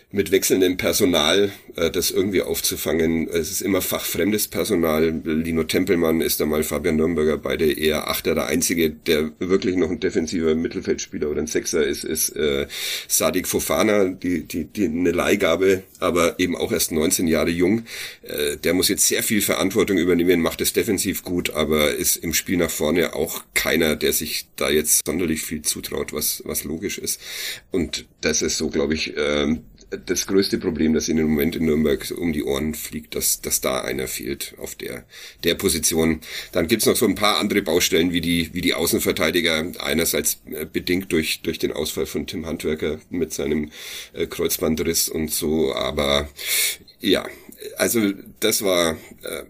[0.09, 3.27] mit wechselndem Personal äh, das irgendwie aufzufangen.
[3.27, 5.21] Es ist immer fachfremdes Personal.
[5.23, 8.33] Lino Tempelmann ist da mal Fabian Nürnberger, beide eher Achter.
[8.33, 12.67] Der einzige, der wirklich noch ein defensiver Mittelfeldspieler oder ein Sechser ist, ist äh,
[13.09, 17.83] Sadik Fofana, die, die, die eine Leihgabe, aber eben auch erst 19 Jahre jung.
[18.23, 22.33] Äh, der muss jetzt sehr viel Verantwortung übernehmen, macht es defensiv gut, aber ist im
[22.33, 26.97] Spiel nach vorne auch keiner, der sich da jetzt sonderlich viel zutraut, was, was logisch
[26.97, 27.19] ist.
[27.71, 29.57] Und das ist so, glaube ich, äh,
[29.89, 33.61] das größte Problem, das in dem Moment in Nürnberg um die Ohren fliegt, dass, dass
[33.61, 35.05] da einer fehlt auf der,
[35.43, 36.21] der Position.
[36.51, 40.65] Dann gibt's noch so ein paar andere Baustellen wie die, wie die Außenverteidiger, einerseits äh,
[40.65, 43.71] bedingt durch, durch den Ausfall von Tim Handwerker mit seinem
[44.13, 46.29] äh, Kreuzbandriss und so, aber
[46.99, 47.25] ja,
[47.77, 49.43] also das war äh,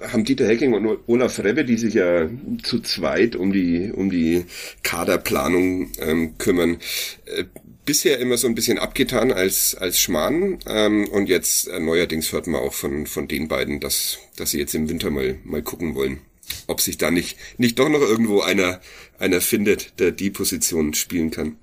[0.00, 2.28] haben Dieter Hecking und Olaf Rebbe, die sich ja
[2.62, 4.44] zu zweit um die, um die
[4.82, 6.78] Kaderplanung ähm, kümmern,
[7.26, 7.44] äh,
[7.84, 10.58] bisher immer so ein bisschen abgetan als, als Schmarrn.
[10.66, 14.58] Ähm, und jetzt äh, neuerdings hört man auch von, von den beiden, dass, dass sie
[14.58, 16.20] jetzt im Winter mal, mal gucken wollen,
[16.66, 18.80] ob sich da nicht, nicht doch noch irgendwo einer,
[19.18, 21.56] einer findet, der die Position spielen kann.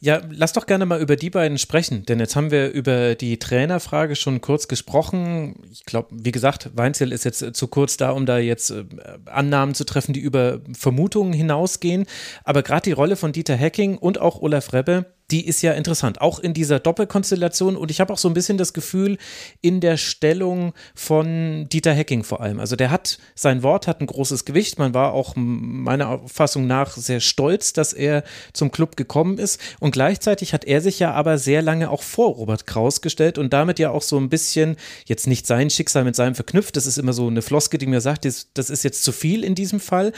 [0.00, 3.38] Ja, lass doch gerne mal über die beiden sprechen, denn jetzt haben wir über die
[3.40, 5.56] Trainerfrage schon kurz gesprochen.
[5.72, 8.84] Ich glaube, wie gesagt, Weinzel ist jetzt zu kurz da, um da jetzt äh,
[9.26, 12.06] Annahmen zu treffen, die über Vermutungen hinausgehen.
[12.44, 16.20] Aber gerade die Rolle von Dieter Hecking und auch Olaf Rebbe, die ist ja interessant,
[16.20, 17.76] auch in dieser Doppelkonstellation.
[17.76, 19.18] Und ich habe auch so ein bisschen das Gefühl,
[19.60, 22.60] in der Stellung von Dieter Hecking vor allem.
[22.60, 24.78] Also der hat, sein Wort hat ein großes Gewicht.
[24.78, 28.24] Man war auch meiner Auffassung nach sehr stolz, dass er
[28.54, 29.60] zum Club gekommen ist.
[29.80, 33.52] Und gleichzeitig hat er sich ja aber sehr lange auch vor Robert Kraus gestellt und
[33.52, 36.76] damit ja auch so ein bisschen, jetzt nicht sein Schicksal mit seinem verknüpft.
[36.76, 39.54] Das ist immer so eine Floske, die mir sagt, das, ist jetzt zu viel in
[39.54, 40.12] diesem Fall.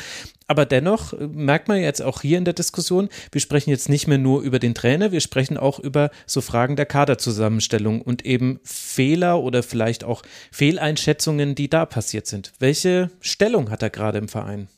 [0.51, 4.09] Aber dennoch äh, merkt man jetzt auch hier in der Diskussion, wir sprechen jetzt nicht
[4.09, 8.61] mehr nur über den Trainer, wir sprechen auch über so Fragen der Kaderzusammenstellung und eben
[8.63, 10.23] Fehler oder vielleicht auch
[10.53, 12.53] Fehleinschätzungen, die da passiert sind.
[12.59, 14.69] Welche Stellung hat er gerade im Verein?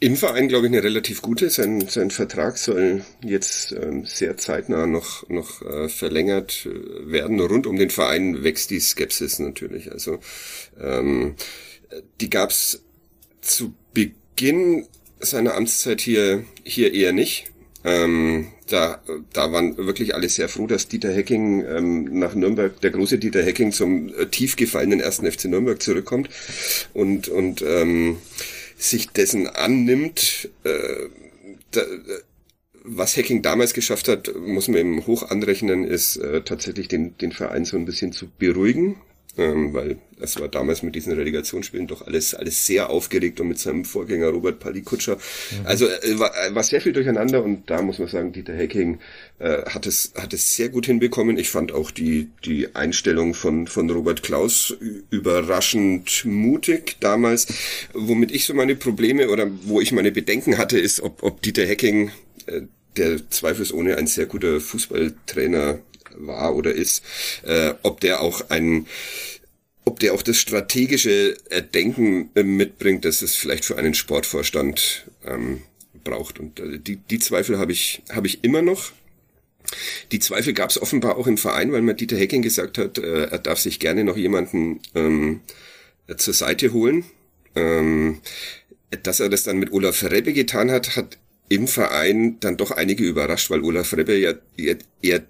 [0.00, 1.48] Im Verein glaube ich eine relativ gute.
[1.48, 7.40] Sein, sein Vertrag soll jetzt ähm, sehr zeitnah noch, noch äh, verlängert äh, werden.
[7.40, 9.92] Rund um den Verein wächst die Skepsis natürlich.
[9.92, 10.18] Also
[10.80, 11.36] ähm,
[12.20, 12.82] die gab's
[13.40, 14.86] zu Beginn
[15.20, 17.51] seiner Amtszeit hier, hier eher nicht.
[17.84, 19.02] Ähm, da,
[19.32, 23.42] da waren wirklich alle sehr froh, dass Dieter Hecking ähm, nach Nürnberg, der große Dieter
[23.42, 26.28] Hecking zum äh, tief gefallenen ersten FC Nürnberg zurückkommt
[26.94, 28.18] und, und ähm,
[28.76, 30.50] sich dessen annimmt.
[30.64, 31.08] Äh,
[31.72, 31.82] da,
[32.84, 37.32] was Hacking damals geschafft hat, muss man ihm hoch anrechnen, ist äh, tatsächlich den, den
[37.32, 38.96] Verein so ein bisschen zu beruhigen
[39.38, 43.58] ähm, weil es war damals mit diesen Relegationsspielen doch alles alles sehr aufgeregt und mit
[43.58, 45.16] seinem Vorgänger Robert Palikutscher.
[45.16, 45.66] Mhm.
[45.66, 48.98] Also äh, war, äh, war sehr viel durcheinander und da muss man sagen, Dieter Hecking
[49.38, 51.38] äh, hat es hat es sehr gut hinbekommen.
[51.38, 54.76] Ich fand auch die die Einstellung von von Robert Klaus
[55.10, 57.46] überraschend mutig damals.
[57.94, 61.66] Womit ich so meine Probleme oder wo ich meine Bedenken hatte, ist, ob ob Dieter
[61.66, 62.10] Hecking
[62.46, 62.62] äh,
[62.96, 65.78] der zweifelsohne ein sehr guter Fußballtrainer
[66.16, 67.02] war oder ist,
[67.42, 68.86] äh, ob der auch ein
[69.84, 71.36] ob der auch das strategische
[71.74, 75.62] Denken äh, mitbringt, das es vielleicht für einen Sportvorstand ähm,
[76.04, 76.38] braucht.
[76.38, 78.92] Und äh, die, die Zweifel habe ich, habe ich immer noch.
[80.12, 83.24] Die Zweifel gab es offenbar auch im Verein, weil man Dieter Hecking gesagt hat, äh,
[83.24, 85.40] er darf sich gerne noch jemanden ähm,
[86.16, 87.04] zur Seite holen.
[87.54, 88.20] Ähm,
[89.02, 91.18] dass er das dann mit Olaf Rebbe getan hat, hat
[91.48, 94.34] im Verein dann doch einige überrascht, weil Olaf Rebbe ja
[95.02, 95.22] eher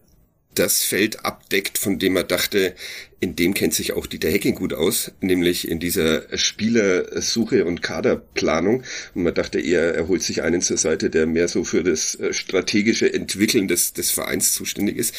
[0.55, 2.75] das Feld abdeckt, von dem er dachte,
[3.21, 8.83] in dem kennt sich auch Dieter Hecking gut aus, nämlich in dieser Spielersuche und Kaderplanung.
[9.15, 12.33] Und man dachte er holt sich einen zur Seite, der mehr so für das äh,
[12.33, 15.15] strategische Entwickeln des, des Vereins zuständig ist.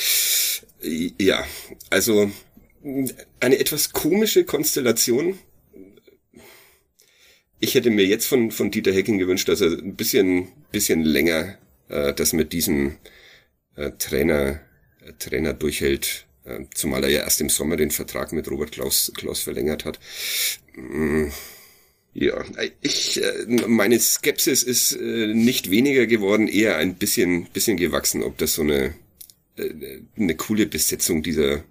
[0.82, 1.46] Ja,
[1.90, 2.30] also
[3.40, 5.40] eine etwas komische Konstellation.
[7.62, 11.58] Ich hätte mir jetzt von, von Dieter Hecking gewünscht, dass er ein bisschen, bisschen länger
[11.88, 12.98] äh, das mit diesem
[13.78, 14.60] äh, Trainer
[15.20, 19.42] Trainer durchhält, äh, zumal er ja erst im Sommer den Vertrag mit Robert Klaus, Klaus
[19.42, 20.00] verlängert hat.
[20.76, 21.28] Mm,
[22.14, 22.44] ja,
[22.82, 28.38] ich, äh, meine Skepsis ist äh, nicht weniger geworden, eher ein bisschen, bisschen gewachsen, ob
[28.38, 28.94] das so eine,
[30.18, 31.64] eine coole Besetzung dieser,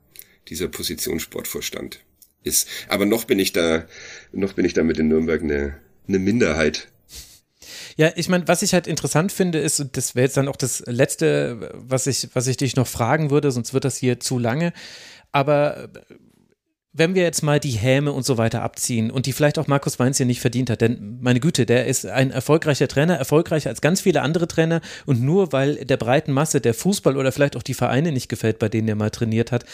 [0.49, 2.01] dieser Position Sportvorstand
[2.45, 2.69] ist.
[2.89, 3.87] Aber noch bin ich da,
[4.33, 6.92] noch bin ich da mit in Nürnberg eine, eine Minderheit.
[7.97, 10.57] Ja, ich meine, was ich halt interessant finde, ist, und das wäre jetzt dann auch
[10.57, 14.39] das Letzte, was ich, was ich dich noch fragen würde, sonst wird das hier zu
[14.39, 14.73] lange.
[15.31, 15.89] Aber
[16.95, 19.99] wenn wir jetzt mal die Häme und so weiter abziehen und die vielleicht auch Markus
[19.99, 23.81] Weinz hier nicht verdient hat, denn meine Güte, der ist ein erfolgreicher Trainer, erfolgreicher als
[23.81, 27.63] ganz viele andere Trainer und nur weil der breiten Masse der Fußball oder vielleicht auch
[27.63, 29.65] die Vereine nicht gefällt, bei denen er mal trainiert hat,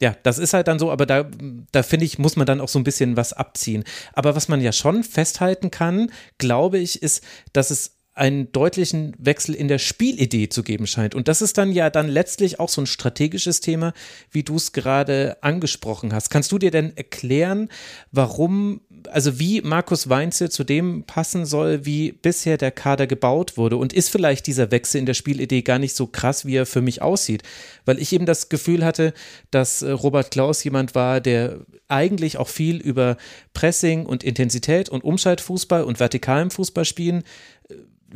[0.00, 1.28] ja, das ist halt dann so, aber da,
[1.72, 3.82] da finde ich, muss man dann auch so ein bisschen was abziehen.
[4.12, 9.54] Aber was man ja schon festhalten kann, glaube ich, ist, dass es einen deutlichen Wechsel
[9.54, 11.14] in der Spielidee zu geben scheint.
[11.14, 13.92] Und das ist dann ja dann letztlich auch so ein strategisches Thema,
[14.30, 16.30] wie du es gerade angesprochen hast.
[16.30, 17.68] Kannst du dir denn erklären,
[18.12, 18.80] warum,
[19.10, 23.76] also wie Markus Weinzel zu dem passen soll, wie bisher der Kader gebaut wurde?
[23.76, 26.80] Und ist vielleicht dieser Wechsel in der Spielidee gar nicht so krass, wie er für
[26.80, 27.42] mich aussieht?
[27.84, 29.12] Weil ich eben das Gefühl hatte,
[29.50, 33.18] dass äh, Robert Klaus jemand war, der eigentlich auch viel über
[33.52, 37.24] Pressing und Intensität und Umschaltfußball und vertikalem Fußballspielen äh,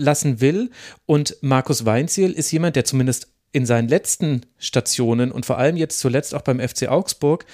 [0.01, 0.71] lassen will.
[1.07, 5.99] Und Markus Weinziel ist jemand, der zumindest in seinen letzten Stationen und vor allem jetzt
[5.99, 7.47] zuletzt auch beim FC Augsburg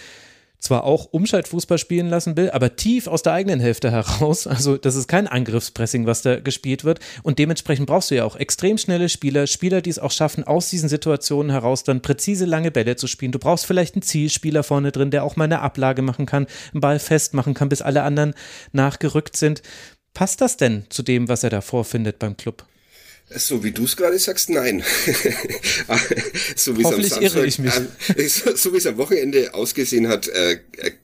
[0.59, 4.47] zwar auch Umschaltfußball spielen lassen will, aber tief aus der eigenen Hälfte heraus.
[4.47, 7.01] Also das ist kein Angriffspressing, was da gespielt wird.
[7.23, 10.71] Und dementsprechend brauchst du ja auch extrem schnelle Spieler, Spieler, die es auch schaffen, aus
[10.71, 13.33] diesen Situationen heraus dann präzise lange Bälle zu spielen.
[13.33, 16.81] Du brauchst vielleicht einen Zielspieler vorne drin, der auch mal eine Ablage machen kann, einen
[16.81, 18.35] Ball festmachen kann, bis alle anderen
[18.73, 19.63] nachgerückt sind.
[20.17, 22.65] Passt das denn zu dem, was er da vorfindet beim Club?
[23.29, 24.83] So wie du es gerade sagst, nein.
[26.57, 27.75] so wie Hoffentlich es am Samstag, irre ich mich.
[28.17, 30.61] Äh, so, wie es am Wochenende ausgesehen hat, äh,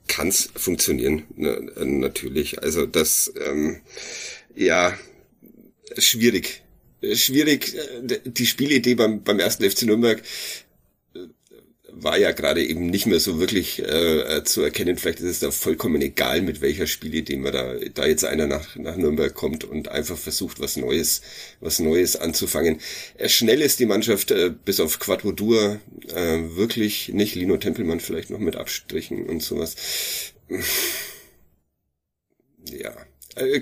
[0.08, 1.24] kann es funktionieren.
[1.36, 2.62] Ne, natürlich.
[2.62, 3.82] Also das, ähm,
[4.54, 4.96] ja,
[5.98, 6.62] schwierig.
[7.12, 7.74] Schwierig.
[7.74, 10.22] Äh, die Spielidee beim, beim ersten FC Nürnberg
[12.02, 14.96] war ja gerade eben nicht mehr so wirklich äh, zu erkennen.
[14.96, 18.76] Vielleicht ist es da vollkommen egal, mit welcher Spielidee man da, da jetzt einer nach,
[18.76, 21.22] nach Nürnberg kommt und einfach versucht, was Neues,
[21.60, 22.80] was Neues anzufangen.
[23.16, 25.80] Äh, schnell ist die Mannschaft äh, bis auf Quadrodur
[26.14, 27.34] äh, wirklich nicht.
[27.34, 29.76] Lino Tempelmann vielleicht noch mit Abstrichen und sowas.
[32.70, 32.94] Ja,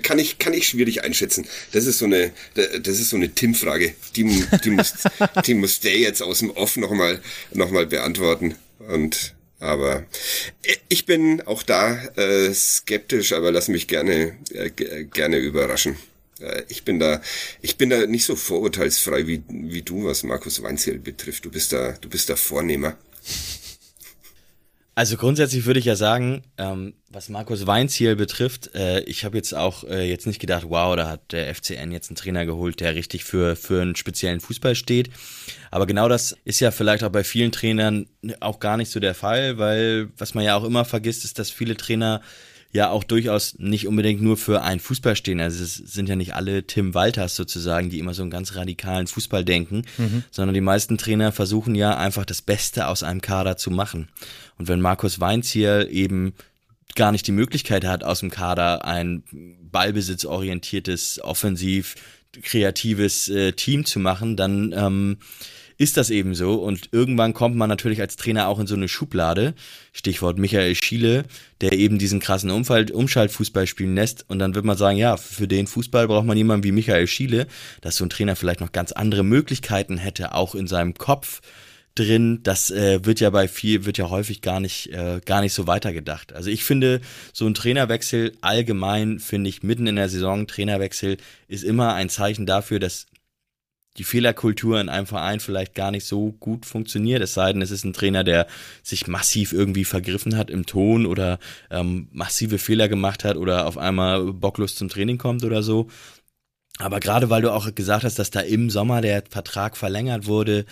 [0.03, 1.47] kann ich, kann ich schwierig einschätzen.
[1.71, 3.93] Das ist so eine, das ist so eine Tim-Frage.
[4.15, 4.93] Die, die muss,
[5.45, 7.21] die muss der jetzt aus dem Off nochmal,
[7.53, 8.55] noch mal beantworten.
[8.79, 10.05] Und, aber
[10.63, 14.69] äh, ich bin auch da äh, skeptisch, aber lass mich gerne, äh,
[15.05, 15.97] gerne überraschen.
[16.41, 17.21] Äh, ich bin da,
[17.61, 21.45] ich bin da nicht so vorurteilsfrei wie, wie du, was Markus Weinziel betrifft.
[21.45, 22.97] Du bist da, du bist da Vornehmer.
[24.93, 29.53] Also grundsätzlich würde ich ja sagen, ähm, was Markus Weinziel betrifft, äh, ich habe jetzt
[29.53, 32.93] auch äh, jetzt nicht gedacht, wow, da hat der FCN jetzt einen Trainer geholt, der
[32.93, 35.09] richtig für, für einen speziellen Fußball steht.
[35.71, 38.07] Aber genau das ist ja vielleicht auch bei vielen Trainern
[38.41, 41.49] auch gar nicht so der Fall, weil was man ja auch immer vergisst, ist, dass
[41.49, 42.21] viele Trainer
[42.71, 45.41] ja auch durchaus nicht unbedingt nur für einen Fußball stehen.
[45.41, 49.07] Also es sind ja nicht alle Tim Walters sozusagen, die immer so einen ganz radikalen
[49.07, 50.23] Fußball denken, mhm.
[50.31, 54.07] sondern die meisten Trainer versuchen ja einfach das Beste aus einem Kader zu machen.
[54.57, 56.33] Und wenn Markus Weinz hier eben
[56.95, 59.23] gar nicht die Möglichkeit hat, aus dem Kader ein
[59.71, 61.95] ballbesitzorientiertes, offensiv
[62.41, 65.17] kreatives äh, Team zu machen, dann ähm,
[65.77, 66.55] ist das eben so.
[66.55, 69.55] Und irgendwann kommt man natürlich als Trainer auch in so eine Schublade.
[69.91, 71.25] Stichwort Michael Schiele,
[71.59, 74.25] der eben diesen krassen Umfall, Umschaltfußball spielen lässt.
[74.29, 77.47] Und dann wird man sagen, ja, für den Fußball braucht man jemanden wie Michael Schiele,
[77.81, 81.41] dass so ein Trainer vielleicht noch ganz andere Möglichkeiten hätte, auch in seinem Kopf
[81.95, 82.39] drin.
[82.43, 85.67] Das äh, wird ja bei viel, wird ja häufig gar nicht, äh, gar nicht so
[85.67, 86.33] weitergedacht.
[86.33, 87.01] Also ich finde,
[87.33, 91.17] so ein Trainerwechsel allgemein, finde ich, mitten in der Saison, Trainerwechsel
[91.49, 93.07] ist immer ein Zeichen dafür, dass
[93.97, 97.71] die Fehlerkultur in einem Verein vielleicht gar nicht so gut funktioniert, es sei denn, es
[97.71, 98.47] ist ein Trainer, der
[98.83, 101.39] sich massiv irgendwie vergriffen hat im Ton oder
[101.69, 105.89] ähm, massive Fehler gemacht hat oder auf einmal bocklos zum Training kommt oder so.
[106.81, 110.65] Aber gerade weil du auch gesagt hast, dass da im Sommer der Vertrag verlängert wurde,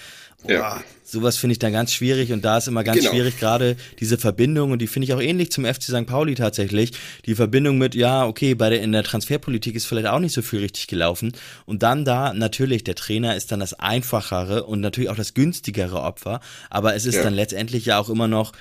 [0.48, 0.78] ja.
[0.78, 3.12] Oh, sowas finde ich dann ganz schwierig und da ist immer ganz genau.
[3.12, 6.06] schwierig gerade diese Verbindung und die finde ich auch ähnlich zum FC St.
[6.06, 6.94] Pauli tatsächlich.
[7.26, 10.42] Die Verbindung mit, ja, okay, bei der, in der Transferpolitik ist vielleicht auch nicht so
[10.42, 11.34] viel richtig gelaufen
[11.66, 16.02] und dann da natürlich, der Trainer ist dann das einfachere und natürlich auch das günstigere
[16.02, 17.24] Opfer, aber es ist ja.
[17.24, 18.54] dann letztendlich ja auch immer noch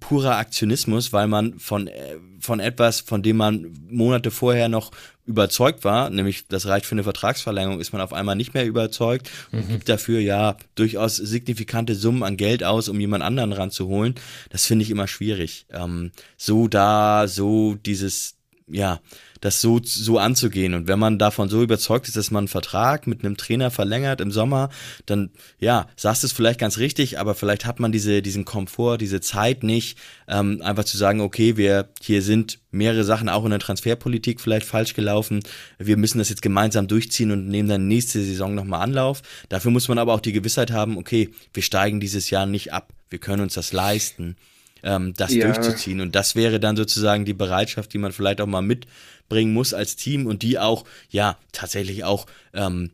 [0.00, 4.90] purer Aktionismus, weil man von, äh, von etwas, von dem man Monate vorher noch
[5.26, 9.30] überzeugt war, nämlich das reicht für eine Vertragsverlängerung, ist man auf einmal nicht mehr überzeugt
[9.52, 9.72] und mhm.
[9.72, 14.14] gibt dafür ja durchaus signifikante Summen an Geld aus, um jemand anderen ranzuholen.
[14.50, 15.66] Das finde ich immer schwierig.
[15.70, 18.35] Ähm, so da, so dieses,
[18.68, 19.00] ja,
[19.40, 20.74] das so, so anzugehen.
[20.74, 24.20] Und wenn man davon so überzeugt ist, dass man einen Vertrag mit einem Trainer verlängert
[24.20, 24.70] im Sommer,
[25.06, 25.30] dann,
[25.60, 29.20] ja, sagst du es vielleicht ganz richtig, aber vielleicht hat man diese, diesen Komfort, diese
[29.20, 33.60] Zeit nicht, ähm, einfach zu sagen, okay, wir, hier sind mehrere Sachen auch in der
[33.60, 35.40] Transferpolitik vielleicht falsch gelaufen.
[35.78, 39.22] Wir müssen das jetzt gemeinsam durchziehen und nehmen dann nächste Saison nochmal Anlauf.
[39.48, 42.92] Dafür muss man aber auch die Gewissheit haben, okay, wir steigen dieses Jahr nicht ab.
[43.10, 44.36] Wir können uns das leisten
[44.82, 45.46] ähm, das ja.
[45.46, 46.00] durchzuziehen.
[46.00, 49.96] Und das wäre dann sozusagen die Bereitschaft, die man vielleicht auch mal mitbringen muss als
[49.96, 52.90] Team und die auch, ja, tatsächlich auch ähm,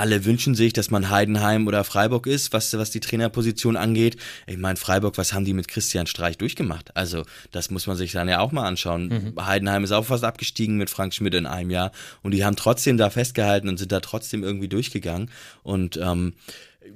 [0.00, 4.16] alle wünschen sich, dass man Heidenheim oder Freiburg ist, was, was die Trainerposition angeht.
[4.46, 6.96] Ich meine, Freiburg, was haben die mit Christian Streich durchgemacht?
[6.96, 9.34] Also, das muss man sich dann ja auch mal anschauen.
[9.36, 9.44] Mhm.
[9.44, 11.92] Heidenheim ist auch fast abgestiegen mit Frank Schmidt in einem Jahr
[12.22, 15.30] und die haben trotzdem da festgehalten und sind da trotzdem irgendwie durchgegangen.
[15.62, 16.32] Und ähm,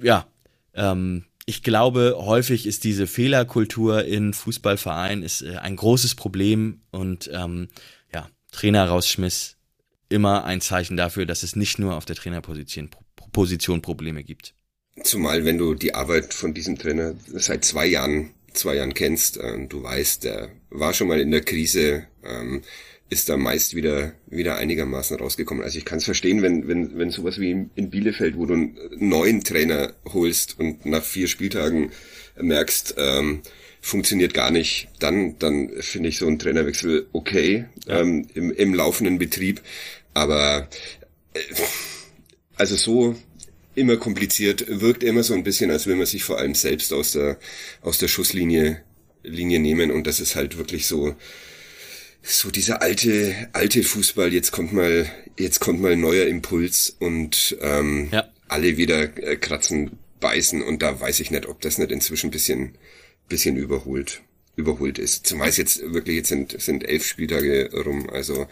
[0.01, 0.25] ja,
[0.73, 7.29] ähm, ich glaube, häufig ist diese Fehlerkultur in Fußballvereinen ist äh, ein großes Problem und
[7.33, 7.67] ähm,
[8.13, 8.99] ja, Trainer
[10.09, 12.89] immer ein Zeichen dafür, dass es nicht nur auf der Trainerposition
[13.31, 14.53] Position Probleme gibt.
[15.03, 19.67] Zumal wenn du die Arbeit von diesem Trainer seit zwei Jahren, zwei Jahren kennst, äh,
[19.67, 22.63] du weißt, der war schon mal in der Krise, ähm,
[23.09, 25.63] ist da meist wieder, wieder einigermaßen rausgekommen.
[25.63, 28.77] Also ich kann es verstehen, wenn, wenn, wenn sowas wie in Bielefeld, wo du einen
[28.97, 31.91] neuen Trainer holst und nach vier Spieltagen
[32.39, 33.41] merkst, ähm,
[33.79, 38.01] funktioniert gar nicht, dann, dann finde ich so ein Trainerwechsel okay ja.
[38.01, 39.61] ähm, im, im laufenden Betrieb.
[40.15, 40.67] Aber
[41.33, 41.39] äh,
[42.55, 43.15] also so
[43.75, 47.11] immer kompliziert, wirkt immer so ein bisschen, als will man sich vor allem selbst aus
[47.11, 47.37] der,
[47.81, 48.81] aus der Schusslinie
[49.27, 51.15] Linie nehmen und das ist halt wirklich so,
[52.25, 55.05] so dieser alte, alte Fußball, jetzt kommt mal,
[55.37, 58.27] jetzt kommt mal neuer Impuls und ähm, ja.
[58.47, 62.75] alle wieder äh, kratzen, beißen und da weiß ich nicht, ob das nicht inzwischen bisschen,
[63.29, 64.23] bisschen überholt,
[64.55, 65.27] überholt ist.
[65.27, 68.47] Zumal es jetzt wirklich, jetzt sind, sind elf Spieltage rum, also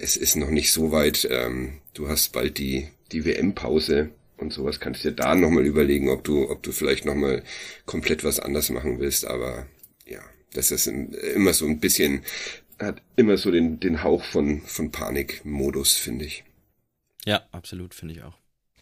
[0.00, 1.28] es ist noch nicht so weit.
[1.30, 4.08] Ähm, du hast bald die, die WM-Pause
[4.38, 7.42] und sowas kannst du dir da nochmal überlegen, ob du, ob du vielleicht nochmal
[7.84, 9.26] komplett was anders machen willst.
[9.26, 9.66] Aber
[10.06, 10.20] ja,
[10.54, 12.22] das ist immer so ein bisschen,
[12.80, 16.44] hat immer so den, den Hauch von, von Panikmodus, finde ich.
[17.24, 18.39] Ja, absolut, finde ich auch.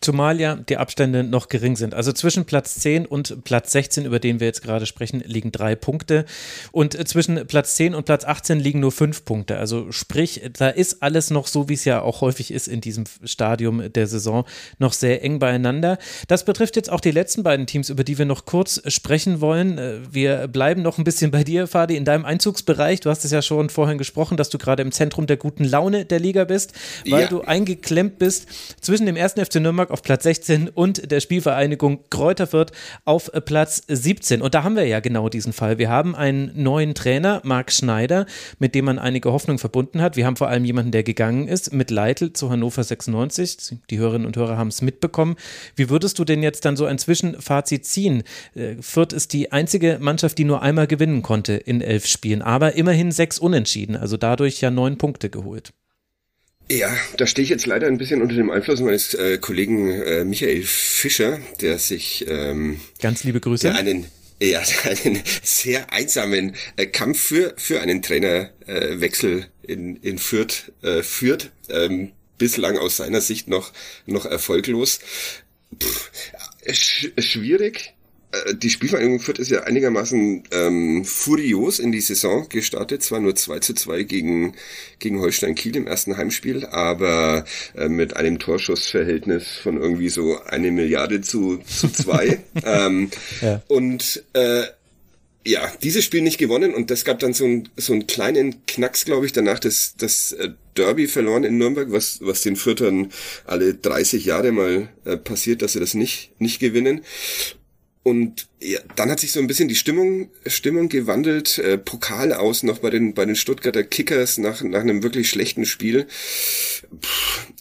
[0.09, 1.93] Zumal ja die Abstände noch gering sind.
[1.93, 5.77] Also zwischen Platz 10 und Platz 16, über den wir jetzt gerade sprechen, liegen drei
[5.77, 6.25] Punkte.
[6.73, 9.59] Und zwischen Platz 10 und Platz 18 liegen nur fünf Punkte.
[9.59, 13.05] Also sprich, da ist alles noch so, wie es ja auch häufig ist in diesem
[13.23, 14.47] Stadium der Saison,
[14.79, 15.99] noch sehr eng beieinander.
[16.27, 20.09] Das betrifft jetzt auch die letzten beiden Teams, über die wir noch kurz sprechen wollen.
[20.11, 23.01] Wir bleiben noch ein bisschen bei dir, Fadi, in deinem Einzugsbereich.
[23.01, 26.07] Du hast es ja schon vorhin gesprochen, dass du gerade im Zentrum der guten Laune
[26.07, 26.73] der Liga bist,
[27.07, 27.29] weil ja.
[27.29, 28.47] du eingeklemmt bist
[28.81, 32.71] zwischen dem ersten FC Nürnberg Rostock auf Platz 16 und der Spielvereinigung Kräuter Fürth
[33.05, 34.41] auf Platz 17.
[34.43, 35.79] Und da haben wir ja genau diesen Fall.
[35.79, 38.27] Wir haben einen neuen Trainer, Marc Schneider,
[38.61, 40.15] mit dem man einige Hoffnung verbunden hat.
[40.15, 43.79] Wir haben vor allem jemanden, der gegangen ist, mit Leitl zu Hannover 96.
[43.91, 45.35] Die Hörerinnen und Hörer haben es mitbekommen.
[45.75, 48.23] Wie würdest du denn jetzt dann so ein Zwischenfazit ziehen?
[48.55, 52.75] Äh, Fürth ist die einzige Mannschaft, die nur einmal gewinnen konnte in elf Spielen, aber
[52.75, 55.73] immerhin sechs Unentschieden, also dadurch ja neun Punkte geholt.
[56.71, 60.25] Ja, da stehe ich jetzt leider ein bisschen unter dem Einfluss meines äh, Kollegen äh,
[60.25, 64.07] Michael Fischer, der sich ähm, ganz liebe Grüße, der einen
[64.41, 64.63] ja,
[65.05, 71.53] einen sehr einsamen äh, Kampf für für einen Trainerwechsel äh, in in Fürth äh, führt,
[71.71, 73.73] ähm, bislang aus seiner Sicht noch
[74.05, 75.01] noch erfolglos.
[75.83, 76.11] Pff,
[76.71, 77.95] sch schwierig,
[78.55, 83.03] die Spielvereinigung Fürth ist ja einigermaßen ähm, furios in die Saison gestartet.
[83.03, 84.55] Zwar nur 2 zu 2 gegen,
[84.99, 90.71] gegen Holstein Kiel im ersten Heimspiel, aber äh, mit einem Torschussverhältnis von irgendwie so eine
[90.71, 92.41] Milliarde zu, zu zwei.
[92.65, 93.11] ähm,
[93.41, 93.63] ja.
[93.69, 94.65] Und äh,
[95.47, 99.07] ja, dieses Spiel nicht gewonnen und das gab dann so, ein, so einen kleinen Knacks,
[99.07, 103.11] glaube ich, danach das, das äh, Derby verloren in Nürnberg, was, was den Fürtern
[103.47, 107.01] alle 30 Jahre mal äh, passiert, dass sie das nicht, nicht gewinnen.
[108.09, 111.59] Und ja, dann hat sich so ein bisschen die Stimmung, Stimmung gewandelt.
[111.59, 115.67] Äh, Pokal aus noch bei den, bei den Stuttgarter Kickers nach, nach einem wirklich schlechten
[115.67, 116.07] Spiel.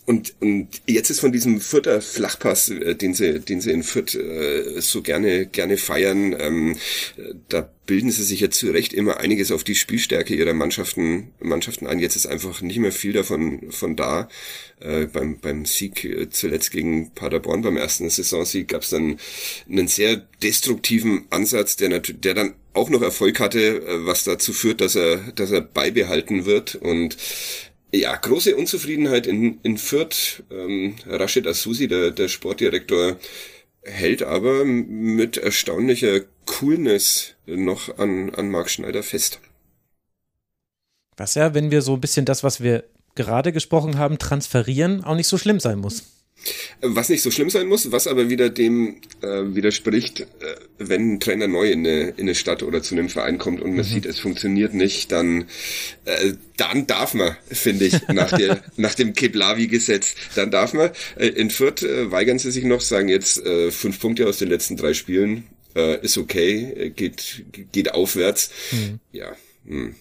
[0.08, 4.16] Und, und jetzt ist von diesem Fürther Flachpass, äh, den sie, den sie in Fürth
[4.16, 6.78] äh, so gerne, gerne feiern, ähm,
[7.50, 11.88] da bilden sie sich jetzt zu Recht immer einiges auf die Spielstärke ihrer Mannschaften, Mannschaften
[11.88, 12.00] ein.
[12.00, 14.30] Jetzt ist einfach nicht mehr viel davon von da.
[14.80, 19.20] Äh, beim, beim Sieg äh, zuletzt gegen Paderborn, beim ersten Saisonsieg, gab es dann
[19.70, 24.80] einen sehr destruktiven Ansatz, der, der dann auch noch Erfolg hatte, äh, was dazu führt,
[24.82, 26.76] dass er, dass er beibehalten wird.
[26.76, 27.18] Und
[27.94, 30.44] ja, große Unzufriedenheit in, in Fürth.
[30.52, 33.18] Ähm, Rashid Asusi, der, der Sportdirektor,
[33.82, 39.40] hält aber mit erstaunlicher Coolness noch an, an Marc Schneider fest.
[41.16, 42.84] Was ja, wenn wir so ein bisschen das, was wir
[43.16, 46.17] gerade gesprochen haben, transferieren, auch nicht so schlimm sein muss.
[46.82, 50.26] Was nicht so schlimm sein muss, was aber wieder dem äh, widerspricht, äh,
[50.78, 53.72] wenn ein Trainer neu in eine, in eine Stadt oder zu einem Verein kommt und
[53.72, 53.90] man mhm.
[53.90, 55.46] sieht, es funktioniert nicht, dann,
[56.06, 60.92] äh, dann darf man, finde ich, nach, der, nach dem Keblavi-Gesetz, dann darf man.
[61.18, 64.50] Äh, in Fürth äh, weigern sie sich noch, sagen jetzt äh, fünf Punkte aus den
[64.50, 65.46] letzten drei Spielen,
[65.76, 68.52] äh, ist okay, äh, geht, geht aufwärts.
[68.72, 69.00] Mhm.
[69.12, 69.36] Ja.
[69.66, 69.86] Mh.
[69.86, 69.96] Hm.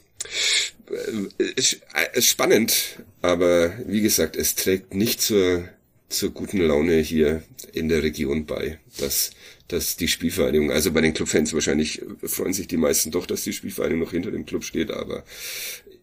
[1.38, 5.68] Äh, ist spannend, aber wie gesagt, es trägt nicht zur
[6.08, 7.42] zur guten Laune hier
[7.72, 9.30] in der Region bei, dass,
[9.68, 13.52] dass die Spielvereinigung, also bei den Clubfans wahrscheinlich freuen sich die meisten doch, dass die
[13.52, 15.24] Spielvereinigung noch hinter dem Club steht, aber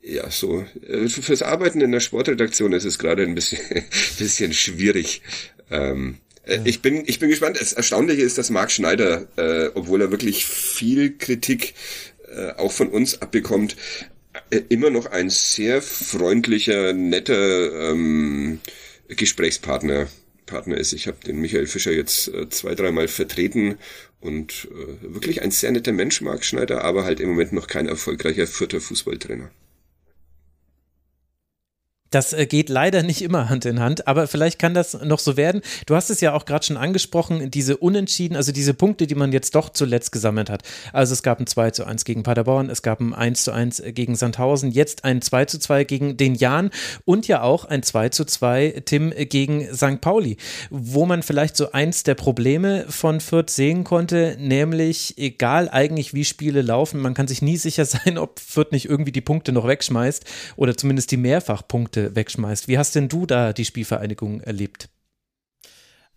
[0.01, 3.59] ja, so, äh, fürs Arbeiten in der Sportredaktion ist es gerade ein bisschen,
[4.17, 5.21] bisschen schwierig.
[5.71, 6.61] Ähm, äh, ja.
[6.65, 7.57] Ich bin, ich bin gespannt.
[7.59, 11.73] Das Erstaunliche ist, dass Marc Schneider, äh, obwohl er wirklich viel Kritik
[12.35, 13.77] äh, auch von uns abbekommt,
[14.49, 18.59] äh, immer noch ein sehr freundlicher, netter ähm,
[19.15, 20.07] Gesprächspartner
[20.45, 20.93] Partner ist.
[20.93, 23.77] Ich habe den Michael Fischer jetzt äh, zwei, dreimal vertreten
[24.19, 27.87] und äh, wirklich ein sehr netter Mensch, Marc Schneider, aber halt im Moment noch kein
[27.87, 29.51] erfolgreicher vierter Fußballtrainer.
[32.13, 35.35] Das äh, geht leider nicht immer Hand in Hand, aber vielleicht kann das noch so
[35.35, 35.61] werden.
[35.87, 39.31] Du hast es ja auch gerade schon angesprochen, diese Unentschieden, also diese Punkte, die man
[39.31, 40.61] jetzt doch zuletzt gesammelt hat.
[40.91, 43.81] Also es gab ein 2 zu 1 gegen Paderborn, es gab ein 1 zu 1
[43.87, 46.69] gegen Sandhausen, jetzt ein 2 zu 2 gegen den Jan
[47.03, 49.99] und ja auch ein 2 zu 2 Tim gegen St.
[49.99, 50.37] Pauli,
[50.69, 56.25] wo man vielleicht so eins der Probleme von Fürth sehen konnte, nämlich egal eigentlich wie
[56.25, 59.67] Spiele laufen, man kann sich nie sicher sein, ob Fürth nicht irgendwie die Punkte noch
[59.67, 60.25] wegschmeißt
[60.57, 62.67] oder zumindest die Mehrfachpunkte wegschmeißt.
[62.67, 64.89] Wie hast denn du da die Spielvereinigung erlebt?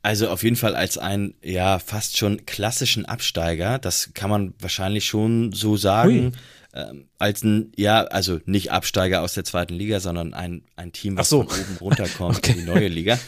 [0.03, 5.05] Also auf jeden Fall als ein ja fast schon klassischen Absteiger, das kann man wahrscheinlich
[5.05, 6.33] schon so sagen.
[6.77, 11.17] Ähm, als ein, ja, also nicht Absteiger aus der zweiten Liga, sondern ein, ein Team,
[11.17, 11.43] was so.
[11.43, 12.53] von oben runterkommt okay.
[12.53, 13.19] in die neue Liga.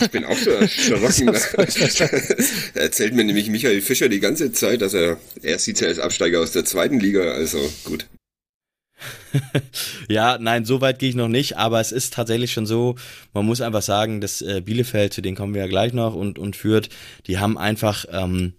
[0.00, 1.28] ich bin auch so erschrocken.
[2.74, 6.40] Erzählt mir nämlich Michael Fischer die ganze Zeit, dass er, er sieht ja als Absteiger
[6.40, 8.06] aus der zweiten Liga, also gut.
[10.08, 12.96] ja, nein, so weit gehe ich noch nicht, aber es ist tatsächlich schon so,
[13.32, 16.38] man muss einfach sagen, dass äh, Bielefeld, zu denen kommen wir ja gleich noch, und,
[16.38, 16.88] und führt,
[17.26, 18.54] die haben einfach, ähm,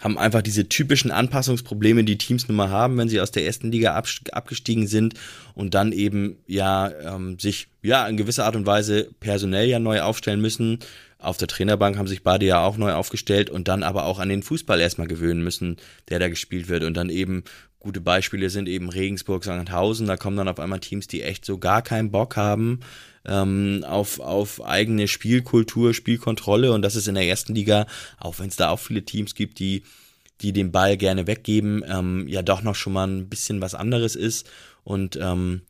[0.00, 3.70] haben einfach diese typischen Anpassungsprobleme, die Teams nun mal haben, wenn sie aus der ersten
[3.70, 3.94] Liga
[4.32, 5.14] abgestiegen sind
[5.54, 10.02] und dann eben ja ähm, sich ja in gewisser Art und Weise personell ja neu
[10.02, 10.80] aufstellen müssen.
[11.18, 14.28] Auf der Trainerbank haben sich beide ja auch neu aufgestellt und dann aber auch an
[14.28, 15.78] den Fußball erstmal gewöhnen müssen,
[16.10, 17.44] der da gespielt wird und dann eben
[17.84, 20.06] Gute Beispiele sind eben Regensburg, Sandhausen.
[20.06, 22.80] Da kommen dann auf einmal Teams, die echt so gar keinen Bock haben
[23.26, 26.72] ähm, auf, auf eigene Spielkultur, Spielkontrolle.
[26.72, 27.86] Und das ist in der ersten Liga,
[28.18, 29.82] auch wenn es da auch viele Teams gibt, die,
[30.40, 34.16] die den Ball gerne weggeben, ähm, ja doch noch schon mal ein bisschen was anderes
[34.16, 34.48] ist.
[34.82, 35.60] Und ähm,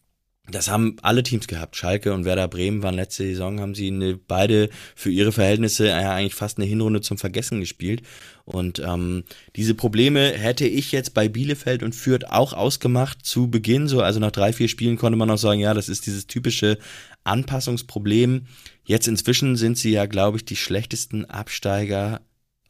[0.47, 1.75] das haben alle Teams gehabt.
[1.75, 6.15] Schalke und Werder Bremen waren letzte Saison, haben sie eine, beide für ihre Verhältnisse ja
[6.15, 8.03] eigentlich fast eine Hinrunde zum Vergessen gespielt.
[8.45, 9.25] Und ähm,
[9.57, 13.89] diese Probleme hätte ich jetzt bei Bielefeld und Fürth auch ausgemacht zu Beginn.
[13.89, 16.77] So, also nach drei, vier Spielen konnte man noch sagen, ja, das ist dieses typische
[17.25, 18.47] Anpassungsproblem.
[18.85, 22.21] Jetzt inzwischen sind sie ja, glaube ich, die schlechtesten Absteiger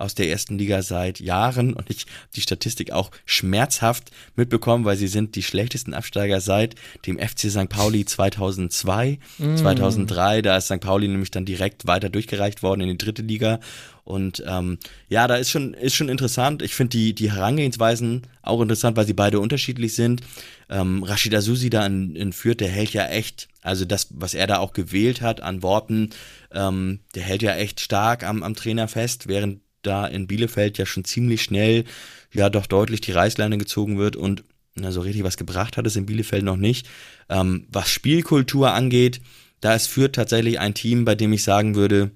[0.05, 4.97] aus der ersten Liga seit Jahren und ich habe die Statistik auch schmerzhaft mitbekommen, weil
[4.97, 6.77] sie sind die schlechtesten Absteiger seit
[7.07, 7.69] dem FC St.
[7.69, 9.57] Pauli 2002, mm.
[9.57, 10.81] 2003, da ist St.
[10.81, 13.61] Pauli nämlich dann direkt weiter durchgereicht worden in die dritte Liga
[14.05, 14.79] und ähm,
[15.09, 16.61] ja, da ist schon ist schon interessant.
[16.61, 20.21] Ich finde die die Herangehensweisen auch interessant, weil sie beide unterschiedlich sind.
[20.69, 24.47] Ähm, Rashid Azusi da in, in Fürth, der hält ja echt, also das, was er
[24.47, 26.11] da auch gewählt hat an Worten,
[26.53, 30.87] ähm, der hält ja echt stark am, am Trainer fest, während da in Bielefeld ja
[30.87, 31.85] schon ziemlich schnell
[32.33, 34.45] ja doch deutlich die Reißleine gezogen wird und
[34.75, 36.89] na, so richtig was gebracht hat es in Bielefeld noch nicht.
[37.29, 39.21] Ähm, was Spielkultur angeht,
[39.61, 42.11] da ist Fürth tatsächlich ein Team, bei dem ich sagen würde,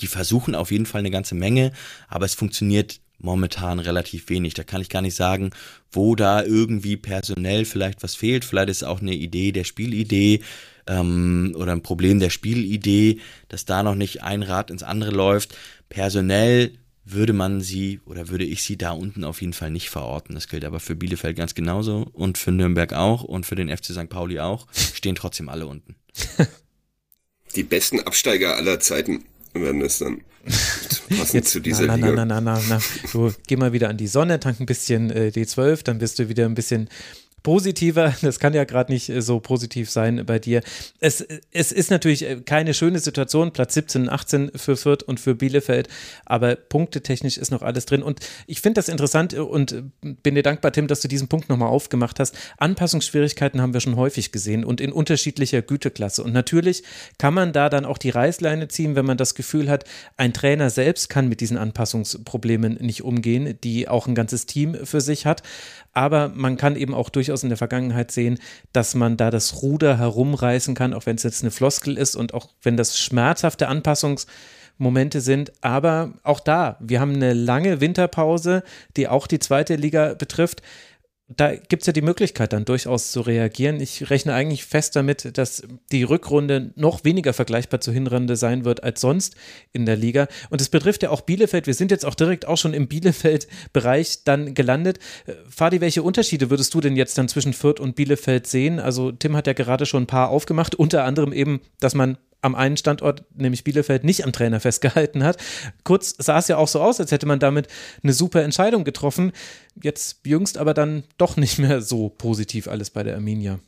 [0.00, 1.72] die versuchen auf jeden Fall eine ganze Menge,
[2.08, 4.54] aber es funktioniert momentan relativ wenig.
[4.54, 5.50] Da kann ich gar nicht sagen,
[5.96, 8.44] wo da irgendwie personell vielleicht was fehlt.
[8.44, 10.42] Vielleicht ist auch eine Idee der Spielidee
[10.86, 15.56] ähm, oder ein Problem der Spielidee, dass da noch nicht ein Rad ins andere läuft.
[15.88, 20.34] Personell würde man sie oder würde ich sie da unten auf jeden Fall nicht verorten.
[20.34, 23.86] Das gilt aber für Bielefeld ganz genauso und für Nürnberg auch und für den FC
[23.86, 24.08] St.
[24.08, 24.66] Pauli auch.
[24.72, 25.94] Stehen trotzdem alle unten.
[27.54, 29.24] Die besten Absteiger aller Zeiten
[29.60, 30.20] werden es dann
[31.08, 32.24] passend Jetzt, zu dieser na, na, Liga.
[32.24, 32.80] Na, na, na, na, na.
[33.12, 36.28] Du geh mal wieder an die Sonne, tank ein bisschen äh, D12, dann bist du
[36.28, 36.88] wieder ein bisschen
[37.46, 38.12] positiver.
[38.26, 40.62] Das kann ja gerade nicht äh, so positiv sein bei dir.
[40.98, 45.20] Es, es ist natürlich äh, keine schöne Situation, Platz 17 und 18 für Fürth und
[45.20, 45.88] für Bielefeld,
[46.24, 48.02] aber punktetechnisch ist noch alles drin.
[48.02, 48.18] Und
[48.48, 52.18] ich finde das interessant und bin dir dankbar, Tim, dass du diesen Punkt nochmal aufgemacht
[52.18, 52.36] hast.
[52.58, 56.24] Anpassungsschwierigkeiten haben wir schon häufig gesehen und in unterschiedlicher Güteklasse.
[56.24, 56.82] Und natürlich
[57.16, 59.84] kann man da dann auch die Reißleine ziehen, wenn man das Gefühl hat,
[60.16, 65.00] ein Trainer selbst kann mit diesen Anpassungsproblemen nicht umgehen, die auch ein ganzes Team für
[65.00, 65.44] sich hat
[65.96, 68.38] aber man kann eben auch durchaus in der Vergangenheit sehen,
[68.74, 72.34] dass man da das Ruder herumreißen kann, auch wenn es jetzt eine Floskel ist und
[72.34, 75.52] auch wenn das schmerzhafte Anpassungsmomente sind.
[75.62, 78.62] Aber auch da, wir haben eine lange Winterpause,
[78.98, 80.60] die auch die zweite Liga betrifft
[81.28, 83.80] da gibt es ja die Möglichkeit, dann durchaus zu reagieren.
[83.80, 88.84] Ich rechne eigentlich fest damit, dass die Rückrunde noch weniger vergleichbar zur Hinrunde sein wird
[88.84, 89.34] als sonst
[89.72, 90.28] in der Liga.
[90.50, 91.66] Und es betrifft ja auch Bielefeld.
[91.66, 95.00] Wir sind jetzt auch direkt auch schon im Bielefeld-Bereich dann gelandet.
[95.26, 98.78] Äh, Fadi, welche Unterschiede würdest du denn jetzt dann zwischen Fürth und Bielefeld sehen?
[98.78, 102.54] Also Tim hat ja gerade schon ein paar aufgemacht, unter anderem eben, dass man am
[102.54, 105.36] einen Standort, nämlich Bielefeld, nicht am Trainer festgehalten hat.
[105.84, 107.68] Kurz sah es ja auch so aus, als hätte man damit
[108.02, 109.32] eine super Entscheidung getroffen.
[109.82, 113.60] Jetzt jüngst aber dann doch nicht mehr so positiv alles bei der Arminia.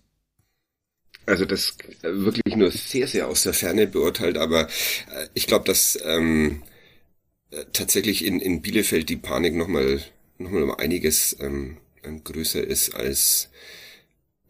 [1.26, 5.98] Also das wirklich nur sehr, sehr aus der Ferne beurteilt, aber äh, ich glaube, dass
[6.02, 6.62] ähm,
[7.50, 10.00] äh, tatsächlich in, in Bielefeld die Panik nochmal
[10.38, 11.78] noch mal um einiges ähm,
[12.24, 13.50] größer ist als,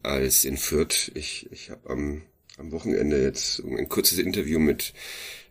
[0.03, 1.11] als in Fürth.
[1.15, 2.21] Ich, ich habe am
[2.59, 4.93] am Wochenende jetzt ein kurzes Interview mit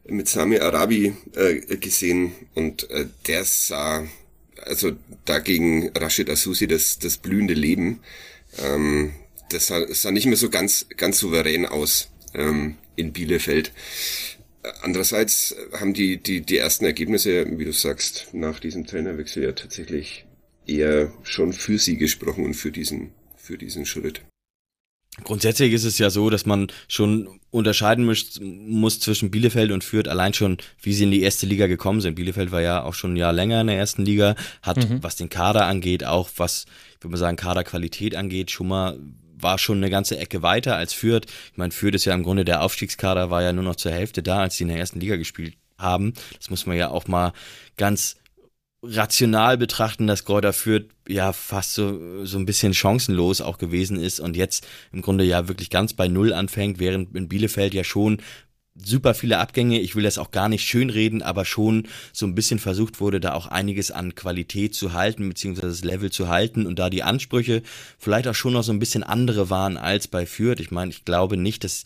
[0.06, 4.06] mit Sami Arabi äh, gesehen und äh, der sah
[4.62, 4.92] also
[5.24, 8.00] dagegen Rashid Asusi das das blühende Leben.
[8.58, 9.12] Ähm,
[9.50, 13.72] das sah, sah nicht mehr so ganz ganz souverän aus ähm, in Bielefeld.
[14.82, 20.26] Andererseits haben die, die, die ersten Ergebnisse, wie du sagst, nach diesem Trainerwechsel ja tatsächlich
[20.66, 24.20] eher schon für sie gesprochen und für diesen, für diesen Schritt.
[25.24, 30.08] Grundsätzlich ist es ja so, dass man schon unterscheiden muss, muss zwischen Bielefeld und Fürth,
[30.08, 32.14] allein schon, wie sie in die erste Liga gekommen sind.
[32.14, 35.02] Bielefeld war ja auch schon ein Jahr länger in der ersten Liga, hat, mhm.
[35.02, 36.66] was den Kader angeht, auch was,
[36.96, 38.98] ich würde mal sagen, Kaderqualität angeht, schon mal
[39.40, 41.26] war schon eine ganze Ecke weiter als Fürth.
[41.52, 44.22] Ich meine, Fürth ist ja im Grunde der Aufstiegskader, war ja nur noch zur Hälfte
[44.22, 46.12] da, als sie in der ersten Liga gespielt haben.
[46.36, 47.32] Das muss man ja auch mal
[47.76, 48.16] ganz
[48.82, 54.20] rational betrachten, dass Gräuter Fürth ja fast so, so ein bisschen chancenlos auch gewesen ist
[54.20, 58.18] und jetzt im Grunde ja wirklich ganz bei Null anfängt, während in Bielefeld ja schon
[58.80, 59.80] super viele Abgänge.
[59.80, 63.34] Ich will das auch gar nicht schönreden, aber schon so ein bisschen versucht wurde, da
[63.34, 67.62] auch einiges an Qualität zu halten, beziehungsweise das Level zu halten und da die Ansprüche
[67.98, 70.60] vielleicht auch schon noch so ein bisschen andere waren als bei Fürth.
[70.60, 71.84] Ich meine, ich glaube nicht, dass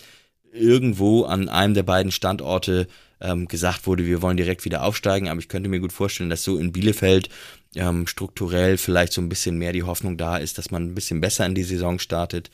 [0.53, 2.87] irgendwo an einem der beiden Standorte
[3.23, 6.45] ähm, gesagt wurde, wir wollen direkt wieder aufsteigen, aber ich könnte mir gut vorstellen, dass
[6.45, 7.31] so in Bielefeld
[7.75, 11.21] ähm, strukturell vielleicht so ein bisschen mehr die Hoffnung da ist, dass man ein bisschen
[11.21, 12.51] besser in die Saison startet.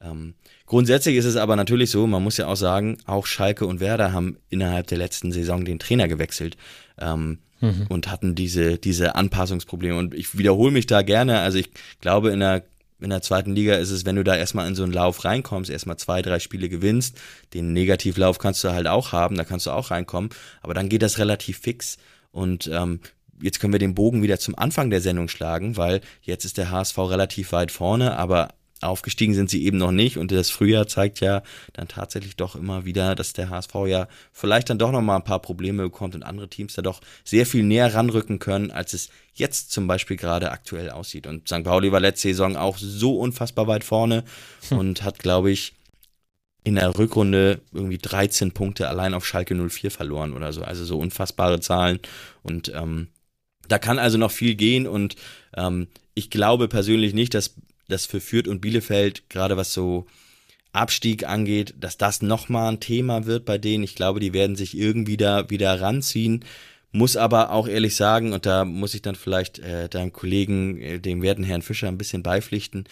[0.00, 0.34] Ähm,
[0.66, 4.12] grundsätzlich ist es aber natürlich so, man muss ja auch sagen, auch Schalke und Werder
[4.12, 6.56] haben innerhalb der letzten Saison den Trainer gewechselt
[6.98, 7.86] ähm, mhm.
[7.88, 9.96] und hatten diese, diese Anpassungsprobleme.
[9.96, 11.40] Und ich wiederhole mich da gerne.
[11.40, 11.70] Also ich
[12.00, 12.64] glaube, in der
[13.02, 15.70] in der zweiten Liga ist es, wenn du da erstmal in so einen Lauf reinkommst,
[15.70, 17.20] erstmal zwei, drei Spiele gewinnst,
[17.54, 20.30] den Negativlauf kannst du halt auch haben, da kannst du auch reinkommen,
[20.60, 21.98] aber dann geht das relativ fix.
[22.30, 23.00] Und ähm,
[23.40, 26.70] jetzt können wir den Bogen wieder zum Anfang der Sendung schlagen, weil jetzt ist der
[26.70, 28.48] HSV relativ weit vorne, aber
[28.82, 31.42] Aufgestiegen sind sie eben noch nicht und das Frühjahr zeigt ja
[31.72, 35.24] dann tatsächlich doch immer wieder, dass der HSV ja vielleicht dann doch noch mal ein
[35.24, 39.10] paar Probleme bekommt und andere Teams da doch sehr viel näher ranrücken können, als es
[39.34, 41.26] jetzt zum Beispiel gerade aktuell aussieht.
[41.26, 41.64] Und St.
[41.64, 44.24] Pauli war letzte Saison auch so unfassbar weit vorne
[44.68, 44.78] hm.
[44.78, 45.74] und hat, glaube ich,
[46.64, 50.62] in der Rückrunde irgendwie 13 Punkte allein auf Schalke 04 verloren oder so.
[50.62, 51.98] Also so unfassbare Zahlen.
[52.42, 53.08] Und ähm,
[53.68, 55.16] da kann also noch viel gehen und
[55.56, 57.54] ähm, ich glaube persönlich nicht, dass
[57.88, 60.06] das für Fürth und Bielefeld, gerade was so
[60.72, 63.84] Abstieg angeht, dass das nochmal ein Thema wird bei denen.
[63.84, 66.44] Ich glaube, die werden sich irgendwie da wieder ranziehen.
[66.92, 70.98] Muss aber auch ehrlich sagen, und da muss ich dann vielleicht äh, deinem Kollegen, äh,
[71.00, 72.84] dem werten Herrn Fischer, ein bisschen beipflichten,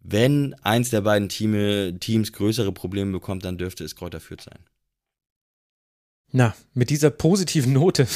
[0.00, 4.58] wenn eins der beiden Teams größere Probleme bekommt, dann dürfte es Kräuter Fürth sein.
[6.34, 8.06] Na, mit dieser positiven Note.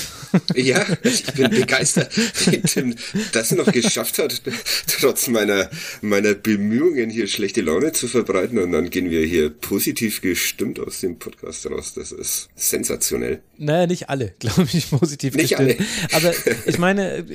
[0.54, 2.10] Ja, ich bin begeistert,
[2.46, 2.94] wie Tim
[3.32, 4.40] das noch geschafft hat,
[4.86, 5.68] trotz meiner,
[6.00, 8.58] meiner Bemühungen, hier schlechte Laune zu verbreiten.
[8.58, 11.92] Und dann gehen wir hier positiv gestimmt aus dem Podcast raus.
[11.94, 13.42] Das ist sensationell.
[13.58, 15.76] Naja, nicht alle, glaube ich, positiv nicht gestimmt.
[16.12, 16.24] Alle.
[16.24, 16.34] Aber
[16.64, 17.26] ich meine,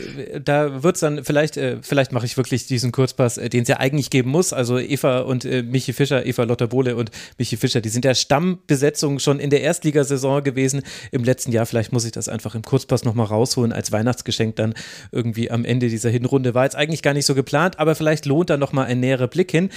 [0.43, 3.77] da wird's dann, vielleicht, äh, vielleicht mache ich wirklich diesen Kurzpass, äh, den es ja
[3.77, 4.53] eigentlich geben muss.
[4.53, 9.19] Also Eva und äh, Michi Fischer, Eva Lotterbohle und Michi Fischer, die sind ja Stammbesetzung
[9.19, 10.70] schon in der Erstligasaison gewesen
[11.11, 11.65] im letzten Jahr.
[11.65, 14.73] Vielleicht muss ich das einfach im Kurzpass nochmal rausholen als Weihnachtsgeschenk dann
[15.11, 16.53] irgendwie am Ende dieser Hinrunde.
[16.53, 19.51] War jetzt eigentlich gar nicht so geplant, aber vielleicht lohnt da nochmal ein näherer Blick
[19.51, 19.69] hin.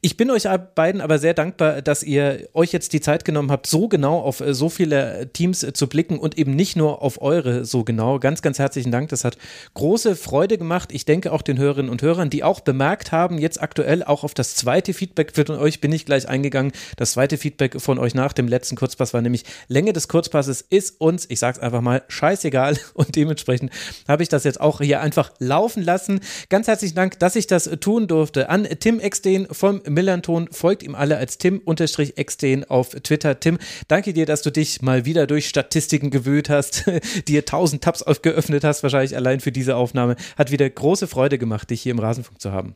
[0.00, 3.66] Ich bin euch beiden aber sehr dankbar, dass ihr euch jetzt die Zeit genommen habt,
[3.66, 7.84] so genau auf so viele Teams zu blicken und eben nicht nur auf eure so
[7.84, 8.18] genau.
[8.18, 9.10] Ganz, ganz herzlichen Dank.
[9.10, 9.36] Das hat
[9.74, 10.90] große Freude gemacht.
[10.92, 14.34] Ich denke auch den Hörerinnen und Hörern, die auch bemerkt haben, jetzt aktuell auch auf
[14.34, 16.72] das zweite Feedback von euch bin ich gleich eingegangen.
[16.96, 21.00] Das zweite Feedback von euch nach dem letzten Kurzpass war nämlich Länge des Kurzpasses ist
[21.00, 23.70] uns, ich sag's einfach mal, scheißegal und dementsprechend
[24.08, 26.20] habe ich das jetzt auch hier einfach laufen lassen.
[26.48, 28.48] Ganz herzlichen Dank, dass ich das tun durfte.
[28.48, 33.40] An Tim Exten vom Millanton, folgt ihm alle als Tim-Exten auf Twitter.
[33.40, 33.58] Tim,
[33.88, 36.84] danke dir, dass du dich mal wieder durch Statistiken gewühlt hast,
[37.28, 40.16] dir tausend Tabs geöffnet hast, wahrscheinlich allein für diese Aufnahme.
[40.36, 42.74] Hat wieder große Freude gemacht, dich hier im Rasenfunk zu haben.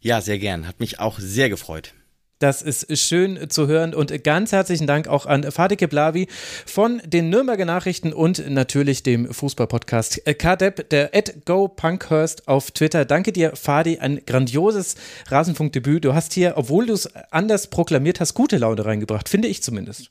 [0.00, 0.68] Ja, sehr gern.
[0.68, 1.94] Hat mich auch sehr gefreut.
[2.38, 6.26] Das ist schön zu hören und ganz herzlichen Dank auch an Fadike Blavi
[6.66, 13.04] von den Nürnberger Nachrichten und natürlich dem Fußballpodcast KDEP, der at GoPunkhurst auf Twitter.
[13.04, 14.96] Danke dir, Fadi, ein grandioses
[15.28, 16.04] Rasenfunkdebüt.
[16.04, 20.10] Du hast hier, obwohl du es anders proklamiert hast, gute Laune reingebracht, finde ich zumindest.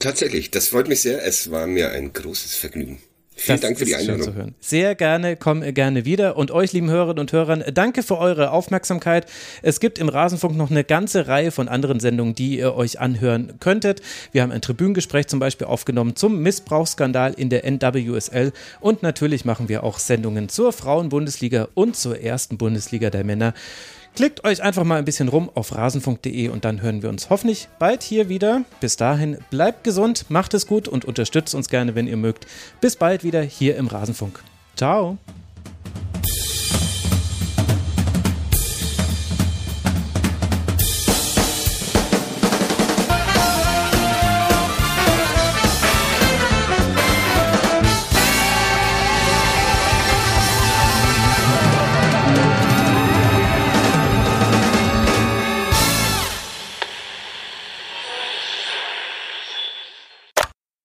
[0.00, 1.24] Tatsächlich, das freut mich sehr.
[1.24, 3.00] Es war mir ein großes Vergnügen.
[3.40, 4.54] Vielen Dank für die Einladung.
[4.60, 6.36] Sehr gerne, komm gerne wieder.
[6.36, 9.24] Und euch, lieben Hörerinnen und Hörern, danke für eure Aufmerksamkeit.
[9.62, 13.54] Es gibt im Rasenfunk noch eine ganze Reihe von anderen Sendungen, die ihr euch anhören
[13.58, 14.02] könntet.
[14.32, 18.52] Wir haben ein Tribünengespräch zum Beispiel aufgenommen zum Missbrauchsskandal in der NWSL.
[18.78, 23.54] Und natürlich machen wir auch Sendungen zur Frauenbundesliga und zur ersten Bundesliga der Männer.
[24.16, 27.68] Klickt euch einfach mal ein bisschen rum auf rasenfunk.de und dann hören wir uns hoffentlich
[27.78, 28.62] bald hier wieder.
[28.80, 32.46] Bis dahin bleibt gesund, macht es gut und unterstützt uns gerne, wenn ihr mögt.
[32.80, 34.42] Bis bald wieder hier im Rasenfunk.
[34.76, 35.18] Ciao.